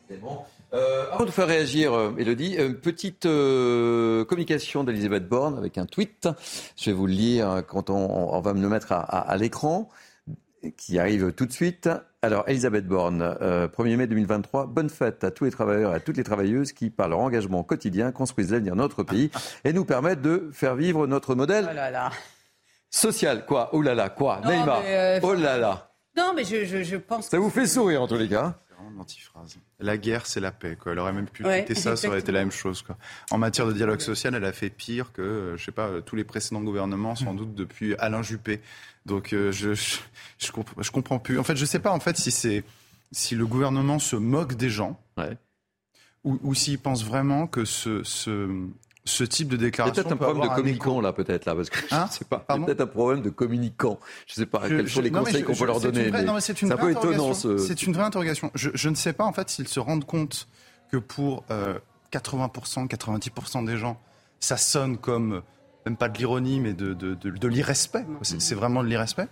[0.07, 0.45] précisément.
[0.71, 6.29] avant de faire réagir, Elodie, une petite communication d'Elisabeth Borne avec un tweet.
[6.77, 9.89] Je vais vous le lire quand on, va me le mettre à l'écran.
[10.77, 11.89] Qui arrive tout de suite.
[12.21, 16.17] Alors, Elisabeth Borne, 1er mai 2023, bonne fête à tous les travailleurs et à toutes
[16.17, 19.29] les travailleuses qui, par leur engagement quotidien, construisent l'avenir de notre pays
[19.63, 22.09] et nous permettent de faire vivre notre modèle Oh
[22.89, 23.45] social.
[23.45, 23.69] Quoi?
[23.73, 24.41] Oh là là, quoi?
[24.45, 24.81] Neymar
[25.21, 27.27] Oh là là Non, mais je, je, je pense.
[27.29, 29.57] Ça vous fait sourire en tous les cas C'est vraiment une antiphrase.
[29.79, 30.77] La guerre, c'est la paix.
[30.81, 30.93] Quoi.
[30.93, 32.81] Elle aurait même pu Ouais, quitter ça, ça aurait été la même chose.
[32.81, 32.97] Quoi.
[33.31, 36.01] En matière de dialogue social, elle a fait pire que, euh, je sais pas, euh,
[36.01, 38.61] tous les précédents gouvernements, sans doute depuis Alain Juppé.
[39.05, 39.97] Donc euh, je, je,
[40.39, 41.37] je, comp- je comprends plus.
[41.39, 42.63] En fait, je sais pas en fait si c'est
[43.11, 44.99] si le gouvernement se moque des gens
[46.23, 48.49] ou, ou s'il pense vraiment que ce, ce,
[49.05, 51.77] ce type de déclaration peut-être un peut problème de communicant là, peut-être là, parce que
[51.93, 52.39] Hein je sais pas.
[52.39, 53.99] Peut-être un problème de communicant.
[54.25, 56.11] Je sais pas Je- quels sont je- les non, conseils qu'on peut leur donner.
[56.41, 57.33] c'est un peu étonnant.
[57.35, 57.57] Ce...
[57.59, 58.49] C'est une vraie interrogation.
[58.55, 60.47] Je, je ne sais pas en fait s'ils se rendent compte
[60.91, 61.77] que pour euh,
[62.11, 64.01] 80%, 90% des gens,
[64.39, 65.41] ça sonne comme euh,
[65.85, 68.05] même pas de l'ironie, mais de, de, de, de l'irrespect.
[68.21, 69.27] C'est c'est vraiment de l'irrespect.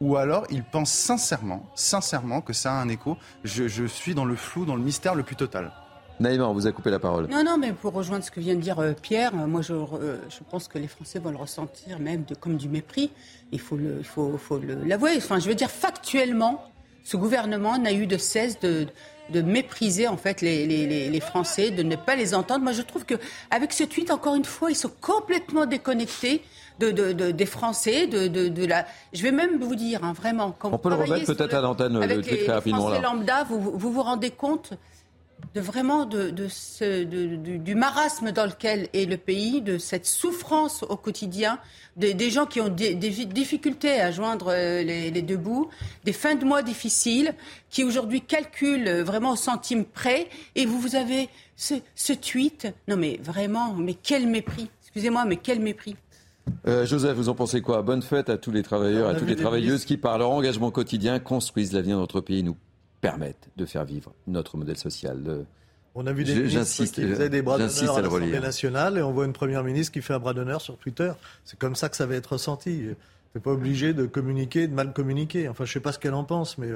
[0.00, 3.16] Ou alors ils pensent sincèrement, sincèrement que ça a un écho.
[3.44, 5.72] Je, je suis dans le flou, dans le mystère le plus total.
[6.20, 7.28] Naïma, on vous a coupé la parole.
[7.28, 9.72] Non, non, mais pour rejoindre ce que vient de dire euh, Pierre, euh, moi je,
[9.72, 13.10] euh, je pense que les Français vont le ressentir même de, comme du mépris.
[13.52, 15.14] Il faut le, il faut, faut le- l'avouer.
[15.16, 16.62] Enfin, je veux dire factuellement,
[17.04, 18.86] ce gouvernement n'a eu de cesse de,
[19.30, 22.62] de mépriser en fait les, les, les, Français, de ne pas les entendre.
[22.64, 23.14] Moi, je trouve que
[23.50, 26.42] avec ce tweet, encore une fois, ils sont complètement déconnectés.
[26.78, 28.86] De, de, de- des Français, de, de, de la.
[29.12, 31.58] Je vais même vous dire, hein, vraiment, quand On vous peut le remettre peut-être le-
[31.58, 33.08] à l'antenne, le tweet très les rapidement, Français là.
[33.12, 34.70] lambda, vous, vous vous rendez compte
[35.54, 39.78] de vraiment de, de ce, de- du, du marasme dans lequel est le pays, de
[39.78, 41.58] cette souffrance au quotidien,
[41.96, 45.68] des, des gens qui ont des, difficultés à joindre euh, les, les deux bouts,
[46.04, 47.34] des fins de mois difficiles,
[47.68, 52.68] qui aujourd'hui calculent euh, vraiment au centime près, et vous, vous avez ce, ce tweet.
[52.88, 54.68] Non mais vraiment, mais quel mépris.
[54.82, 55.96] Excusez-moi, mais quel mépris.
[56.66, 57.82] Euh, Joseph, vous en pensez quoi?
[57.82, 61.18] Bonne fête à tous les travailleurs, à toutes les travailleuses qui, par leur engagement quotidien,
[61.20, 62.56] construisent l'avenir de notre pays et nous
[63.00, 65.44] permettent de faire vivre notre modèle social.
[65.94, 69.02] On a vu des Je- ministres qui faisaient des bras d'honneur à l'Assemblée nationale et
[69.02, 71.12] on voit une première ministre qui fait un bras d'honneur sur Twitter.
[71.44, 72.82] C'est comme ça que ça va être ressenti.
[73.32, 75.48] T'es pas obligé de communiquer, de mal communiquer.
[75.48, 76.68] Enfin, je sais pas ce qu'elle en pense, mais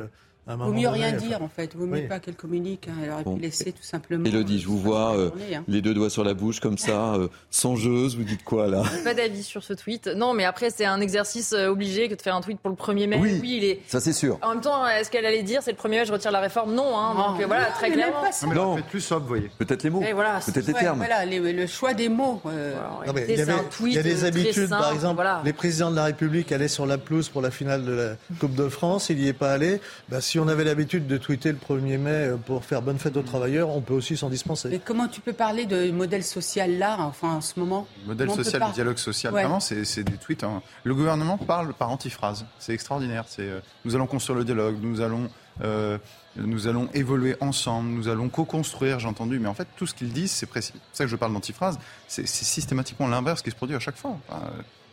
[0.49, 1.75] euh, Vaut mieux donné, rien enfin, dire en fait.
[1.75, 2.09] Vaut mieux Oui.
[2.09, 2.89] pas qu'elle communique.
[2.89, 2.95] hein.
[3.03, 3.37] Elle aurait Bon.
[3.37, 4.25] pu laisser tout simplement.
[4.25, 5.65] Élodie, je vous vois euh, journée, hein.
[5.69, 8.83] les deux doigts sur la bouche comme ça, euh, songeuse, vous dites quoi là?
[9.05, 10.07] Pas d'avis sur ce tweet.
[10.09, 12.77] Non, mais après, c'est un exercice euh, obligé que de faire un tweet pour le
[12.77, 13.19] 1er mai.
[13.21, 13.41] Oui.
[13.45, 13.81] il est.
[13.87, 14.39] Ça c'est sûr.
[14.43, 16.75] En même temps, est-ce qu'elle allait dire c'est le 1er mai, je retire la réforme?
[16.75, 17.15] Non, hein.
[17.15, 18.27] Donc euh, voilà, très mais même clairement.
[18.27, 18.47] pas ça.
[18.47, 19.51] Non, Faites plus sobre, vous voyez.
[19.59, 20.99] peut-être les mots, voilà, peut-être les Ouais, termes.
[20.99, 22.41] Voilà, les- le choix des mots.
[22.47, 22.75] euh,
[23.07, 24.93] Non, mais il y avait- un tweet il y a des euh, très habitudes, par
[24.93, 25.41] exemple, voilà.
[25.45, 28.55] les présidents de la République allaient sur la pelouse pour la finale de la Coupe
[28.55, 29.81] de France, il n'y est pas allé.
[30.21, 33.23] Si on avait l'habitude de tweeter le 1er mai euh, pour faire bonne fête aux
[33.23, 34.69] travailleurs, on peut aussi s'en dispenser.
[34.69, 38.63] Mais comment tu peux parler de modèle social là, enfin en ce moment Modèle social,
[38.69, 39.43] le dialogue social, Ouais.
[39.43, 40.45] vraiment, c'est c'est des tweets.
[40.45, 40.63] hein.
[40.85, 42.45] Le gouvernement parle par antiphrase.
[42.59, 43.25] C'est extraordinaire.
[43.29, 45.29] C'est euh, nous allons construire le dialogue, nous allons,
[45.63, 45.99] euh,
[46.37, 48.99] nous allons évoluer ensemble, nous allons co-construire.
[48.99, 50.73] J'ai entendu, mais en fait, tout ce qu'ils disent, c'est précis.
[50.75, 51.79] C'est pour ça que je parle d'antiphrase.
[52.09, 54.17] C'est c'est systématiquement l'inverse qui se produit à chaque fois.
[54.29, 54.43] Enfin,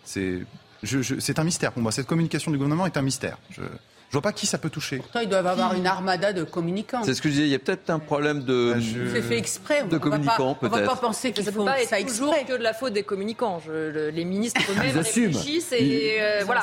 [0.03, 0.43] c'est
[0.83, 1.91] je- je- c'est un mystère pour moi.
[1.91, 3.37] Cette communication du gouvernement est un mystère.
[3.51, 3.61] Je,
[4.11, 4.97] je vois pas qui ça peut toucher.
[4.97, 7.01] Pourtant, ils doivent avoir une armada de communicants.
[7.05, 8.75] C'est ce que je disais, il y a peut-être un problème de,
[9.13, 9.83] C'est fait exprès.
[9.85, 10.99] de on communicants On va pas peut-être.
[10.99, 12.53] penser Ça peut font pas ça être toujours exprès.
[12.53, 13.61] que de la faute des communicants.
[13.65, 15.27] Je- le- les ministres eux-mêmes Ils assument.
[15.27, 16.61] réfléchissent Ils- et euh, Ils voilà.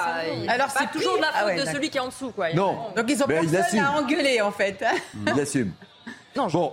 [0.48, 2.52] Alors, c'est toujours de la faute Ah ouais, de celui qui est en dessous, quoi.
[2.52, 2.76] Non.
[2.94, 4.84] Donc ils ont personne à engueuler en fait.
[5.26, 5.72] Il assume.
[6.36, 6.72] Non, Bon.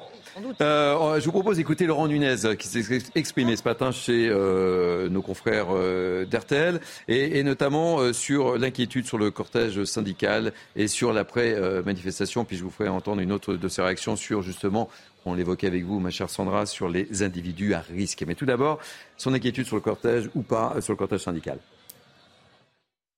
[0.62, 5.22] Euh, je vous propose d'écouter Laurent Nunez qui s'est exprimé ce matin chez euh, nos
[5.22, 11.14] confrères euh, d'RTL et, et notamment euh, sur l'inquiétude sur le cortège syndical et sur
[11.14, 12.45] l'après-manifestation.
[12.45, 14.90] Puis je vous ferai entendre une autre de ses réactions sur justement,
[15.26, 18.24] on l'évoquait avec vous, ma chère Sandra, sur les individus à risque.
[18.28, 18.80] Mais tout d'abord,
[19.18, 21.60] son inquiétude sur le cortège ou pas euh, sur le cortège syndical.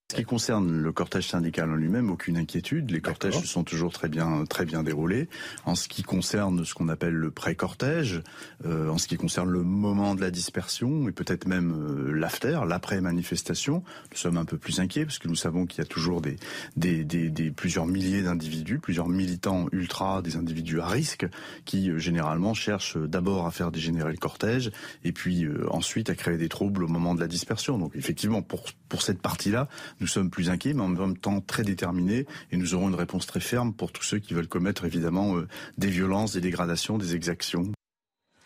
[0.09, 2.91] Ce qui concerne le cortège syndical en lui-même, aucune inquiétude.
[2.91, 5.27] Les cortèges se sont toujours très bien, très bien déroulés.
[5.65, 8.21] En ce qui concerne ce qu'on appelle le pré-cortège,
[8.65, 12.61] euh, en ce qui concerne le moment de la dispersion et peut-être même euh, l'after,
[12.65, 16.21] l'après-manifestation, nous sommes un peu plus inquiets parce que nous savons qu'il y a toujours
[16.21, 16.37] des,
[16.77, 21.27] des, des, des plusieurs milliers d'individus, plusieurs militants ultra, des individus à risque
[21.65, 24.71] qui euh, généralement cherchent d'abord à faire dégénérer le cortège
[25.03, 27.77] et puis euh, ensuite à créer des troubles au moment de la dispersion.
[27.77, 29.67] Donc effectivement, pour, pour cette partie-là,
[29.99, 33.25] nous sommes plus inquiets, mais en même temps très déterminés, et nous aurons une réponse
[33.27, 35.47] très ferme pour tous ceux qui veulent commettre évidemment euh,
[35.77, 37.71] des violences, des dégradations, des exactions.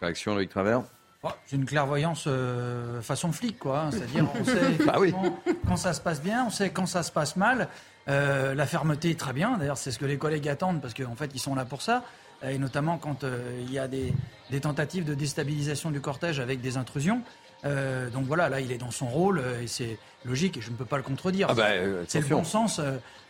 [0.01, 0.83] Réaction, Loïc Travers
[1.23, 3.81] Oh, C'est une clairvoyance euh, façon flic, quoi.
[3.81, 3.91] hein.
[3.91, 5.09] C'est-à-dire, on sait Bah oui.
[5.09, 7.67] effectivement quand ça se passe bien, on sait quand ça se passe mal.
[8.07, 9.55] Euh, la fermeté, très bien.
[9.59, 12.03] D'ailleurs, c'est ce que les collègues attendent parce qu'en fait, ils sont là pour ça.
[12.43, 14.11] Et notamment quand euh, il y a des,
[14.49, 17.21] des tentatives de déstabilisation du cortège avec des intrusions.
[17.63, 20.85] Donc voilà, là, il est dans son rôle et c'est logique et je ne peux
[20.85, 21.47] pas le contredire.
[21.49, 21.69] Ah bah,
[22.07, 22.81] c'est le bon sens,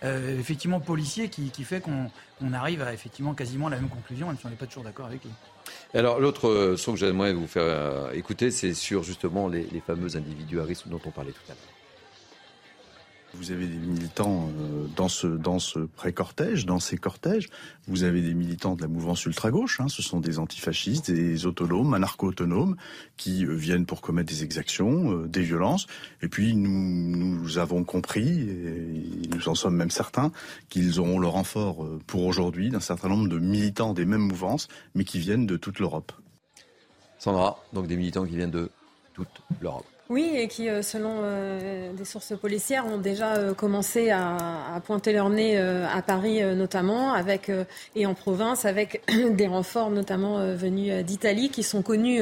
[0.04, 4.46] effectivement, policier qui, qui fait qu'on arrive à effectivement quasiment la même conclusion, même si
[4.46, 5.32] on n'est pas toujours d'accord avec lui.
[5.94, 10.90] Alors l'autre son que j'aimerais vous faire écouter, c'est sur justement les, les fameux individuarismes
[10.90, 11.81] dont on parlait tout à l'heure.
[13.34, 17.50] Vous avez des militants euh, dans ce, dans ce pré-cortège, dans ces cortèges.
[17.88, 19.80] Vous avez des militants de la mouvance ultra-gauche.
[19.80, 19.88] Hein.
[19.88, 22.76] Ce sont des antifascistes, des autonomes, anarcho-autonomes,
[23.16, 25.88] qui euh, viennent pour commettre des exactions, euh, des violences.
[26.22, 30.32] Et puis nous, nous avons compris, et nous en sommes même certains,
[30.70, 35.06] qu'ils auront le renfort pour aujourd'hui d'un certain nombre de militants des mêmes mouvances, mais
[35.06, 36.12] qui viennent de toute l'Europe.
[37.18, 38.70] Sandra, donc des militants qui viennent de
[39.14, 39.86] toute l'Europe.
[40.12, 45.14] Oui, et qui, euh, selon euh, des sources policières, ont déjà euh, commencé à, pointer
[45.14, 47.50] leur nez à Paris notamment, avec
[47.96, 52.22] et en province, avec des renforts notamment venus d'Italie, qui sont connus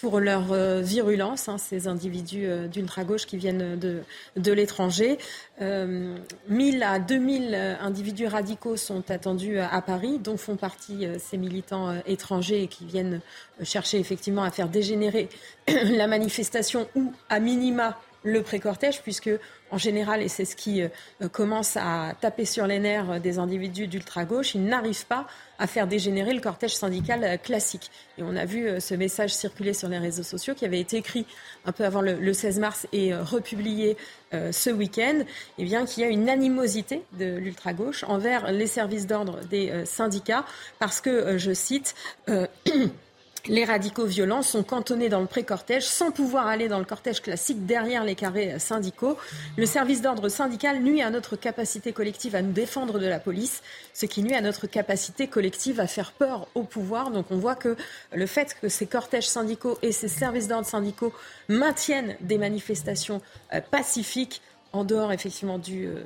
[0.00, 5.18] pour leur euh, virulence, hein, ces individus euh, d'ultra-gauche qui viennent de, l'étranger.
[5.60, 6.16] Euh,
[6.48, 11.94] 1000 à 2000 individus radicaux sont attendus à Paris, dont font partie euh, ces militants
[12.06, 13.20] étrangers qui viennent
[13.62, 15.28] chercher effectivement à faire dégénérer
[15.68, 19.30] la manifestation ou, à minima, le pré-cortège, puisque
[19.70, 20.88] en général, et c'est ce qui euh,
[21.30, 25.26] commence à taper sur les nerfs des individus d'ultra-gauche, ils n'arrivent pas
[25.58, 27.90] à faire dégénérer le cortège syndical euh, classique.
[28.18, 30.96] Et on a vu euh, ce message circuler sur les réseaux sociaux qui avait été
[30.96, 31.26] écrit
[31.64, 33.96] un peu avant le, 16 mars et republié
[34.32, 35.20] ce week-end,
[35.58, 40.44] eh bien qu'il y a une animosité de l'ultra-gauche envers les services d'ordre des syndicats
[40.80, 41.94] parce que, je cite,
[43.46, 47.66] Les radicaux violents sont cantonnés dans le pré-cortège sans pouvoir aller dans le cortège classique
[47.66, 49.18] derrière les carrés syndicaux.
[49.58, 53.62] Le service d'ordre syndical nuit à notre capacité collective à nous défendre de la police,
[53.92, 57.10] ce qui nuit à notre capacité collective à faire peur au pouvoir.
[57.10, 57.76] Donc on voit que
[58.14, 61.12] le fait que ces cortèges syndicaux et ces services d'ordre syndicaux
[61.50, 63.20] maintiennent des manifestations
[63.52, 64.40] euh, pacifiques
[64.72, 66.02] en dehors effectivement du euh,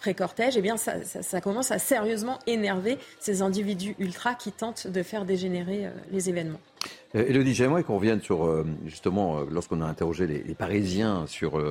[0.00, 5.24] pré-cortège, eh bien, ça, commence à sérieusement énerver ces individus ultra qui tentent de faire
[5.24, 6.60] dégénérer euh, les événements.
[7.14, 11.62] Elodie, euh, j'aimerais qu'on revienne sur, euh, justement, lorsqu'on a interrogé les, Parisiens sur,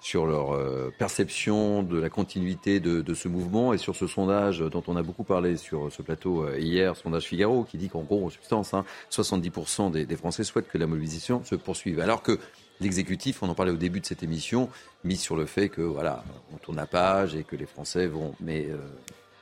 [0.00, 0.56] sur leur
[0.98, 5.24] perception de la continuité de, ce mouvement et sur ce sondage dont on a beaucoup
[5.24, 8.74] parlé sur ce plateau hier, sondage Figaro, qui dit qu'en gros, en substance,
[9.10, 12.00] 70% hein, des, des Français souhaitent que la mobilisation se poursuive.
[12.00, 12.38] Alors que
[12.80, 14.68] l'exécutif, on en parlait au début de cette émission,
[15.04, 18.34] mise sur le fait que voilà, on tourne la page et que les Français vont.
[18.40, 18.76] Mais euh,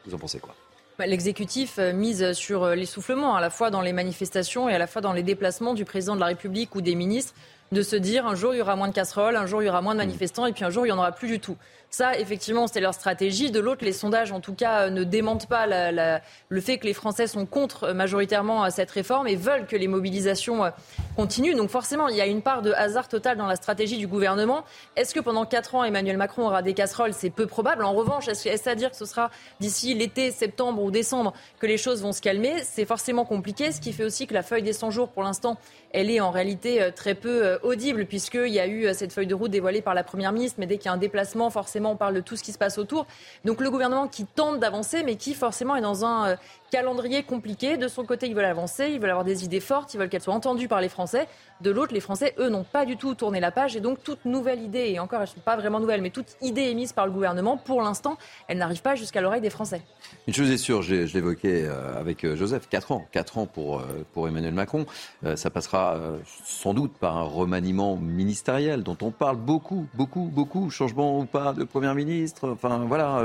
[0.07, 0.55] vous en pensez quoi?
[0.99, 4.79] Bah, L'exécutif euh, mise sur euh, l'essoufflement, à la fois dans les manifestations et à
[4.79, 7.35] la fois dans les déplacements du président de la République ou des ministres,
[7.73, 9.69] de se dire un jour il y aura moins de casseroles, un jour il y
[9.69, 11.57] aura moins de manifestants et puis un jour il n'y en aura plus du tout.
[11.91, 13.51] Ça, effectivement, c'est leur stratégie.
[13.51, 17.27] De l'autre, les sondages, en tout cas, ne démentent pas le fait que les Français
[17.27, 20.71] sont contre euh, majoritairement euh, cette réforme et veulent que les mobilisations euh,
[21.17, 21.55] continuent.
[21.55, 24.65] Donc forcément, il y a une part de hasard total dans la stratégie du gouvernement.
[24.97, 27.15] Est-ce que pendant quatre ans, Emmanuel Macron aura des casseroles?
[27.15, 27.85] C'est peu probable.
[27.85, 29.31] En revanche, est-ce à dire que ce sera
[29.61, 32.63] d'ici l'été, septembre ou décembre que les choses vont se calmer?
[32.65, 35.57] C'est forcément compliqué, ce qui fait aussi que la feuille des 100 jours, pour l'instant,
[35.93, 39.51] elle est en réalité très peu audible, puisqu'il y a eu cette feuille de route
[39.51, 42.15] dévoilée par la Première ministre, mais dès qu'il y a un déplacement, forcément, on parle
[42.15, 43.07] de tout ce qui se passe autour.
[43.45, 46.37] Donc le gouvernement qui tente d'avancer, mais qui forcément est dans un euh,
[46.71, 47.77] calendrier compliqué.
[47.77, 50.23] De son côté, ils veulent avancer, ils veulent avoir des idées fortes, ils veulent qu'elles
[50.23, 51.27] soient entendues par les Français.
[51.61, 53.77] De l'autre, les Français, eux, n'ont pas du tout tourné la page.
[53.77, 56.37] Et donc, toute nouvelle idée, et encore, elles ne sont pas vraiment nouvelles, mais toute
[56.43, 58.19] idée émise par le gouvernement, pour l'instant,
[58.49, 59.81] elle n'arrive pas jusqu'à l'oreille des Français.
[60.27, 63.07] Une chose est sûre, je l'évoquais euh, avec euh, Joseph, 4 ans.
[63.13, 64.87] 4 ans pour, euh, pour Emmanuel Macron.
[65.35, 65.99] Ça passera
[66.45, 70.71] sans doute par un remaniement ministériel dont on parle beaucoup, beaucoup, beaucoup.
[70.71, 73.23] Changement ou pas de Premier ministre, enfin voilà,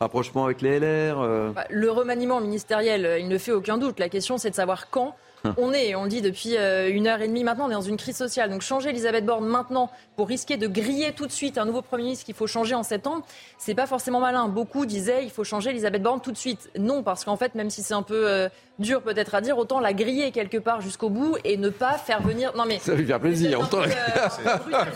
[0.00, 1.52] rapprochement avec les LR.
[1.54, 3.98] Bah, le remaniement ministériel, il ne fait aucun doute.
[3.98, 5.14] La question, c'est de savoir quand
[5.58, 7.82] on est, on le dit depuis euh, une heure et demie maintenant, on est dans
[7.82, 8.50] une crise sociale.
[8.50, 12.04] Donc changer Elisabeth Borne maintenant pour risquer de griller tout de suite un nouveau Premier
[12.04, 13.24] ministre qu'il faut changer en septembre,
[13.58, 14.48] c'est pas forcément malin.
[14.48, 16.70] Beaucoup disaient il faut changer Elisabeth Borne tout de suite.
[16.78, 18.48] Non, parce qu'en fait, même si c'est un peu euh,
[18.78, 22.22] dur peut-être à dire, autant la griller quelque part jusqu'au bout et ne pas faire
[22.22, 22.52] venir.
[22.56, 23.60] Non mais ça lui fait plaisir.
[23.60, 23.88] Autant la...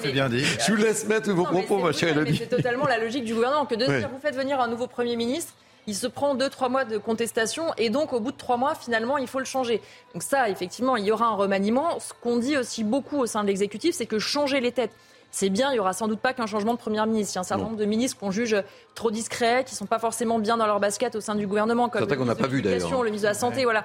[0.03, 0.45] c'est bien dit.
[0.45, 2.37] Je vous laisse mettre vos propos, ma chère Elodie.
[2.39, 5.17] C'est totalement la logique du gouvernement que de dire vous faites venir un nouveau Premier
[5.17, 5.53] ministre
[5.89, 8.75] il se prend deux, trois mois de contestation et donc au bout de trois mois,
[8.75, 9.81] finalement, il faut le changer.
[10.13, 11.99] Donc ça, effectivement, il y aura un remaniement.
[11.99, 14.93] Ce qu'on dit aussi beaucoup au sein de l'exécutif, c'est que changer les têtes,
[15.31, 17.35] c'est bien, il n'y aura sans doute pas qu'un changement de Premier ministre.
[17.35, 18.57] Il y a un certain nombre de ministres qu'on juge
[18.95, 21.89] trop discrets, qui ne sont pas forcément bien dans leur basket au sein du gouvernement,
[21.89, 23.65] comme le ministre, pas vu, le ministre de la Santé.
[23.65, 23.85] Voilà.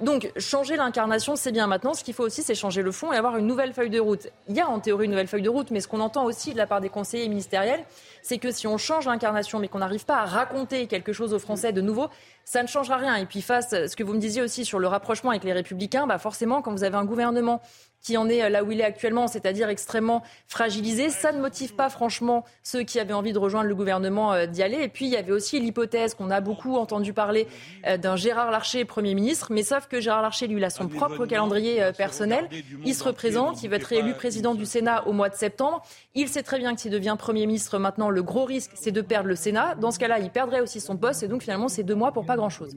[0.00, 1.66] Donc, changer l'incarnation, c'est bien.
[1.66, 4.00] Maintenant, ce qu'il faut aussi, c'est changer le fond et avoir une nouvelle feuille de
[4.00, 4.28] route.
[4.48, 6.52] Il y a en théorie une nouvelle feuille de route, mais ce qu'on entend aussi
[6.52, 7.84] de la part des conseillers ministériels,
[8.22, 11.38] c'est que si on change l'incarnation, mais qu'on n'arrive pas à raconter quelque chose aux
[11.38, 12.08] Français de nouveau,
[12.44, 13.16] ça ne changera rien.
[13.16, 16.06] Et puis face, ce que vous me disiez aussi sur le rapprochement avec les Républicains,
[16.06, 17.60] bah forcément, quand vous avez un gouvernement
[18.04, 21.08] qui en est euh, là où il est actuellement, c'est-à-dire extrêmement fragilisé.
[21.08, 24.62] Ça ne motive pas franchement ceux qui avaient envie de rejoindre le gouvernement euh, d'y
[24.62, 24.76] aller.
[24.82, 27.48] Et puis il y avait aussi l'hypothèse qu'on a beaucoup entendu parler
[27.86, 30.86] euh, d'un Gérard Larcher Premier ministre, mais sauf que Gérard Larcher, lui, il a son
[30.86, 32.48] propre calendrier personnel.
[32.84, 35.82] Il se représente, il va être réélu président du Sénat au mois de septembre.
[36.14, 39.00] Il sait très bien que s'il devient Premier ministre maintenant, le gros risque, c'est de
[39.00, 39.76] perdre le Sénat.
[39.76, 42.26] Dans ce cas-là, il perdrait aussi son poste et donc finalement, c'est deux mois pour
[42.26, 42.76] pas grand-chose.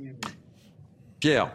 [1.19, 1.51] Pierre.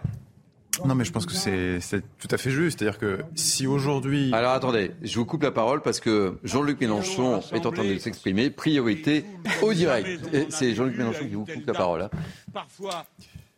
[0.85, 2.79] Non, mais je pense que c'est tout à fait juste.
[2.79, 4.31] C'est-à-dire que si aujourd'hui.
[4.33, 7.99] Alors attendez, je vous coupe la parole parce que Jean-Luc Mélenchon est en train de
[7.99, 8.51] s'exprimer.
[8.51, 9.25] Priorité
[9.61, 10.21] au direct.
[10.51, 12.03] C'est Jean-Luc Mélenchon qui vous coupe la parole.
[12.03, 12.11] Hein.
[12.53, 13.07] Parfois,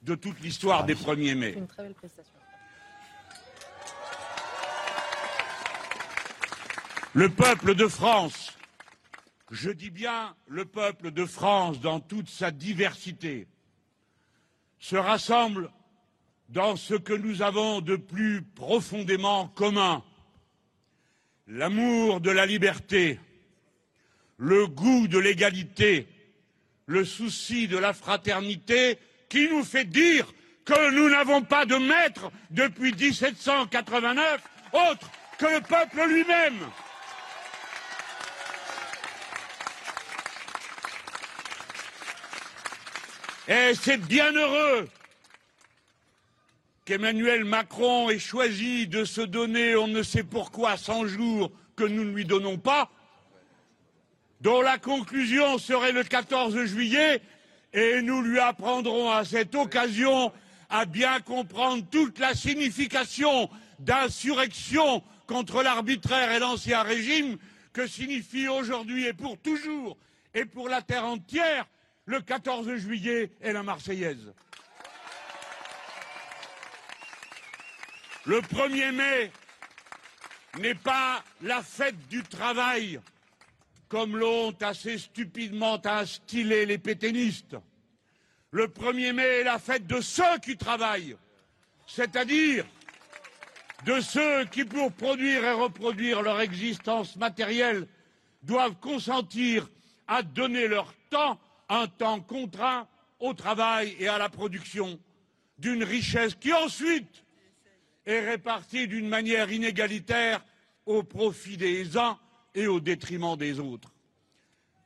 [0.03, 1.55] de toute l'histoire des 1er mai.
[1.57, 2.33] Une très belle prestation.
[7.15, 8.53] Le peuple de France,
[9.53, 13.47] je dis bien le peuple de France dans toute sa diversité,
[14.81, 15.71] se rassemble
[16.55, 20.05] dans ce que nous avons de plus profondément commun
[21.49, 23.19] l'amour de la liberté,
[24.39, 26.07] le goût de l'égalité,
[26.87, 28.99] le souci de la fraternité
[29.29, 30.33] qui nous fait dire
[30.65, 34.41] que nous n'avons pas de maître depuis 1789
[34.73, 36.61] autre que le peuple lui-même.
[43.49, 44.89] Et c'est bien heureux
[46.85, 52.05] qu'Emmanuel Macron ait choisi de se donner on ne sait pourquoi 100 jours que nous
[52.05, 52.91] ne lui donnons pas,
[54.41, 57.23] dont la conclusion serait le 14 juillet,
[57.73, 60.33] et nous lui apprendrons à cette occasion
[60.69, 63.49] à bien comprendre toute la signification
[63.79, 67.39] d'insurrection contre l'arbitraire et l'ancien régime
[67.73, 69.97] que signifie aujourd'hui et pour toujours
[70.35, 71.67] et pour la terre entière
[72.07, 74.33] le 14 juillet et la Marseillaise.
[78.27, 79.31] Le 1er mai
[80.59, 82.99] n'est pas la fête du travail,
[83.89, 87.57] comme l'ont assez stupidement instillé les pétainistes.
[88.51, 91.17] Le 1er mai est la fête de ceux qui travaillent,
[91.87, 92.65] c'est-à-dire
[93.85, 97.87] de ceux qui, pour produire et reproduire leur existence matérielle,
[98.43, 99.69] doivent consentir
[100.07, 101.39] à donner leur temps,
[101.69, 102.89] un temps contraint,
[103.21, 104.99] au travail et à la production
[105.59, 107.24] d'une richesse qui ensuite
[108.07, 110.45] est répartie d'une manière inégalitaire
[110.87, 112.19] au profit des uns
[112.55, 113.91] et au détriment des autres.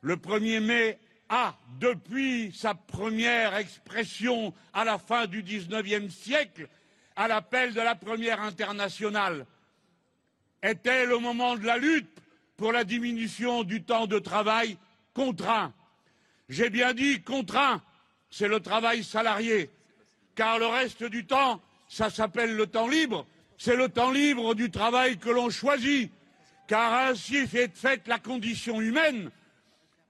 [0.01, 6.67] Le 1er mai a, depuis sa première expression à la fin du XIXe siècle,
[7.15, 9.45] à l'appel de la première internationale,
[10.63, 12.09] était le moment de la lutte
[12.57, 14.77] pour la diminution du temps de travail
[15.13, 15.73] contraint?
[16.47, 17.81] J'ai bien dit contraint,
[18.31, 19.69] c'est le travail salarié,
[20.35, 23.25] car le reste du temps ça s'appelle le temps libre.
[23.57, 26.09] C'est le temps libre du travail que l'on choisit,
[26.67, 29.31] car ainsi est faite la condition humaine,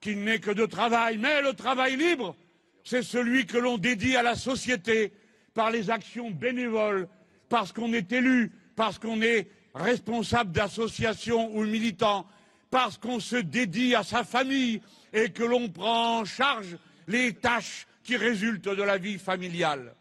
[0.01, 1.17] qui n'est que de travail.
[1.17, 2.35] Mais le travail libre,
[2.83, 5.13] c'est celui que l'on dédie à la société
[5.55, 7.07] par les actions bénévoles,
[7.47, 12.27] parce qu'on est élu, parce qu'on est responsable d'association ou militant,
[12.69, 14.81] parce qu'on se dédie à sa famille
[15.11, 16.77] et que l'on prend en charge
[17.07, 19.95] les tâches qui résultent de la vie familiale.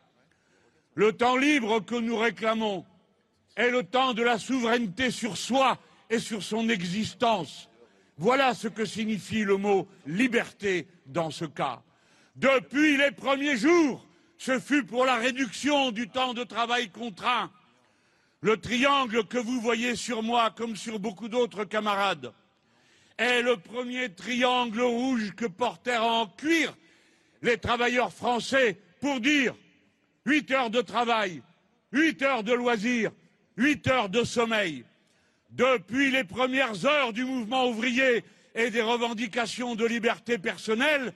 [0.99, 2.85] Le temps libre que nous réclamons
[3.55, 5.79] est le temps de la souveraineté sur soi
[6.11, 7.69] et sur son existence.
[8.17, 11.83] Voilà ce que signifie le mot liberté dans ce cas.
[12.35, 14.05] Depuis les premiers jours,
[14.39, 17.53] ce fut pour la réduction du temps de travail contraint.
[18.41, 22.33] Le triangle que vous voyez sur moi, comme sur beaucoup d'autres camarades,
[23.19, 26.77] est le premier triangle rouge que portèrent en cuir
[27.43, 29.55] les travailleurs français pour dire
[30.29, 31.43] huit heures de travail,
[31.91, 33.11] huit heures de loisirs,
[33.57, 34.85] huit heures de sommeil.
[35.51, 38.23] Depuis les premières heures du mouvement ouvrier
[38.55, 41.15] et des revendications de liberté personnelle,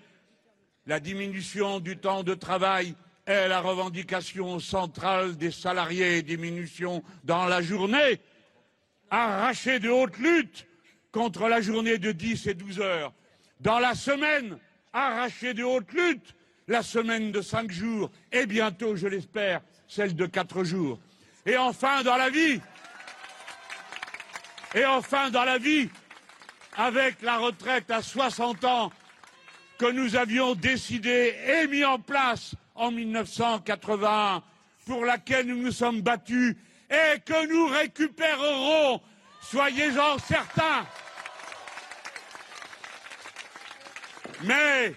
[0.87, 2.95] la diminution du temps de travail
[3.27, 8.19] est la revendication centrale des salariés, diminution dans la journée,
[9.11, 10.67] arrachée de haute lutte
[11.13, 13.13] contre la journée de 10 et 12 heures.
[13.61, 14.59] Dans la semaine,
[14.95, 16.35] arrachée de haute lutte
[16.73, 20.99] la semaine de cinq jours et bientôt, je l'espère, celle de quatre jours.
[21.44, 22.61] Et enfin, dans la vie,
[24.74, 25.90] et enfin, dans la vie,
[26.78, 28.90] avec la retraite à 60 ans
[29.77, 34.43] que nous avions décidé et mis en place en 1981,
[34.86, 36.57] pour laquelle nous nous sommes battus
[36.89, 39.03] et que nous récupérerons,
[39.43, 40.86] soyez-en certains.
[44.44, 44.94] Mais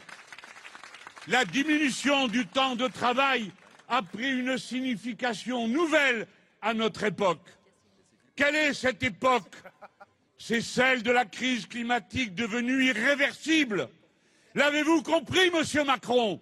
[1.27, 3.51] la diminution du temps de travail
[3.87, 6.27] a pris une signification nouvelle
[6.61, 7.47] à notre époque.
[8.35, 9.55] Quelle est cette époque?
[10.37, 13.89] C'est celle de la crise climatique devenue irréversible.
[14.53, 16.39] L'avez-vous compris, monsieur Macron?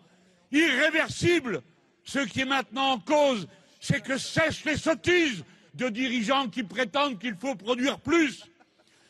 [0.52, 1.62] Irréversible.
[2.04, 3.48] Ce qui est maintenant en cause,
[3.80, 5.44] c'est que cessent les sottises
[5.76, 8.44] de dirigeants qui prétendent qu'il faut produire plus,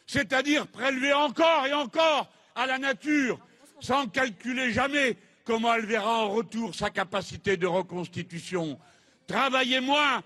[0.05, 3.39] c'est-à-dire prélever encore et encore à la nature,
[3.79, 8.79] sans calculer jamais comment elle verra en retour sa capacité de reconstitution?
[9.27, 10.23] Travailler moins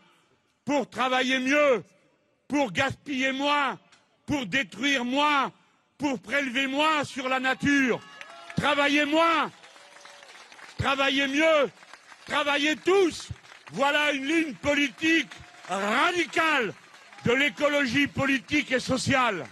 [0.66, 1.84] pour travailler mieux,
[2.48, 3.80] pour gaspiller moins,
[4.26, 5.52] pour détruire moins,
[5.98, 8.00] pour prélever moins sur la nature.
[8.56, 9.52] Travailler moins,
[10.78, 11.72] travailler mieux,
[12.26, 13.30] travailler tous.
[13.72, 15.32] Voilà une ligne politique
[15.68, 16.74] radicale
[17.26, 19.46] de l'écologie politique et sociale.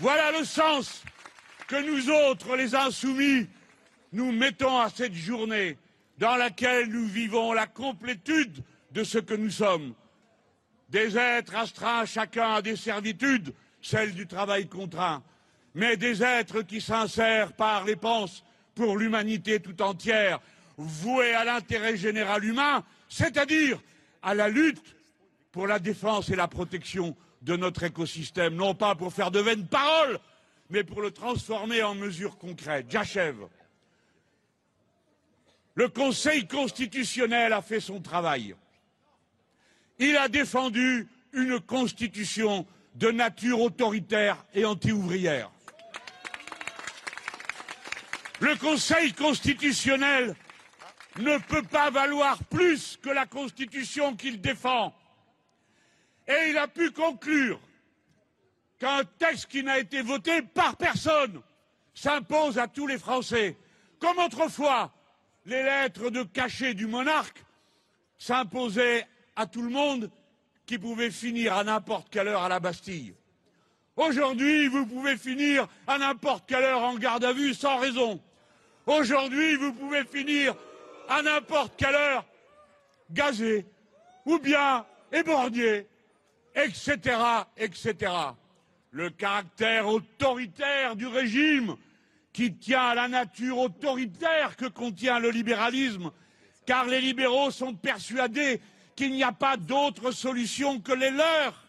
[0.00, 1.02] Voilà le sens
[1.72, 3.46] que nous autres, les insoumis,
[4.12, 5.78] nous mettons à cette journée
[6.18, 9.94] dans laquelle nous vivons la complétude de ce que nous sommes.
[10.90, 15.22] Des êtres astreints chacun à des servitudes, celles du travail contraint,
[15.74, 17.96] mais des êtres qui s'insèrent par les
[18.74, 20.40] pour l'humanité tout entière,
[20.76, 23.80] voués à l'intérêt général humain, c'est-à-dire
[24.22, 24.94] à la lutte
[25.52, 29.66] pour la défense et la protection de notre écosystème, non pas pour faire de vaines
[29.66, 30.20] paroles,
[30.72, 32.86] mais pour le transformer en mesures concrètes.
[32.88, 33.46] J'achève.
[35.74, 38.56] Le Conseil constitutionnel a fait son travail.
[39.98, 45.50] Il a défendu une constitution de nature autoritaire et anti-ouvrière.
[48.40, 50.34] Le Conseil constitutionnel
[51.18, 54.94] ne peut pas valoir plus que la Constitution qu'il défend.
[56.26, 57.60] Et il a pu conclure
[58.82, 61.40] qu'un texte qui n'a été voté par personne
[61.94, 63.56] s'impose à tous les Français.
[64.00, 64.92] Comme autrefois,
[65.46, 67.44] les lettres de cachet du monarque
[68.18, 69.06] s'imposaient
[69.36, 70.10] à tout le monde
[70.66, 73.14] qui pouvait finir à n'importe quelle heure à la Bastille.
[73.94, 78.20] Aujourd'hui, vous pouvez finir à n'importe quelle heure en garde à vue sans raison.
[78.86, 80.56] Aujourd'hui, vous pouvez finir
[81.08, 82.24] à n'importe quelle heure
[83.12, 83.64] gazé
[84.26, 85.86] ou bien éborgné,
[86.56, 87.16] etc.,
[87.56, 88.10] etc.
[88.92, 91.76] Le caractère autoritaire du régime
[92.34, 96.10] qui tient à la nature autoritaire que contient le libéralisme,
[96.66, 98.60] car les libéraux sont persuadés
[98.94, 101.64] qu'il n'y a pas d'autre solution que les leurs,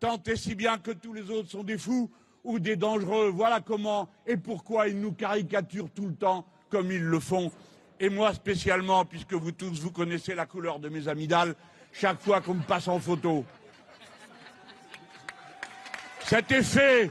[0.00, 2.10] tant et si bien que tous les autres sont des fous
[2.42, 3.30] ou des dangereux.
[3.30, 7.52] Voilà comment et pourquoi ils nous caricaturent tout le temps comme ils le font.
[8.00, 11.54] Et moi spécialement, puisque vous tous, vous connaissez la couleur de mes amygdales,
[11.92, 13.44] chaque fois qu'on me passe en photo.
[16.26, 17.10] Cet effet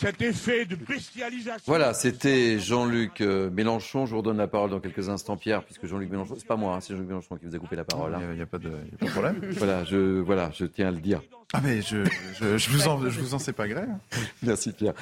[0.00, 1.62] cet effet de bestialisation.
[1.66, 4.06] Voilà, c'était Jean-Luc euh, Mélenchon.
[4.06, 6.74] Je vous redonne la parole dans quelques instants, Pierre, puisque Jean-Luc Mélenchon, c'est pas moi,
[6.74, 8.16] hein, c'est Jean-Luc Mélenchon qui vous a coupé la parole.
[8.30, 8.70] Il n'y a, pas de
[9.10, 9.42] problème.
[9.58, 11.20] voilà, je, voilà, je tiens à le dire.
[11.52, 12.02] Ah mais je,
[12.40, 13.82] je, je vous en, je vous en sais pas gré.
[13.82, 14.00] hein.
[14.42, 14.94] Merci Pierre.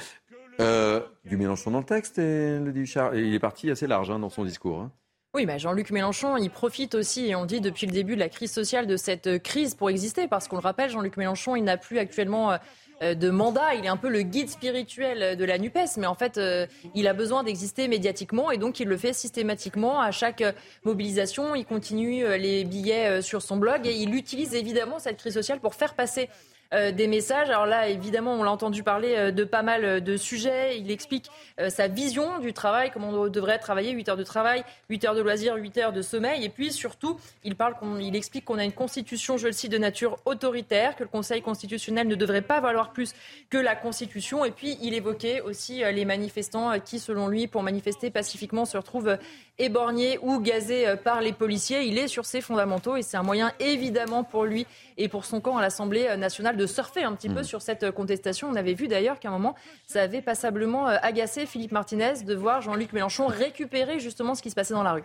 [0.59, 3.13] Euh, du Mélenchon dans le texte et le Duchard.
[3.13, 4.89] Et il est parti assez large hein, dans son discours.
[5.35, 8.29] Oui, bah Jean-Luc Mélenchon, il profite aussi, et on dit depuis le début de la
[8.29, 11.63] crise sociale, de cette euh, crise pour exister, parce qu'on le rappelle, Jean-Luc Mélenchon, il
[11.63, 12.57] n'a plus actuellement
[13.03, 16.15] euh, de mandat, il est un peu le guide spirituel de la NUPES, mais en
[16.15, 16.65] fait, euh,
[16.95, 20.51] il a besoin d'exister médiatiquement, et donc il le fait systématiquement à chaque euh,
[20.83, 25.17] mobilisation, il continue euh, les billets euh, sur son blog, et il utilise évidemment cette
[25.17, 26.27] crise sociale pour faire passer
[26.73, 27.49] euh, des messages.
[27.49, 30.77] Alors là, évidemment, on l'a entendu parler euh, de pas mal euh, de sujets.
[30.79, 31.29] Il explique
[31.67, 35.21] sa vision du travail, comment on devrait travailler, 8 heures de travail, 8 heures de
[35.21, 36.45] loisirs, 8 heures de sommeil.
[36.45, 39.69] Et puis surtout, il, parle qu'on- il explique qu'on a une constitution, je le cite,
[39.71, 43.13] de nature autoritaire, que le Conseil constitutionnel ne devrait pas valoir plus
[43.49, 44.45] que la Constitution.
[44.45, 49.17] Et puis, il évoquait aussi les manifestants qui, selon lui, pour manifester pacifiquement, se retrouvent
[49.57, 51.81] éborgnés ou gazés par les policiers.
[51.83, 54.65] Il est sur ses fondamentaux et c'est un moyen, évidemment, pour lui
[54.99, 58.49] et pour son camp à l'Assemblée nationale de surfer un petit peu sur cette contestation.
[58.51, 59.55] On avait vu d'ailleurs qu'à un moment,
[59.87, 64.49] ça avait passablement euh, agacé Philippe Martinez de voir Jean-Luc Mélenchon récupérer justement ce qui
[64.49, 65.03] se passait dans la rue.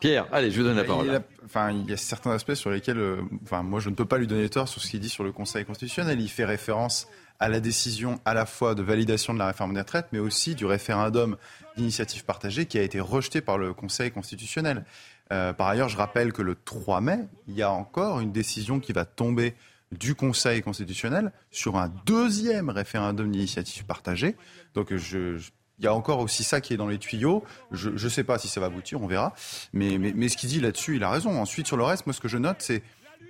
[0.00, 1.06] Pierre, allez, je vous donne la parole.
[1.06, 3.94] Il, a- enfin, il y a certains aspects sur lesquels, euh, enfin, moi, je ne
[3.94, 6.18] peux pas lui donner tort sur ce qu'il dit sur le Conseil constitutionnel.
[6.20, 7.06] Il fait référence
[7.38, 10.54] à la décision à la fois de validation de la réforme des retraites, mais aussi
[10.54, 11.36] du référendum
[11.76, 14.84] d'initiative partagée qui a été rejeté par le Conseil constitutionnel.
[15.32, 18.80] Euh, par ailleurs, je rappelle que le 3 mai, il y a encore une décision
[18.80, 19.54] qui va tomber
[19.92, 24.36] du Conseil constitutionnel sur un deuxième référendum d'initiative partagée.
[24.74, 27.44] Donc, il y a encore aussi ça qui est dans les tuyaux.
[27.72, 29.34] Je ne sais pas si ça va aboutir, on verra.
[29.72, 31.40] Mais ce qu'il dit là-dessus, il a raison.
[31.40, 32.82] Ensuite, sur le reste, moi, ce que je note, c'est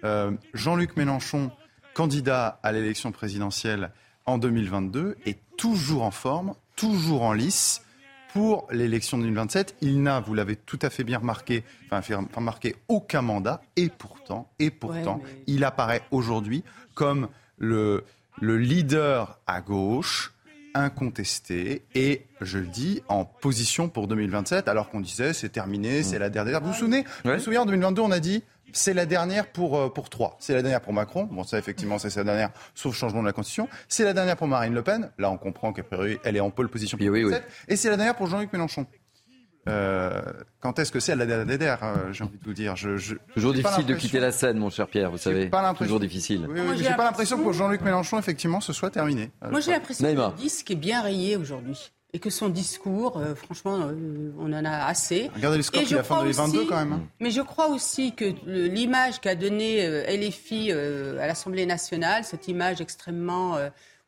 [0.04, 1.50] euh, Jean-Luc Mélenchon,
[1.94, 3.90] candidat à l'élection présidentielle
[4.26, 7.82] en 2022, est toujours en forme, toujours en lice
[8.32, 9.76] pour l'élection de 2027.
[9.80, 13.60] Il n'a, vous l'avez tout à fait bien remarqué, enfin, fait aucun mandat.
[13.76, 17.28] Et pourtant, et pourtant, il apparaît aujourd'hui comme
[17.58, 18.04] le,
[18.40, 20.32] le leader à gauche
[20.74, 26.18] incontesté et, je le dis, en position pour 2027, alors qu'on disait c'est terminé, c'est
[26.18, 26.60] la dernière.
[26.60, 27.04] Vous vous souvenez?
[27.24, 30.36] Vous vous souvenez, en 2022, on a dit c'est la dernière pour, euh, pour trois.
[30.40, 31.24] C'est la dernière pour Macron.
[31.24, 33.68] Bon, ça, effectivement, c'est la dernière, sauf changement de la Constitution.
[33.88, 35.10] C'est la dernière pour Marine Le Pen.
[35.18, 37.34] Là, on comprend qu'à priori, elle est en pole position pour oui, oui.
[37.68, 38.86] Et c'est la dernière pour Jean-Luc Mélenchon.
[39.68, 40.22] Euh,
[40.60, 42.76] quand est-ce que c'est la dernière, euh, j'ai envie de vous dire?
[42.76, 45.48] Je, je, Toujours difficile de quitter la scène, mon cher Pierre, vous savez.
[45.48, 46.46] Pas Toujours difficile.
[46.48, 49.30] Oui, oui, j'ai pas l'impression que pour Jean-Luc Mélenchon, effectivement, ce soit terminé.
[49.50, 53.34] Moi, j'ai l'impression que le disque est bien rayé aujourd'hui et que son discours, euh,
[53.34, 55.30] franchement, euh, on en a assez.
[55.34, 56.92] Regardez les scores qu'il a fait en 2022 quand même.
[56.94, 57.02] Hein.
[57.20, 62.80] Mais je crois aussi que l'image qu'a donnée euh, LFI à l'Assemblée nationale, cette image
[62.80, 63.58] extrêmement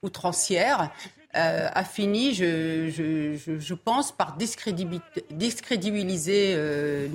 [0.03, 0.91] outrancière,
[1.35, 7.09] a fini, je, je, je, pense, par discrédibiliser le,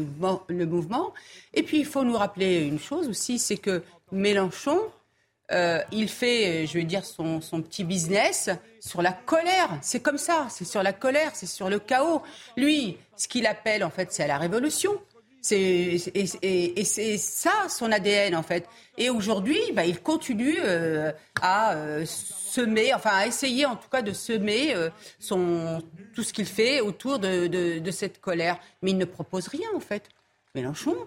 [0.47, 1.13] le mouvement.
[1.53, 4.79] Et puis, il faut nous rappeler une chose aussi, c'est que Mélenchon,
[5.51, 8.49] euh, il fait, je vais dire, son, petit business
[8.79, 9.77] sur la colère.
[9.81, 12.21] C'est comme ça, c'est sur la colère, c'est sur le chaos.
[12.55, 14.91] Lui, ce qu'il appelle, en fait, c'est la révolution.
[15.51, 15.97] et,
[16.83, 18.67] c'est ça son ADN, en fait.
[18.97, 21.11] Et aujourd'hui, bah, il continue euh,
[21.41, 24.73] à euh, semer, enfin à essayer en tout cas de semer
[25.19, 25.81] son,
[26.13, 28.59] tout ce qu'il fait autour de, de cette colère.
[28.81, 30.09] Mais il ne propose rien, en fait.
[30.55, 31.05] Mélenchon, euh,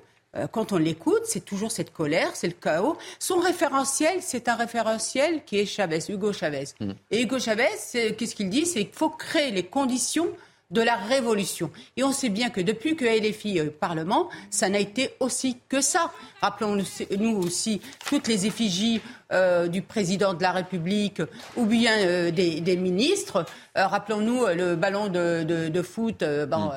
[0.53, 2.97] quand on l'écoute, c'est toujours cette colère, c'est le chaos.
[3.19, 6.67] Son référentiel, c'est un référentiel qui est Chavez, Hugo Chavez.
[6.79, 6.93] Mm.
[7.11, 8.67] Et Hugo Chavez, qu'est-ce qu'il dit?
[8.67, 10.29] C'est qu'il faut créer les conditions
[10.71, 11.71] de la révolution.
[11.97, 15.59] Et on sait bien que depuis que LFI est au Parlement, ça n'a été aussi
[15.69, 16.13] que ça.
[16.41, 19.01] Rappelons-nous aussi toutes les effigies
[19.33, 21.23] euh, du président de la République
[21.57, 23.47] ou bien euh, des, ministres.
[23.79, 26.73] Euh, rappelons-nous le ballon de, foot bon,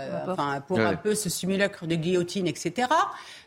[0.67, 2.89] pour un peu ce simulacre de guillotine, etc.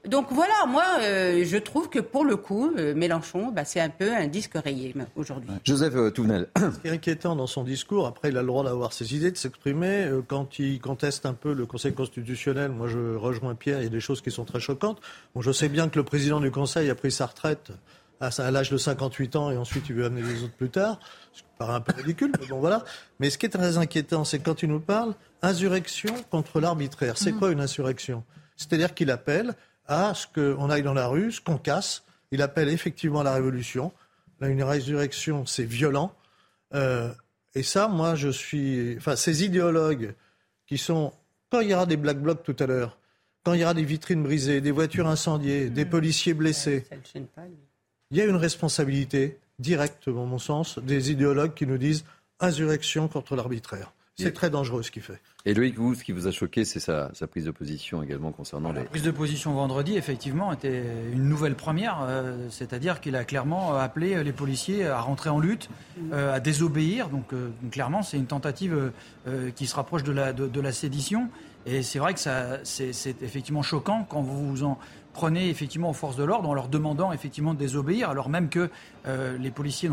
[0.09, 4.27] Donc voilà, moi, je trouve que pour le coup, Mélenchon, bah, c'est un peu un
[4.27, 5.51] disque rayé aujourd'hui.
[5.63, 6.49] Joseph Touvenel.
[6.57, 9.31] Ce qui est inquiétant dans son discours, après, il a le droit d'avoir ses idées,
[9.31, 10.09] de s'exprimer.
[10.27, 13.91] quand il conteste un peu le Conseil constitutionnel, moi, je rejoins Pierre, il y a
[13.91, 15.01] des choses qui sont très choquantes.
[15.35, 17.71] Bon, je sais bien que le président du Conseil a pris sa retraite
[18.21, 20.99] à l'âge de 58 ans et ensuite il veut amener les autres plus tard.
[21.33, 22.85] Ce qui paraît un peu ridicule, mais bon voilà.
[23.21, 27.19] Mais ce qui est très inquiétant, c'est quand il nous parle insurrection contre l'arbitraire.
[27.19, 27.39] C'est mm.
[27.39, 28.25] quoi une insurrection?
[28.57, 29.55] C'est-à-dire qu'il appelle
[29.87, 32.05] à ce qu'on aille dans la rue, ce qu'on casse.
[32.31, 33.93] Il appelle effectivement à la révolution.
[34.41, 36.13] Là, une résurrection, c'est violent.
[36.75, 37.13] Euh,
[37.55, 38.97] et ça, moi, je suis.
[38.97, 40.15] Enfin, ces idéologues
[40.67, 41.13] qui sont.
[41.51, 42.99] Quand il y aura des black blocs tout à l'heure,
[43.45, 45.91] quand il y aura des vitrines brisées, des voitures incendiées, des mm.
[45.91, 46.85] policiers blessés,
[48.11, 52.05] il y a une responsabilité directe, dans mon sens, des idéologues qui nous disent
[52.41, 53.93] insurrection contre l'arbitraire.
[54.19, 55.21] C'est très dangereux ce qu'il fait.
[55.45, 58.73] Et Loïc, vous, ce qui vous a choqué, c'est sa, prise de position également concernant
[58.73, 58.87] la les...
[58.87, 61.99] prise de position vendredi, effectivement, était une nouvelle première.
[62.03, 65.69] Euh, c'est-à-dire qu'il a clairement appelé les policiers à rentrer en lutte,
[66.13, 67.11] euh, à désobéir.
[67.11, 68.93] Donc, euh, clairement, c'est une tentative
[69.55, 71.29] qui se rapproche de la, de la sédition.
[71.67, 72.21] Et c'est vrai que
[72.63, 74.79] c'est effectivement choquant quand vous vous en
[75.17, 78.71] prenez effectivement aux forces de l'ordre en leur demandant effectivement de désobéir, alors même que
[79.07, 79.89] euh, les policiers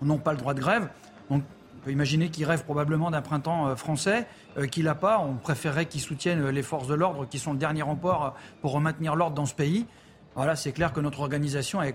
[0.00, 0.88] n'ont pas le droit de grève.
[1.30, 1.42] Donc,
[1.76, 4.26] on peut imaginer qu'ils rêvent probablement d'un printemps euh, français,
[4.56, 5.20] euh, qu'il n'a pas.
[5.20, 9.14] On préférerait qu'ils soutiennent les forces de l'ordre, qui sont le dernier rempart pour maintenir
[9.14, 9.86] l'ordre dans ce pays.
[10.36, 11.94] Voilà, c'est clair que notre organisation elle,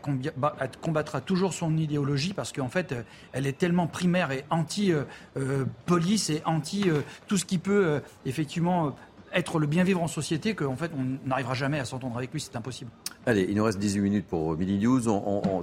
[0.79, 2.93] combattra toujours son idéologie parce qu'en fait,
[3.33, 6.85] elle est tellement primaire et anti-police et anti
[7.25, 8.95] tout ce qui peut effectivement
[9.37, 12.41] être le bien vivre en société qu'en fait on n'arrivera jamais à s'entendre avec lui,
[12.41, 12.91] c'est impossible.
[13.25, 15.01] Allez, il nous reste 18 minutes pour Midi News.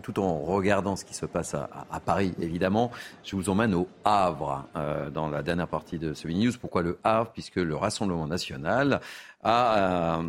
[0.03, 2.91] tout en regardant ce qui se passe à, Paris, évidemment,
[3.25, 6.53] je vous emmène au Havre euh, dans la dernière partie de ce Midi News.
[6.61, 7.31] Pourquoi le Havre?
[7.33, 9.01] Puisque le Rassemblement national
[9.43, 10.23] a euh,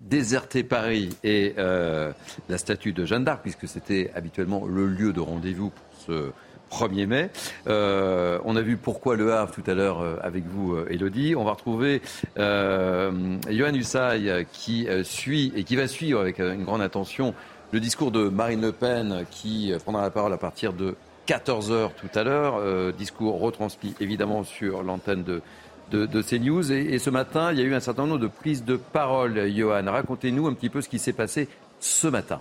[0.00, 2.12] déserté Paris et euh,
[2.48, 6.32] la statue de Jeanne d'Arc, puisque c'était habituellement le lieu de rendez-vous pour ce
[6.72, 7.30] 1er mai.
[7.66, 11.34] Euh, on a vu pourquoi Le Havre tout à l'heure euh, avec vous, euh, Elodie.
[11.36, 12.00] On va retrouver
[12.38, 17.34] euh, Johan Usaï qui suit et qui va suivre avec une grande attention
[17.72, 20.94] le discours de Marine Le Pen qui prendra la parole à partir de
[21.26, 22.92] 14h tout à l'heure.
[22.92, 25.40] discours retransmis évidemment sur l'antenne de,
[25.90, 26.70] de, CNews.
[26.70, 29.50] Et, et, ce matin, il y a eu un certain nombre de prises de parole.
[29.50, 31.48] Johan, racontez-nous un petit peu ce qui s'est passé
[31.80, 32.40] ce matin.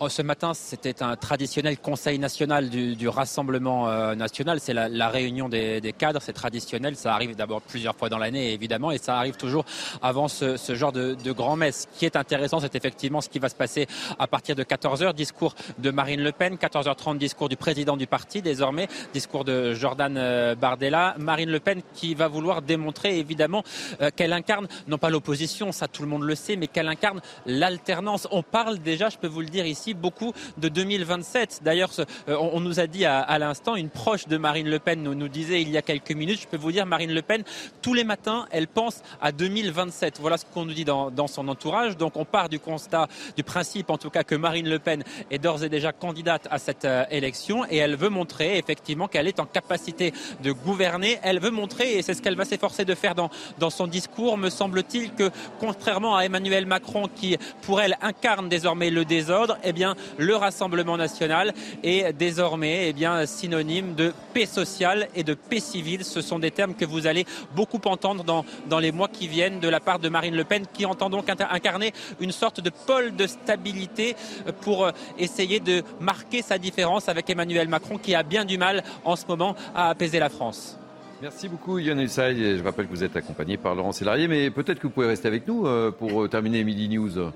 [0.00, 4.60] Oh, ce matin, c'était un traditionnel conseil national du, Rassemblement euh, national.
[4.60, 6.94] C'est la, réunion des, cadres, c'est traditionnel.
[6.94, 9.64] Ça arrive d'abord plusieurs fois dans l'année, évidemment, et ça arrive toujours
[10.00, 11.88] avant ce, genre de, de grand messe.
[11.92, 13.88] Ce qui est intéressant, c'est effectivement ce qui va se passer
[14.20, 15.14] à partir de 14h.
[15.14, 20.16] Discours de Marine Le Pen, 14h30, discours du président du parti, désormais, discours de Jordan
[20.16, 21.16] euh, Bardella.
[21.18, 23.64] Marine Le Pen qui va vouloir démontrer, évidemment,
[24.00, 27.20] euh, qu'elle incarne, non pas l'opposition, ça tout le monde le sait, mais qu'elle incarne
[27.46, 28.28] l'alternance.
[28.30, 31.60] On parle déjà, je peux vous le dire ici, beaucoup de 2027.
[31.62, 31.90] D'ailleurs,
[32.28, 35.62] euh, on nous a dit à, l'instant, une proche de Marine Le Pen nous, disait
[35.62, 37.44] il y a quelques minutes, je peux vous dire, Marine Le Pen,
[37.82, 40.18] tous les matins, elle pense à 2027.
[40.20, 41.96] Voilà ce qu'on nous dit dans, dans son entourage.
[41.96, 45.38] Donc on part du constat, du principe en tout cas, que Marine Le Pen est
[45.38, 49.40] d'ores et déjà candidate à cette euh, élection et elle veut montrer effectivement qu'elle est
[49.40, 50.12] en capacité
[50.42, 51.18] de gouverner.
[51.22, 54.36] Elle veut montrer, et c'est ce qu'elle va s'efforcer de faire dans, dans son discours,
[54.36, 59.72] me semble-t-il, que contrairement à Emmanuel Macron qui, pour elle, incarne désormais le désordre, eh
[59.72, 59.77] bien,
[60.18, 61.52] le Rassemblement national
[61.82, 66.04] est désormais eh synonyme de paix sociale et de paix civile.
[66.04, 69.68] Ce sont des termes que vous allez beaucoup entendre dans, les mois qui viennent de
[69.68, 73.26] la part de Marine Le Pen, qui entend donc incarner une sorte de pôle de
[73.26, 74.16] stabilité
[74.60, 78.82] pour euh, essayer de marquer sa différence avec Emmanuel Macron, qui a bien du mal
[79.04, 80.78] en ce moment à apaiser la France.
[81.20, 82.58] Merci beaucoup Yann Usaï.
[82.58, 85.26] Je rappelle que vous êtes accompagné par Laurent Sélarié, mais peut-être que vous pouvez rester
[85.26, 87.32] avec nous euh, pour euh, terminer Midi News.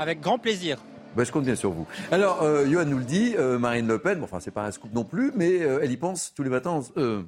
[0.00, 0.78] Avec grand plaisir.
[1.14, 1.86] Ben, je compte bien sur vous.
[2.10, 4.70] Alors, euh, Johan nous le dit, euh, Marine Le Pen, bon, enfin, c'est pas un
[4.70, 7.22] scoop non plus, mais euh, elle y pense tous les matins euh,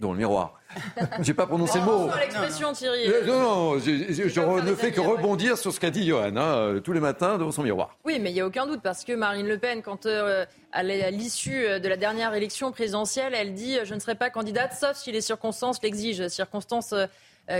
[0.00, 0.58] dans le miroir.
[1.20, 2.08] J'ai pas prononcé le mot.
[2.18, 3.06] l'expression, Thierry.
[3.26, 3.40] non,
[3.74, 7.36] non, je, ne fais que rebondir sur ce qu'a dit Johan, hein, tous les matins
[7.36, 7.98] devant son miroir.
[8.06, 11.80] Oui, mais il n'y a aucun doute, parce que Marine Le Pen, quand à l'issue
[11.80, 15.20] de la dernière élection présidentielle, elle dit Je ne serai pas candidate, sauf si les
[15.20, 16.30] circonstances l'exigent.
[16.30, 17.06] Circonstances euh,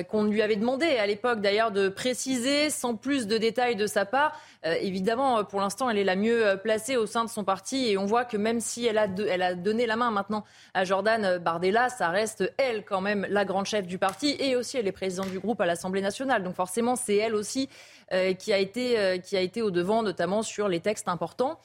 [0.08, 4.04] qu'on lui avait demandé à l'époque d'ailleurs de préciser sans plus de détails de sa
[4.04, 4.38] part.
[4.64, 7.98] Euh, évidemment, pour l'instant, elle est la mieux placée au sein de son parti et
[7.98, 10.44] on voit que même si elle a, elle a donné la main maintenant
[10.74, 14.76] à Jordan Bardella, ça reste elle quand même la grande chef du parti et aussi
[14.76, 16.42] elle est présidente du groupe à l'Assemblée nationale.
[16.42, 17.68] Donc forcément, c'est elle aussi
[18.12, 21.58] euh, qui, a été, qui a été au devant, notamment sur les textes importants.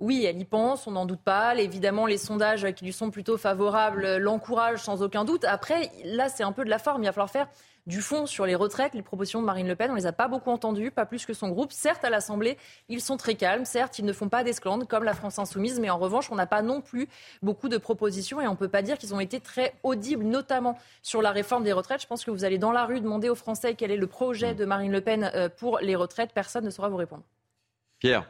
[0.00, 1.54] Oui, elle y pense, on n'en doute pas.
[1.54, 5.44] Évidemment, les sondages qui lui sont plutôt favorables l'encouragent sans aucun doute.
[5.44, 7.02] Après, là, c'est un peu de la forme.
[7.02, 7.48] Il va falloir faire
[7.86, 8.94] du fond sur les retraites.
[8.94, 11.32] Les propositions de Marine Le Pen, on les a pas beaucoup entendues, pas plus que
[11.32, 11.70] son groupe.
[11.70, 12.58] Certes, à l'Assemblée,
[12.88, 13.64] ils sont très calmes.
[13.64, 15.78] Certes, ils ne font pas d'esclandre comme la France insoumise.
[15.78, 17.08] Mais en revanche, on n'a pas non plus
[17.40, 20.76] beaucoup de propositions et on ne peut pas dire qu'ils ont été très audibles, notamment
[21.02, 22.02] sur la réforme des retraites.
[22.02, 24.54] Je pense que vous allez dans la rue demander aux Français quel est le projet
[24.54, 26.32] de Marine Le Pen euh, pour les retraites.
[26.34, 27.22] Personne ne saura vous répondre.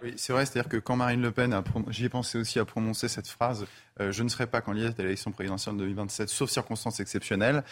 [0.02, 3.08] Oui, c'est vrai, c'est-à-dire que quand Marine Le Pen, j'y ai pensé aussi à prononcer
[3.08, 3.66] cette phrase,
[4.00, 7.62] euh, je ne serai pas candidate à l'élection présidentielle de 2027, sauf circonstances exceptionnelles,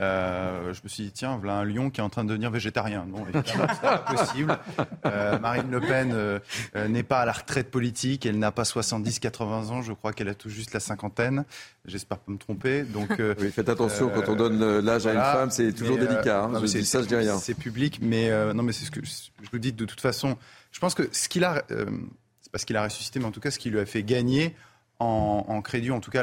[0.00, 2.50] euh, je me suis dit, tiens, voilà un lion qui est en train de devenir
[2.50, 3.06] végétarien.
[3.06, 4.58] Non, évidemment, c'est pas possible.
[5.06, 6.40] Euh, Marine Le Pen
[6.88, 10.34] n'est pas à la retraite politique, elle n'a pas 70-80 ans, je crois qu'elle a
[10.34, 11.44] tout juste la cinquantaine.
[11.86, 12.82] J'espère pas me tromper.
[12.82, 16.44] Donc, oui, faites attention quand on donne l'âge à une femme, c'est toujours délicat.
[16.44, 17.38] Hein, je ça, je dis rien.
[17.38, 20.36] C'est public, mais non, mais c'est ce que je vous dis de toute façon.
[20.70, 21.86] Je pense que ce qu'il a, euh,
[22.40, 24.02] c'est pas ce qu'il a ressuscité, mais en tout cas ce qui lui a fait
[24.02, 24.54] gagner
[24.98, 26.22] en, crédit, en tout cas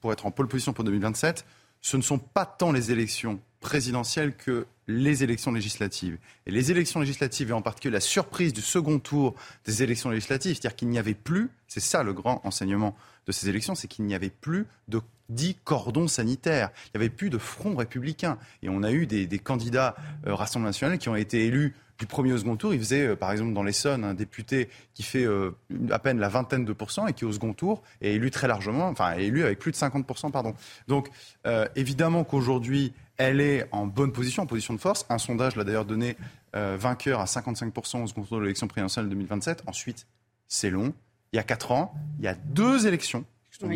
[0.00, 1.44] pour être en pole position pour 2027,
[1.80, 6.18] ce ne sont pas tant les élections présidentielles que les élections législatives.
[6.46, 9.34] Et les élections législatives, et en particulier la surprise du second tour
[9.64, 13.48] des élections législatives, c'est-à-dire qu'il n'y avait plus, c'est ça le grand enseignement de ces
[13.48, 16.70] élections, c'est qu'il n'y avait plus de dix cordons sanitaires.
[16.86, 18.38] Il n'y avait plus de front républicain.
[18.62, 22.32] Et on a eu des, candidats euh, Rassemblement national qui ont été élus du premier
[22.32, 25.52] au second tour, il faisait, euh, par exemple, dans l'Essonne, un député qui fait euh,
[25.90, 28.88] à peine la vingtaine de pourcents et qui, au second tour, est élu très largement,
[28.88, 30.54] enfin, est élu avec plus de 50%, pardon.
[30.88, 31.08] Donc,
[31.46, 35.06] euh, évidemment qu'aujourd'hui, elle est en bonne position, en position de force.
[35.08, 36.16] Un sondage l'a d'ailleurs donné
[36.52, 39.62] vainqueur à 55% au second tour de l'élection présidentielle 2027.
[39.66, 40.06] Ensuite,
[40.48, 40.94] c'est long.
[41.32, 43.24] Il y a quatre ans, il y a deux élections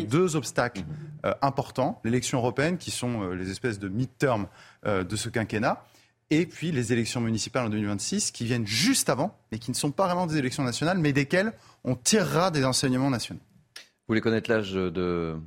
[0.07, 0.83] deux obstacles
[1.41, 1.99] importants.
[2.03, 4.47] L'élection européenne, qui sont les espèces de mid-term
[4.85, 5.83] de ce quinquennat,
[6.31, 9.91] et puis les élections municipales en 2026 qui viennent juste avant, mais qui ne sont
[9.91, 11.53] pas vraiment des élections nationales, mais desquelles
[11.83, 13.41] on tirera des enseignements nationaux.
[13.75, 15.37] Vous voulez connaître l'âge de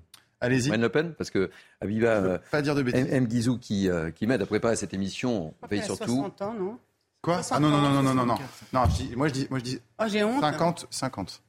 [0.40, 0.68] Allez-y.
[0.68, 1.14] Marine Le Pen?
[1.14, 1.50] Parce que
[1.80, 3.06] Abiba euh, pas dire de bêtises.
[3.10, 3.26] M.
[3.26, 6.16] Guizou qui, euh, qui m'aide à préparer cette émission, on paye surtout.
[6.16, 6.78] 60 ans, non?
[7.22, 7.40] Quoi?
[7.50, 8.38] Ah non, non, non, non, non, non, non.
[8.74, 10.40] non je dis, moi, je dis, moi, je dis oh, j'ai honte.
[10.42, 11.42] 50, 50.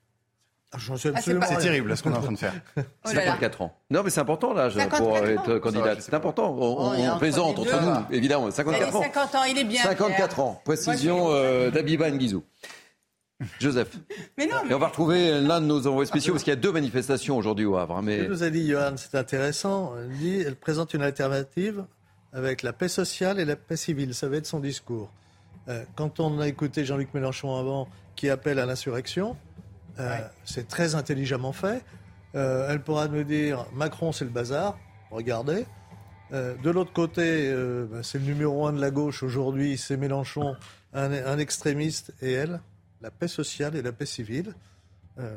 [0.76, 2.54] Ah, c'est terrible ce qu'on est en train de faire.
[3.06, 3.78] 54 ans.
[3.90, 6.02] Non, mais c'est important l'âge pour être candidate.
[6.02, 6.56] C'est important.
[6.58, 8.52] On, oh, plaisante entre nous, évidemment.
[8.52, 9.02] 54 ans.
[9.02, 9.84] 50 ans, il est bien.
[9.84, 10.62] 54 ans.
[10.64, 12.44] Précision euh, d'Abiba Nguizou.
[13.60, 13.90] Joseph.
[14.38, 16.60] Mais non, Et on va retrouver l'un de nos envoyés spéciaux parce qu'il y a
[16.60, 17.98] deux manifestations aujourd'hui au Havre.
[17.98, 18.20] Hein, mais...
[18.20, 19.94] Ce que nous a dit Johan, c'est intéressant.
[19.98, 21.84] Elle, dit, elle présente une alternative
[22.32, 24.14] avec la paix sociale et la paix civile.
[24.14, 25.10] Ça va être son discours.
[25.96, 29.36] quand on a écouté Jean-Luc Mélenchon avant, qui appelle à l'insurrection,
[30.44, 31.84] c'est très intelligemment fait.
[32.34, 34.78] elle pourra nous dire Macron, c'est le bazar.
[35.12, 35.66] Regardez.
[36.32, 37.54] de l'autre côté,
[37.90, 40.56] bah, c'est le numéro un de la gauche aujourd'hui, c'est Mélenchon,
[40.94, 42.62] un, extrémiste, et elle,
[43.02, 44.54] la paix sociale et la paix civile.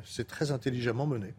[0.04, 1.34] c'est très intelligemment mené.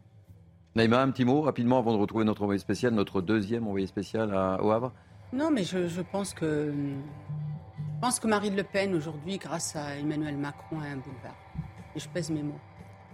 [0.76, 4.34] Naïma, un petit mot rapidement avant de retrouver notre envoyé spécial, notre deuxième envoyé spécial
[4.34, 4.94] à, au Havre.
[5.34, 10.38] Non, mais je, pense que je pense que Marine Le Pen aujourd'hui, grâce à Emmanuel
[10.38, 11.36] Macron, a un boulevard.
[11.96, 12.60] Et je pèse mes mots.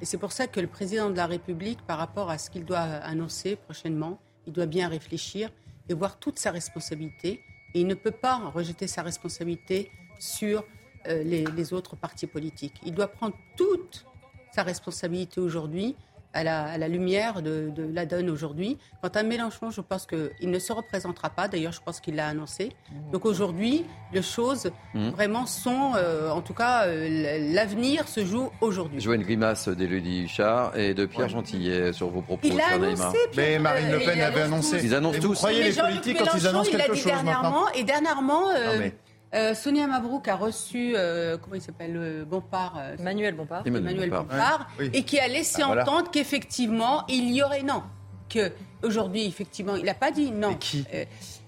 [0.01, 2.65] Et c'est pour ça que le président de la République, par rapport à ce qu'il
[2.65, 5.49] doit annoncer prochainement, il doit bien réfléchir
[5.89, 7.43] et voir toute sa responsabilité.
[7.73, 10.63] Et il ne peut pas rejeter sa responsabilité sur
[11.07, 12.79] euh, les autres partis politiques.
[12.85, 14.05] Il doit prendre toute
[14.53, 15.95] sa responsabilité aujourd'hui
[16.35, 18.77] à la, lumière de, la donne aujourd'hui.
[19.01, 21.47] Quant à Mélenchon, je pense qu'il ne se représentera pas.
[21.47, 22.71] D'ailleurs, je pense qu'il l'a annoncé.
[23.11, 25.09] Donc aujourd'hui, les choses mmh.
[25.09, 28.99] vraiment sont, euh, en tout cas, euh, l'avenir se joue aujourd'hui.
[28.99, 32.47] Je vois une grimace d'Élodie Huchard et de Pierre Gentillet sur vos propos.
[32.47, 34.83] Il a annoncé, Mais Marine Le Pen avait annoncé.
[34.83, 35.27] Ils annoncent tous.
[35.27, 38.89] Vous croyez les politiques quand ils annoncent quelque chose dernièrement, Et dernièrement, euh,
[39.35, 43.63] euh, Sonia Mabrouk a reçu, euh, comment il s'appelle, euh, Bompard Emmanuel Bompard.
[43.65, 47.83] Emmanuel, Bompard, et qui a laissé ah, entendre qu'effectivement, il y aurait non.
[48.29, 48.51] Que
[48.83, 50.55] aujourd'hui, effectivement, il n'a pas dit non.
[50.55, 50.85] qui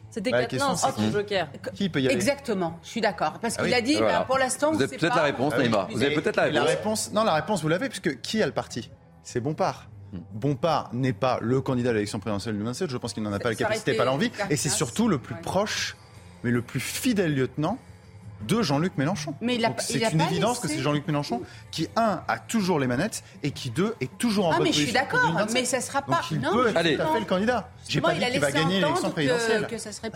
[0.10, 0.48] c'était bah,
[1.12, 1.48] joker.
[1.76, 3.34] Qui peut y aller Exactement, je suis d'accord.
[3.40, 5.90] Parce ah qu'il a dit, bah, pour l'instant, vous avez peut-être la réponse, Neymar.
[5.92, 6.56] Vous avez peut-être la réponse.
[6.56, 7.12] La réponse.
[7.14, 8.90] Non, la réponse, vous l'avez, puisque qui a le parti?
[9.22, 9.90] C'est Bompard.
[10.14, 10.20] Hmm.
[10.34, 12.90] Bompard n'est pas le candidat à l'élection présidentielle du 27.
[12.90, 14.32] Je pense qu'il n'en a pas la capacité, pas l'envie.
[14.50, 15.96] Et c'est surtout le plus proche,
[16.48, 17.78] mais le plus fidèle lieutenant
[18.48, 19.34] de Jean-Luc Mélenchon.
[19.42, 21.42] Mais c'est une évidence que c'est Jean-Luc Mélenchon
[21.72, 24.84] qui, un, a toujours les manettes et qui, deux, est toujours en ah, mais je
[24.84, 26.22] suis d'accord, mais ça sera pas.
[26.32, 27.70] Donc il peut être tout à fait le candidat.
[27.88, 29.68] J'ai pas dit qu'il va gagner l'élection présidentielle.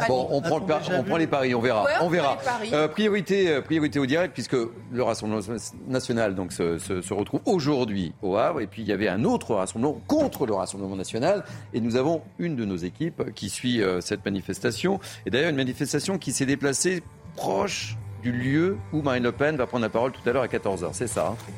[0.07, 0.59] bon, on prend,
[0.97, 1.85] on prend les paris, on verra.
[2.01, 2.37] on verra.
[2.73, 5.41] Euh, priorité, euh, priorité au direct, puisque le Rassemblement
[5.87, 8.61] national donc, se, se, retrouve aujourd'hui au Havre.
[8.61, 11.43] Et puis il y avait un autre rassemblement contre le Rassemblement national.
[11.73, 14.99] Et nous avons une de nos équipes qui suit euh, cette manifestation.
[15.25, 17.03] Et d'ailleurs, une manifestation qui s'est déplacée
[17.35, 20.47] proche du lieu où Marine Le Pen va prendre la parole tout à l'heure à
[20.47, 20.89] 14h.
[20.93, 21.33] C'est ça.
[21.33, 21.51] Hein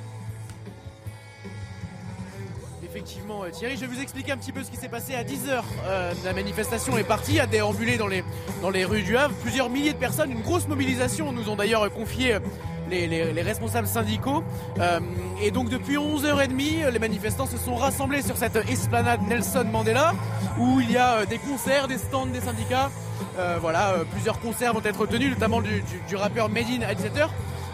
[2.84, 5.24] Effectivement, euh, Thierry, je vais vous expliquer un petit peu ce qui s'est passé à
[5.24, 5.64] 10h.
[5.86, 8.24] Euh, la manifestation est partie, a déambulé dans les,
[8.62, 9.34] dans les rues du Havre.
[9.42, 12.38] Plusieurs milliers de personnes, une grosse mobilisation, nous ont d'ailleurs confié
[12.90, 14.44] les, les, responsables syndicaux.
[14.80, 15.00] Euh,
[15.42, 20.14] et donc depuis 11h30, les manifestants se sont rassemblés sur cette esplanade Nelson Mandela,
[20.60, 22.90] où il y a des concerts, des stands des syndicats,
[23.38, 25.84] euh, voilà, euh, plusieurs concerts vont être tenus, notamment du,
[26.16, 27.30] rappeur Medine à 17h.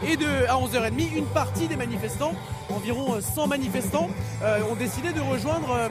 [0.08, 2.34] Et de, à 11h30, une partie des manifestants,
[2.70, 4.10] environ 100 manifestants,
[4.44, 5.90] euh, ont décidé de rejoindre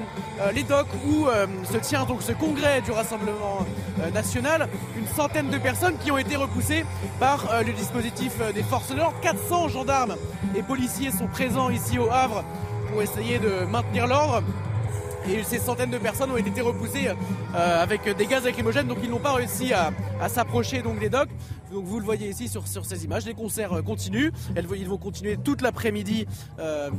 [0.54, 1.26] les docks où
[1.70, 3.66] se tient donc ce congrès du Rassemblement
[4.14, 4.68] national.
[4.96, 6.84] Une centaine de personnes qui ont été repoussées
[7.18, 9.16] par le dispositif des forces de l'ordre.
[9.20, 10.14] 400 gendarmes
[10.56, 12.44] et policiers sont présents ici au Havre
[12.90, 14.42] pour essayer de maintenir l'ordre
[15.30, 19.10] et ces centaines de personnes ont été repoussées euh, avec des gaz lacrymogènes, donc ils
[19.10, 19.92] n'ont pas réussi à,
[20.28, 21.28] s'approcher donc des docks.
[21.72, 24.30] Donc vous le voyez ici sur, sur ces images, les concerts euh, continuent.
[24.56, 26.26] ils vont continuer toute l'après-midi
[26.58, 26.90] euh,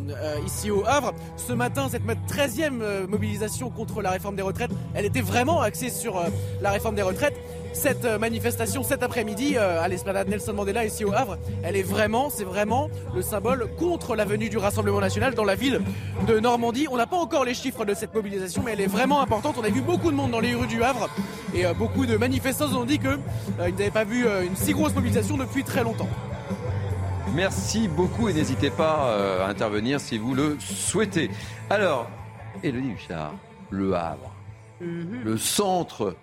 [0.46, 1.14] ici au Havre.
[1.38, 6.22] Ce matin, cette 13e mobilisation contre la réforme des retraites, elle était vraiment axée sur
[6.62, 7.36] la réforme des retraites
[7.74, 11.84] cette euh, manifestation cet après-midi euh, à l'esplanade Nelson Mandela ici au Havre, elle est
[11.84, 15.82] vraiment, c'est vraiment le symbole contre la venue du Rassemblement national dans la ville
[16.28, 16.88] de Normandie.
[16.92, 19.56] On n'a pas encore les chiffres de cette mobilisation, mais elle est vraiment importante.
[19.60, 21.10] On a vu beaucoup de monde dans les rues du Havre
[21.54, 23.20] et euh, beaucoup de manifestants ont dit qu'ils
[23.58, 26.10] n'avaient pas vu une si grosse mobilisation depuis très longtemps.
[27.36, 31.30] Merci beaucoup et n'hésitez pas à intervenir si vous le souhaitez.
[31.70, 32.10] Alors,
[32.64, 33.36] Elodie Huchard,
[33.70, 34.34] le Havre,
[34.82, 35.22] mhm.
[35.24, 36.16] le centre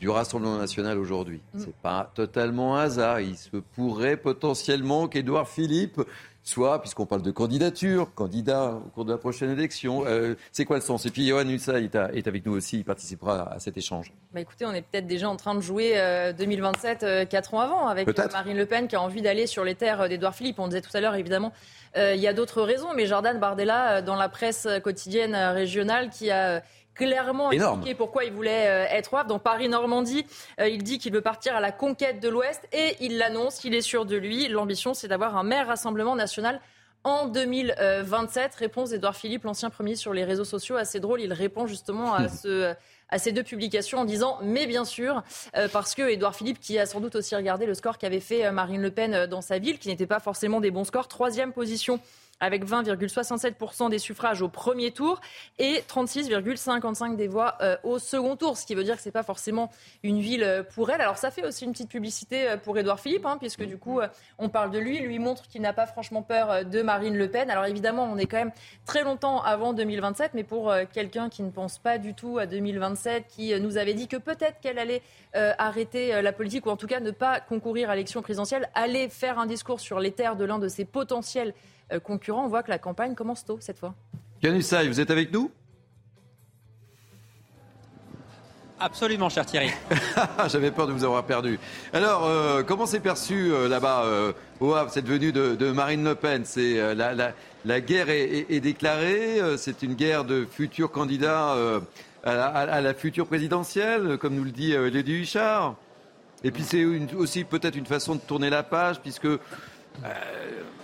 [0.00, 1.40] du Rassemblement national aujourd'hui.
[1.52, 1.62] Ce mm.
[1.66, 3.20] C'est pas totalement un hasard.
[3.20, 6.00] Il se pourrait potentiellement qu'Édouard Philippe
[6.42, 10.04] soit, puisqu'on parle de candidature, candidat au cours de la prochaine élection.
[10.06, 11.06] Euh, c'est quoi le sens?
[11.06, 14.12] Et puis Johan Hussa est, avec nous aussi, il participera à cet échange.
[14.32, 15.94] Bah écoutez, on est peut-être déjà en train de jouer
[16.36, 19.64] 2027, euh, 4 euh, ans avant, avec Marine Le Pen qui a envie d'aller sur
[19.64, 20.58] les terres d'Édouard Philippe.
[20.58, 21.52] On disait tout à l'heure, évidemment,
[21.96, 26.62] il y a d'autres raisons, mais Jordan Bardella, dans la presse quotidienne régionale, qui a
[26.94, 29.26] clairement expliqué pourquoi il voulait euh, être WAF.
[29.26, 30.26] Dans Paris-Normandie,
[30.60, 33.74] euh, il dit qu'il veut partir à la conquête de l'Ouest et il l'annonce, il
[33.74, 34.48] est sûr de lui.
[34.48, 36.60] L'ambition, c'est d'avoir un maire Rassemblement national
[37.04, 38.54] en 2027.
[38.54, 40.76] Réponse d'Edouard Philippe, l'ancien premier sur les réseaux sociaux.
[40.76, 42.74] Assez drôle, il répond justement à ce
[43.12, 45.24] à ces deux publications en disant mais bien sûr
[45.56, 48.52] euh, parce que Édouard Philippe qui a sans doute aussi regardé le score qu'avait fait
[48.52, 51.98] Marine Le Pen dans sa ville qui n'était pas forcément des bons scores troisième position
[52.40, 55.20] avec 20,67% des suffrages au premier tour
[55.58, 59.22] et 36,55 des voix euh, au second tour, ce qui veut dire que c'est pas
[59.22, 59.70] forcément
[60.02, 61.00] une ville euh, pour elle.
[61.02, 64.00] Alors ça fait aussi une petite publicité euh, pour Édouard Philippe, hein, puisque du coup
[64.38, 67.50] on parle de lui, lui montre qu'il n'a pas franchement peur de Marine Le Pen.
[67.50, 68.52] Alors évidemment, on est quand même
[68.86, 73.26] très longtemps avant 2027, mais pour quelqu'un qui ne pense pas du tout à 2027,
[73.28, 75.02] qui nous avait dit que peut-être qu'elle allait
[75.34, 79.38] arrêter la politique ou en tout cas ne pas concourir à l'élection présidentielle, aller faire
[79.38, 81.54] un discours sur les terres de l'un de ses potentiels
[81.98, 82.44] concurrents.
[82.44, 83.94] On voit que la campagne commence tôt cette fois.
[84.42, 85.50] Yanussaï, vous êtes avec nous?
[88.78, 89.70] Absolument, cher Thierry.
[90.48, 91.58] J'avais peur de vous avoir perdu.
[91.92, 94.04] Alors, euh, comment s'est perçu euh, là-bas
[94.60, 96.44] au Havre cette venue de, Marine Le Pen?
[96.46, 99.38] C'est la, guerre est, déclarée.
[99.58, 101.54] C'est une guerre de futurs candidats
[102.24, 105.76] à la, future présidentielle, comme nous le dit Lady Huchard.
[106.42, 106.84] Et puis c'est
[107.14, 109.38] aussi peut-être une façon de tourner la page, puisque euh,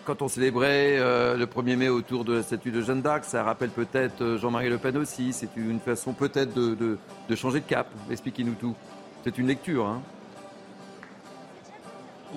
[0.07, 3.43] quand on célébrait euh, le 1er mai autour de la statue de Jeanne d'Arc, ça
[3.43, 5.33] rappelle peut-être euh, Jean-Marie Le Pen aussi.
[5.33, 6.97] C'est une façon peut-être de,
[7.29, 7.89] de, changer de cap.
[8.11, 8.75] Expliquez-nous tout.
[9.25, 9.87] C'est une lecture.
[9.87, 10.01] Hein.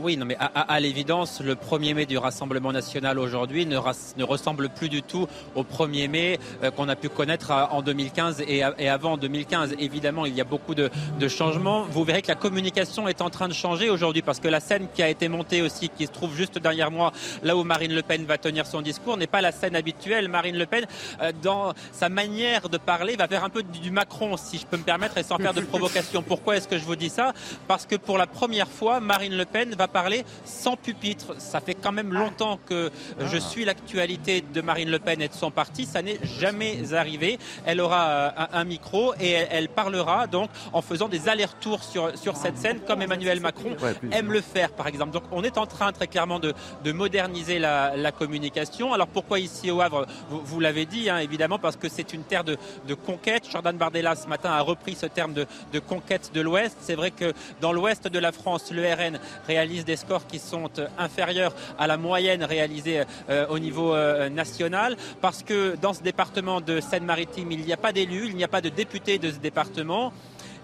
[0.02, 3.76] Oui, non, mais à, l'évidence, le 1er mai du Rassemblement national aujourd'hui ne,
[4.24, 8.64] ressemble plus du tout au 1er mai euh, qu'on a pu connaître en 2015 et,
[8.64, 9.76] avant 2015.
[9.78, 10.90] Évidemment, il y a beaucoup de,
[11.28, 11.84] changements.
[11.84, 14.88] Vous verrez que la communication est en train de changer aujourd'hui parce que la scène
[14.94, 17.12] qui a été montée aussi, qui se trouve juste derrière moi,
[17.44, 20.30] là où Marine Le Pen va tenir son discours, n'est pas la scène habituelle.
[20.30, 20.86] Marine Le Pen,
[21.22, 24.78] euh, dans sa manière de parler, va faire un peu du Macron, si je peux
[24.78, 26.24] me permettre, et sans faire de provocation.
[26.24, 27.34] Pourquoi est-ce que je vous dis ça?
[27.68, 31.36] Parce que pour la première fois, Marine Le Pen va parler sans pupitre.
[31.40, 33.40] Ça fait quand même longtemps que je ah.
[33.40, 35.86] suis l'actualité de Marine Le Pen et de son parti.
[35.86, 37.40] Ça n'est jamais arrivé.
[37.66, 42.36] Elle aura euh, un, micro et elle, parlera donc en faisant des allers-retours sur, sur
[42.36, 43.76] cette scène comme Emmanuel Macron
[44.11, 45.11] aime le faire par exemple.
[45.11, 46.53] Donc on est en train très clairement de,
[46.84, 48.94] de moderniser la, la, communication.
[48.94, 52.44] Alors pourquoi ici au Havre Vous, l'avez dit hein, évidemment parce que c'est une terre
[52.44, 52.57] de,
[52.88, 53.48] de, conquête.
[53.49, 56.78] Jordan Bardella ce matin a repris ce terme de, de conquête de l'Ouest.
[56.82, 60.70] C'est vrai que dans l'Ouest de la France, le RN réalise des scores qui sont
[60.78, 66.02] euh, inférieurs à la moyenne réalisée euh, au niveau euh, national, parce que dans ce
[66.02, 69.32] département de Seine-Maritime, il n'y a pas d'élus, il n'y a pas de députés de
[69.32, 70.14] ce département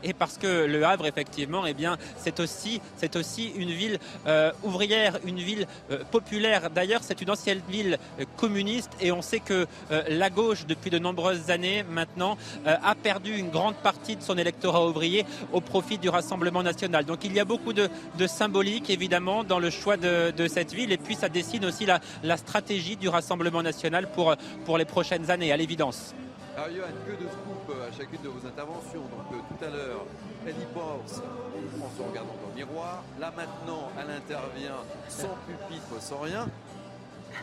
[0.05, 1.75] et parce que Le Havre, effectivement, eh
[2.17, 6.69] c'est aussi, une ville euh, ouvrière, une ville euh, populaire.
[6.69, 9.65] D'ailleurs, c'est une ancienne ville euh, communiste et on sait que
[10.09, 14.87] la gauche, depuis de nombreuses années maintenant, a perdu une grande partie de son électorat
[14.87, 17.05] ouvrier au profit du Rassemblement national.
[17.05, 17.89] Donc il y a beaucoup de,
[18.27, 22.97] symbolique, évidemment, dans le choix de, cette ville et puis ça dessine aussi la, stratégie
[22.97, 26.13] du Rassemblement national pour les prochaines années, à l'évidence.
[26.57, 29.01] Alors Johan, que de scoop à chacune de vos interventions.
[29.01, 30.05] Donc euh, tout à l'heure,
[30.47, 33.03] elle y pense en se regardant dans le miroir.
[33.19, 34.77] Là maintenant, elle intervient
[35.09, 36.47] sans pupitre, sans rien.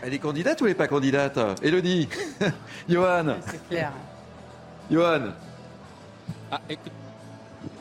[0.03, 2.09] Elle est candidate ou elle n'est pas candidate Elodie?
[2.89, 3.37] Johan?
[3.47, 3.93] C'est clair.
[4.91, 5.33] Johan?
[6.51, 6.93] Ah, écoute,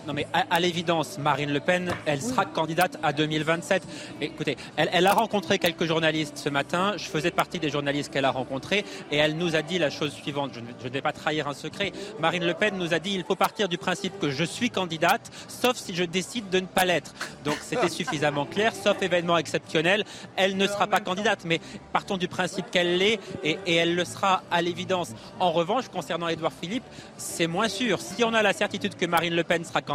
[0.07, 3.84] non mais à, l'évidence, Marine Le Pen, elle sera candidate à 2027.
[4.22, 6.94] Écoutez, elle, a rencontré quelques journalistes ce matin.
[6.98, 10.11] Je faisais partie des journalistes qu'elle a rencontrés et elle nous a dit la chose
[10.11, 10.52] suivante.
[10.53, 11.91] Je ne, vais pas trahir un secret.
[12.19, 15.32] Marine Le Pen nous a dit il faut partir du principe que je suis candidate,
[15.48, 17.14] sauf si je décide de ne pas l'être.
[17.45, 18.73] Donc c'était suffisamment clair.
[18.73, 20.03] Sauf événement exceptionnel,
[20.36, 21.45] elle ne sera pas candidate.
[21.45, 21.61] Mais
[21.94, 25.14] partons du principe qu'elle l'est et, et elle le sera à l'évidence.
[25.40, 26.84] En revanche, concernant Édouard Philippe,
[27.18, 28.02] c'est moins sûr.
[28.02, 29.91] Si on a la certitude que Marine Le Pen sera candidate.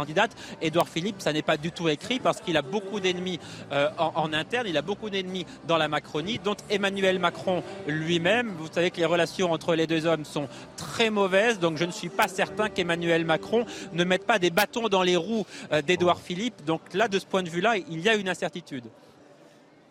[0.61, 3.39] Édouard Philippe, ça n'est pas du tout écrit parce qu'il a beaucoup d'ennemis
[3.71, 8.53] euh, en, interne, il a beaucoup d'ennemis dans la Macronie, dont Emmanuel Macron lui-même.
[8.57, 11.91] Vous savez que les relations entre les deux hommes sont très mauvaises, donc je ne
[11.91, 16.19] suis pas certain qu'Emmanuel Macron ne mette pas des bâtons dans les roues euh, d'Édouard
[16.19, 16.65] Philippe.
[16.65, 18.85] Donc là, de ce point de vue-là, il y a une incertitude.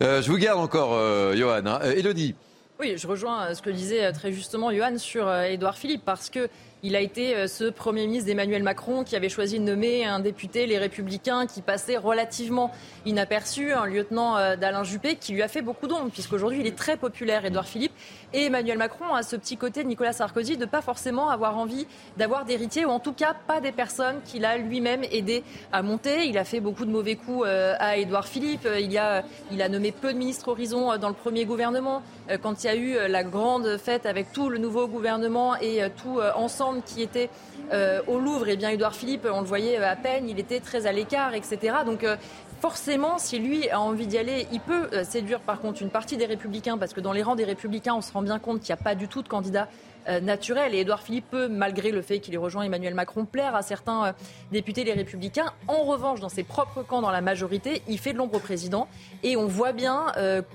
[0.03, 0.91] Euh, je vous garde encore,
[1.35, 1.65] Johan.
[1.65, 1.79] Hein.
[1.81, 2.35] Elodie.
[2.79, 6.47] Oui, je rejoins ce que disait très justement Johan sur Édouard Philippe, parce que
[6.83, 10.19] il a été euh, ce Premier ministre d'Emmanuel Macron qui avait choisi de nommer un
[10.19, 12.71] député, les Républicains, qui passait relativement
[13.05, 16.77] inaperçu, un lieutenant euh, d'Alain Juppé, qui lui a fait beaucoup d'ombre, puisqu'aujourd'hui il est
[16.77, 17.93] très populaire, Édouard Philippe.
[18.33, 21.87] Et Emmanuel Macron a ce petit côté de Nicolas Sarkozy de pas forcément avoir envie
[22.17, 26.25] d'avoir d'héritiers, ou en tout cas pas des personnes qu'il a lui-même aidé à monter.
[26.25, 28.67] Il a fait beaucoup de mauvais coups euh, à Édouard Philippe.
[28.79, 32.03] Il, a, il a nommé peu de ministres Horizon dans le premier gouvernement.
[32.41, 36.19] Quand il y a eu la grande fête avec tout le nouveau gouvernement et tout
[36.35, 37.29] ensemble, qui était
[37.71, 40.59] euh, au Louvre, et eh bien Édouard Philippe, on le voyait à peine, il était
[40.59, 41.77] très à l'écart, etc.
[41.85, 42.15] Donc euh,
[42.61, 46.17] forcément, si lui a envie d'y aller, il peut euh, séduire par contre une partie
[46.17, 48.73] des républicains, parce que dans les rangs des républicains, on se rend bien compte qu'il
[48.73, 49.67] n'y a pas du tout de candidats
[50.21, 50.73] naturel.
[50.75, 54.13] Et Édouard Philippe peut, malgré le fait qu'il ait rejoint Emmanuel Macron, plaire à certains
[54.51, 55.51] députés les républicains.
[55.67, 58.87] En revanche, dans ses propres camps, dans la majorité, il fait de l'ombre au président.
[59.23, 60.05] Et on voit bien,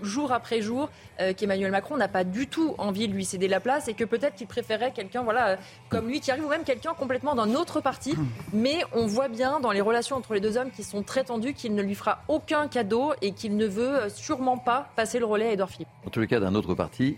[0.02, 0.88] jour après jour,
[1.36, 4.34] qu'Emmanuel Macron n'a pas du tout envie de lui céder la place et que peut-être
[4.34, 5.58] qu'il préférait quelqu'un voilà,
[5.88, 8.14] comme lui qui arrive, ou même quelqu'un complètement d'un autre parti.
[8.52, 11.54] Mais on voit bien dans les relations entre les deux hommes qui sont très tendues
[11.54, 15.48] qu'il ne lui fera aucun cadeau et qu'il ne veut sûrement pas passer le relais
[15.48, 15.88] à Edouard Philippe.
[16.06, 17.16] En tous les cas, d'un autre parti,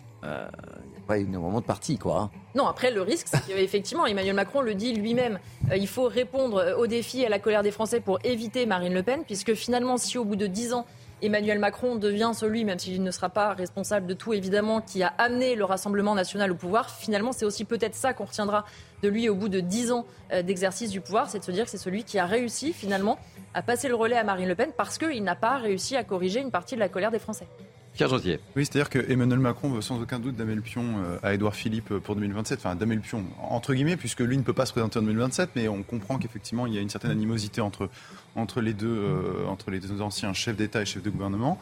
[1.04, 2.30] euh, pas énormément de parti, quoi.
[2.54, 5.38] Non, après, le risque, c'est qu'effectivement, Emmanuel Macron le dit lui-même,
[5.70, 8.94] euh, il faut répondre aux défis et à la colère des Français pour éviter Marine
[8.94, 10.86] Le Pen, puisque finalement, si au bout de dix ans,
[11.22, 15.08] Emmanuel Macron devient celui, même s'il ne sera pas responsable de tout évidemment, qui a
[15.18, 16.90] amené le Rassemblement national au pouvoir.
[16.90, 18.64] Finalement, c'est aussi peut-être ça qu'on retiendra
[19.02, 21.64] de lui au bout de dix ans euh, d'exercice du pouvoir, c'est de se dire
[21.64, 23.18] que c'est celui qui a réussi finalement
[23.54, 26.40] à passer le relais à Marine Le Pen parce qu'il n'a pas réussi à corriger
[26.40, 27.46] une partie de la colère des Français.
[27.94, 31.32] Pierre Oui, c'est-à-dire que Emmanuel Macron veut sans aucun doute damer le pion euh, à
[31.32, 32.58] Édouard Philippe euh, pour 2027.
[32.58, 35.50] Enfin, damer le pion, entre guillemets, puisque lui ne peut pas se présenter en 2027,
[35.54, 37.88] mais on comprend qu'effectivement, il y a une certaine animosité entre,
[38.34, 41.56] entre, les, deux, euh, entre les deux anciens chefs d'État et chefs de gouvernement.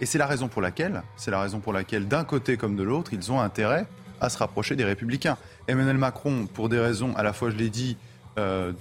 [0.00, 2.84] et c'est la raison pour laquelle, c'est la raison pour laquelle, d'un côté comme de
[2.84, 3.86] l'autre, ils ont intérêt
[4.20, 5.36] à se rapprocher des Républicains.
[5.66, 7.96] Emmanuel Macron, pour des raisons, à la fois, je l'ai dit,
[8.38, 8.72] euh,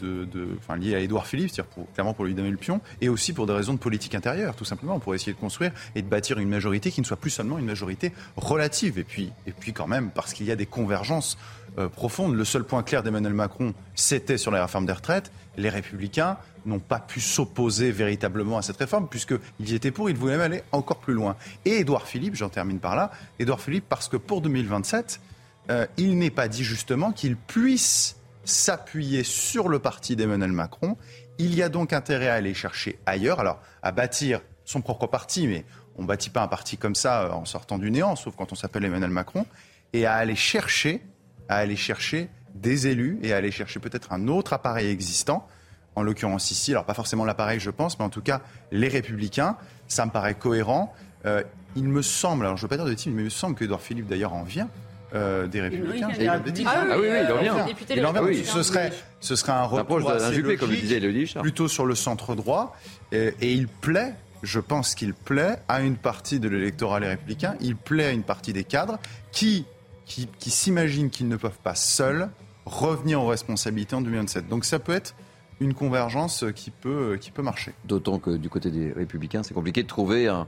[0.69, 1.51] à Édouard Philippe,
[1.93, 4.65] clairement pour lui donner le pion, et aussi pour des raisons de politique intérieure, tout
[4.65, 7.59] simplement, pour essayer de construire et de bâtir une majorité qui ne soit plus seulement
[7.59, 8.97] une majorité relative.
[8.99, 11.37] Et puis, et puis quand même, parce qu'il y a des convergences
[11.79, 12.35] euh, profondes.
[12.35, 15.31] Le seul point clair d'Emmanuel Macron, c'était sur la réforme des retraites.
[15.57, 20.15] Les Républicains n'ont pas pu s'opposer véritablement à cette réforme, puisqu'ils y étaient pour, ils
[20.15, 21.35] voulaient même aller encore plus loin.
[21.65, 25.19] Et Édouard Philippe, j'en termine par là, Édouard Philippe, parce que pour 2027,
[25.71, 30.97] euh, il n'est pas dit justement qu'il puisse s'appuyer sur le parti d'Emmanuel Macron.
[31.37, 35.47] Il y a donc intérêt à aller chercher ailleurs, alors à bâtir son propre parti,
[35.47, 35.65] mais
[35.97, 38.51] on ne bâtit pas un parti comme ça euh, en sortant du néant, sauf quand
[38.51, 39.45] on s'appelle Emmanuel Macron,
[39.93, 41.01] et à aller chercher,
[41.49, 45.47] à aller chercher des élus et à aller chercher peut-être un autre appareil existant,
[45.95, 48.41] en l'occurrence ici, alors pas forcément l'appareil je pense, mais en tout cas
[48.71, 49.57] les républicains,
[49.87, 50.93] ça me paraît cohérent.
[51.25, 51.43] Euh,
[51.75, 53.55] il me semble, alors je ne veux pas dire de team, mais il me semble
[53.55, 54.69] que Philippe d'ailleurs en vient,
[55.13, 56.09] euh, des Républicains.
[56.65, 57.65] Ah, ah, oui, oui, il en vient.
[57.95, 58.43] Il en vient.
[58.43, 60.99] ce, serait, ce serait un retour assez Juppé, comme le disait
[61.39, 62.75] plutôt sur le centre droit.
[63.11, 67.55] Et, et il plaît, je pense qu'il plaît à une partie de l'électorat les Républicains,
[67.61, 68.97] il plaît à une partie des cadres
[69.31, 69.65] qui,
[70.05, 72.29] qui, qui s'imaginent qu'ils ne peuvent pas seuls
[72.65, 74.47] revenir aux responsabilités en 2027.
[74.47, 75.15] Donc ça peut être
[75.59, 77.73] une convergence qui peut, qui peut marcher.
[77.85, 80.47] D'autant que du côté des Républicains, c'est compliqué de trouver un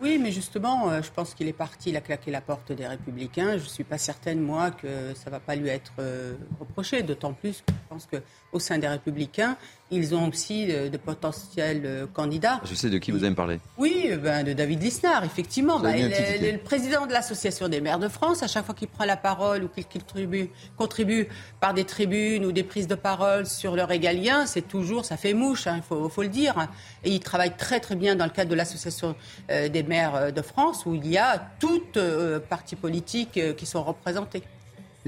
[0.00, 2.86] Oui, mais justement, euh, je pense qu'il est parti, il a claqué la porte des
[2.86, 3.52] Républicains.
[3.52, 7.02] Je ne suis pas certaine, moi, que ça ne va pas lui être euh, reproché,
[7.02, 9.56] d'autant plus que je pense qu'au sein des Républicains,
[9.90, 12.60] ils ont aussi de, potentiels euh, candidats.
[12.64, 13.60] Je sais de qui vous allez me parler.
[13.76, 15.80] Oui, ben, de David Lisnard, effectivement.
[15.80, 18.42] Ben, il est le président de l'Association des maires de France.
[18.42, 21.28] À chaque fois qu'il prend la parole ou qu'il contribue, contribue,
[21.60, 25.34] par des tribunes ou des prises de parole sur le régalien, c'est toujours, ça fait
[25.34, 26.68] mouche, il hein, faut, faut, le dire.
[27.04, 29.14] Et il travaille très très bien dans le cadre de l'Association
[29.50, 33.66] euh, des maires euh, de France, où il y a toutes euh, partis politiques qui
[33.66, 34.42] sont représentés.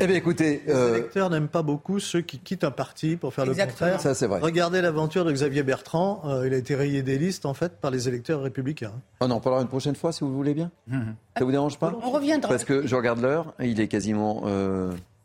[0.00, 3.46] Eh bien, écoutez, les électeurs n'aiment pas beaucoup ceux qui quittent un parti pour faire
[3.46, 4.00] le contraire.
[4.00, 4.40] Ça, c'est vrai.
[4.40, 6.22] Regardez l'aventure de Xavier Bertrand.
[6.44, 8.92] il a été rayé des listes en fait par les électeurs républicains.
[9.20, 10.70] Oh non, on parlera une prochaine fois si vous voulez bien.
[10.88, 11.14] Mhm.
[11.36, 12.48] Ça vous dérange pas On reviendra.
[12.48, 13.54] Parce que je regarde l'heure.
[13.60, 14.42] Il est quasiment.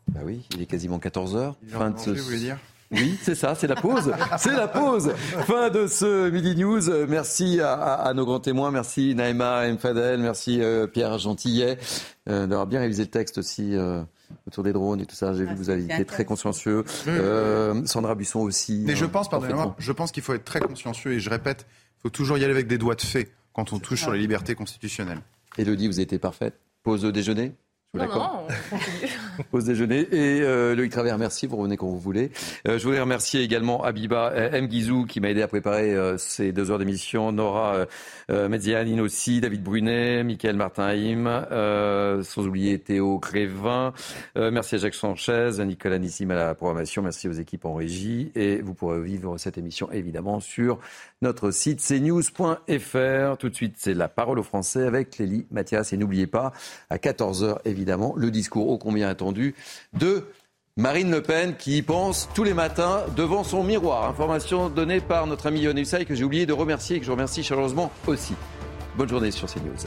[0.08, 2.10] Bah oui, il est quasiment 14 h Fin de ce.
[2.10, 2.58] Vous voulez dire
[2.92, 4.12] oui, c'est ça, c'est la pause.
[4.38, 5.10] C'est la pause.
[5.16, 6.82] Fin de ce Midi News.
[7.08, 8.70] Merci à, nos grands témoins.
[8.70, 10.20] Merci Naïma Mfadel.
[10.20, 11.78] Merci euh, Pierre Gentillet
[12.28, 13.74] euh, d'avoir bien révisé le texte aussi.
[13.74, 14.02] Euh,
[14.46, 16.84] autour des drones et tout ça, j'ai vu que vous avez été très consciencieux.
[17.84, 18.82] Sandra Buisson aussi.
[18.86, 21.66] Mais je pense, pardonnez-moi, je pense qu'il faut être très consciencieux et je répète,
[21.98, 24.18] il faut toujours y aller avec des doigts de fait quand on touche sur les
[24.18, 25.20] libertés constitutionnelles.
[25.58, 26.60] Elodie, vous avez été parfaite.
[26.82, 27.54] Pause au déjeuner
[27.96, 28.46] non, non,
[29.50, 30.08] Pause déjeuner.
[30.12, 32.30] Et euh, Loïc Travers, merci, vous revenez quand vous voulez.
[32.66, 34.66] Euh, je voudrais remercier également Abiba euh, M.
[34.66, 37.86] Guizou qui m'a aidé à préparer euh, ces deux heures d'émission, Nora
[38.28, 41.28] Medzianine aussi, David Brunet, Michael Martin-Haïm,
[42.22, 43.92] sans oublier Théo Grévin.
[44.34, 48.32] merci à Jacques Sanchez, Nicolas Nissim à la programmation, merci aux équipes en régie.
[48.34, 50.80] Et vous pourrez vivre cette émission évidemment sur
[51.22, 53.38] notre site cnews.fr.
[53.38, 55.92] Tout de suite, c'est la parole aux Français avec Lélie Mathias.
[55.92, 56.52] Et n'oubliez pas,
[56.90, 57.85] à 14h, évidemment,
[58.16, 59.54] le discours ô combien attendu
[59.92, 60.24] de
[60.76, 64.08] Marine Le Pen qui pense tous les matins devant son miroir.
[64.10, 67.42] Information donnée par notre ami Yann que j'ai oublié de remercier et que je remercie
[67.42, 68.34] chaleureusement aussi.
[68.96, 69.86] Bonne journée sur CNews.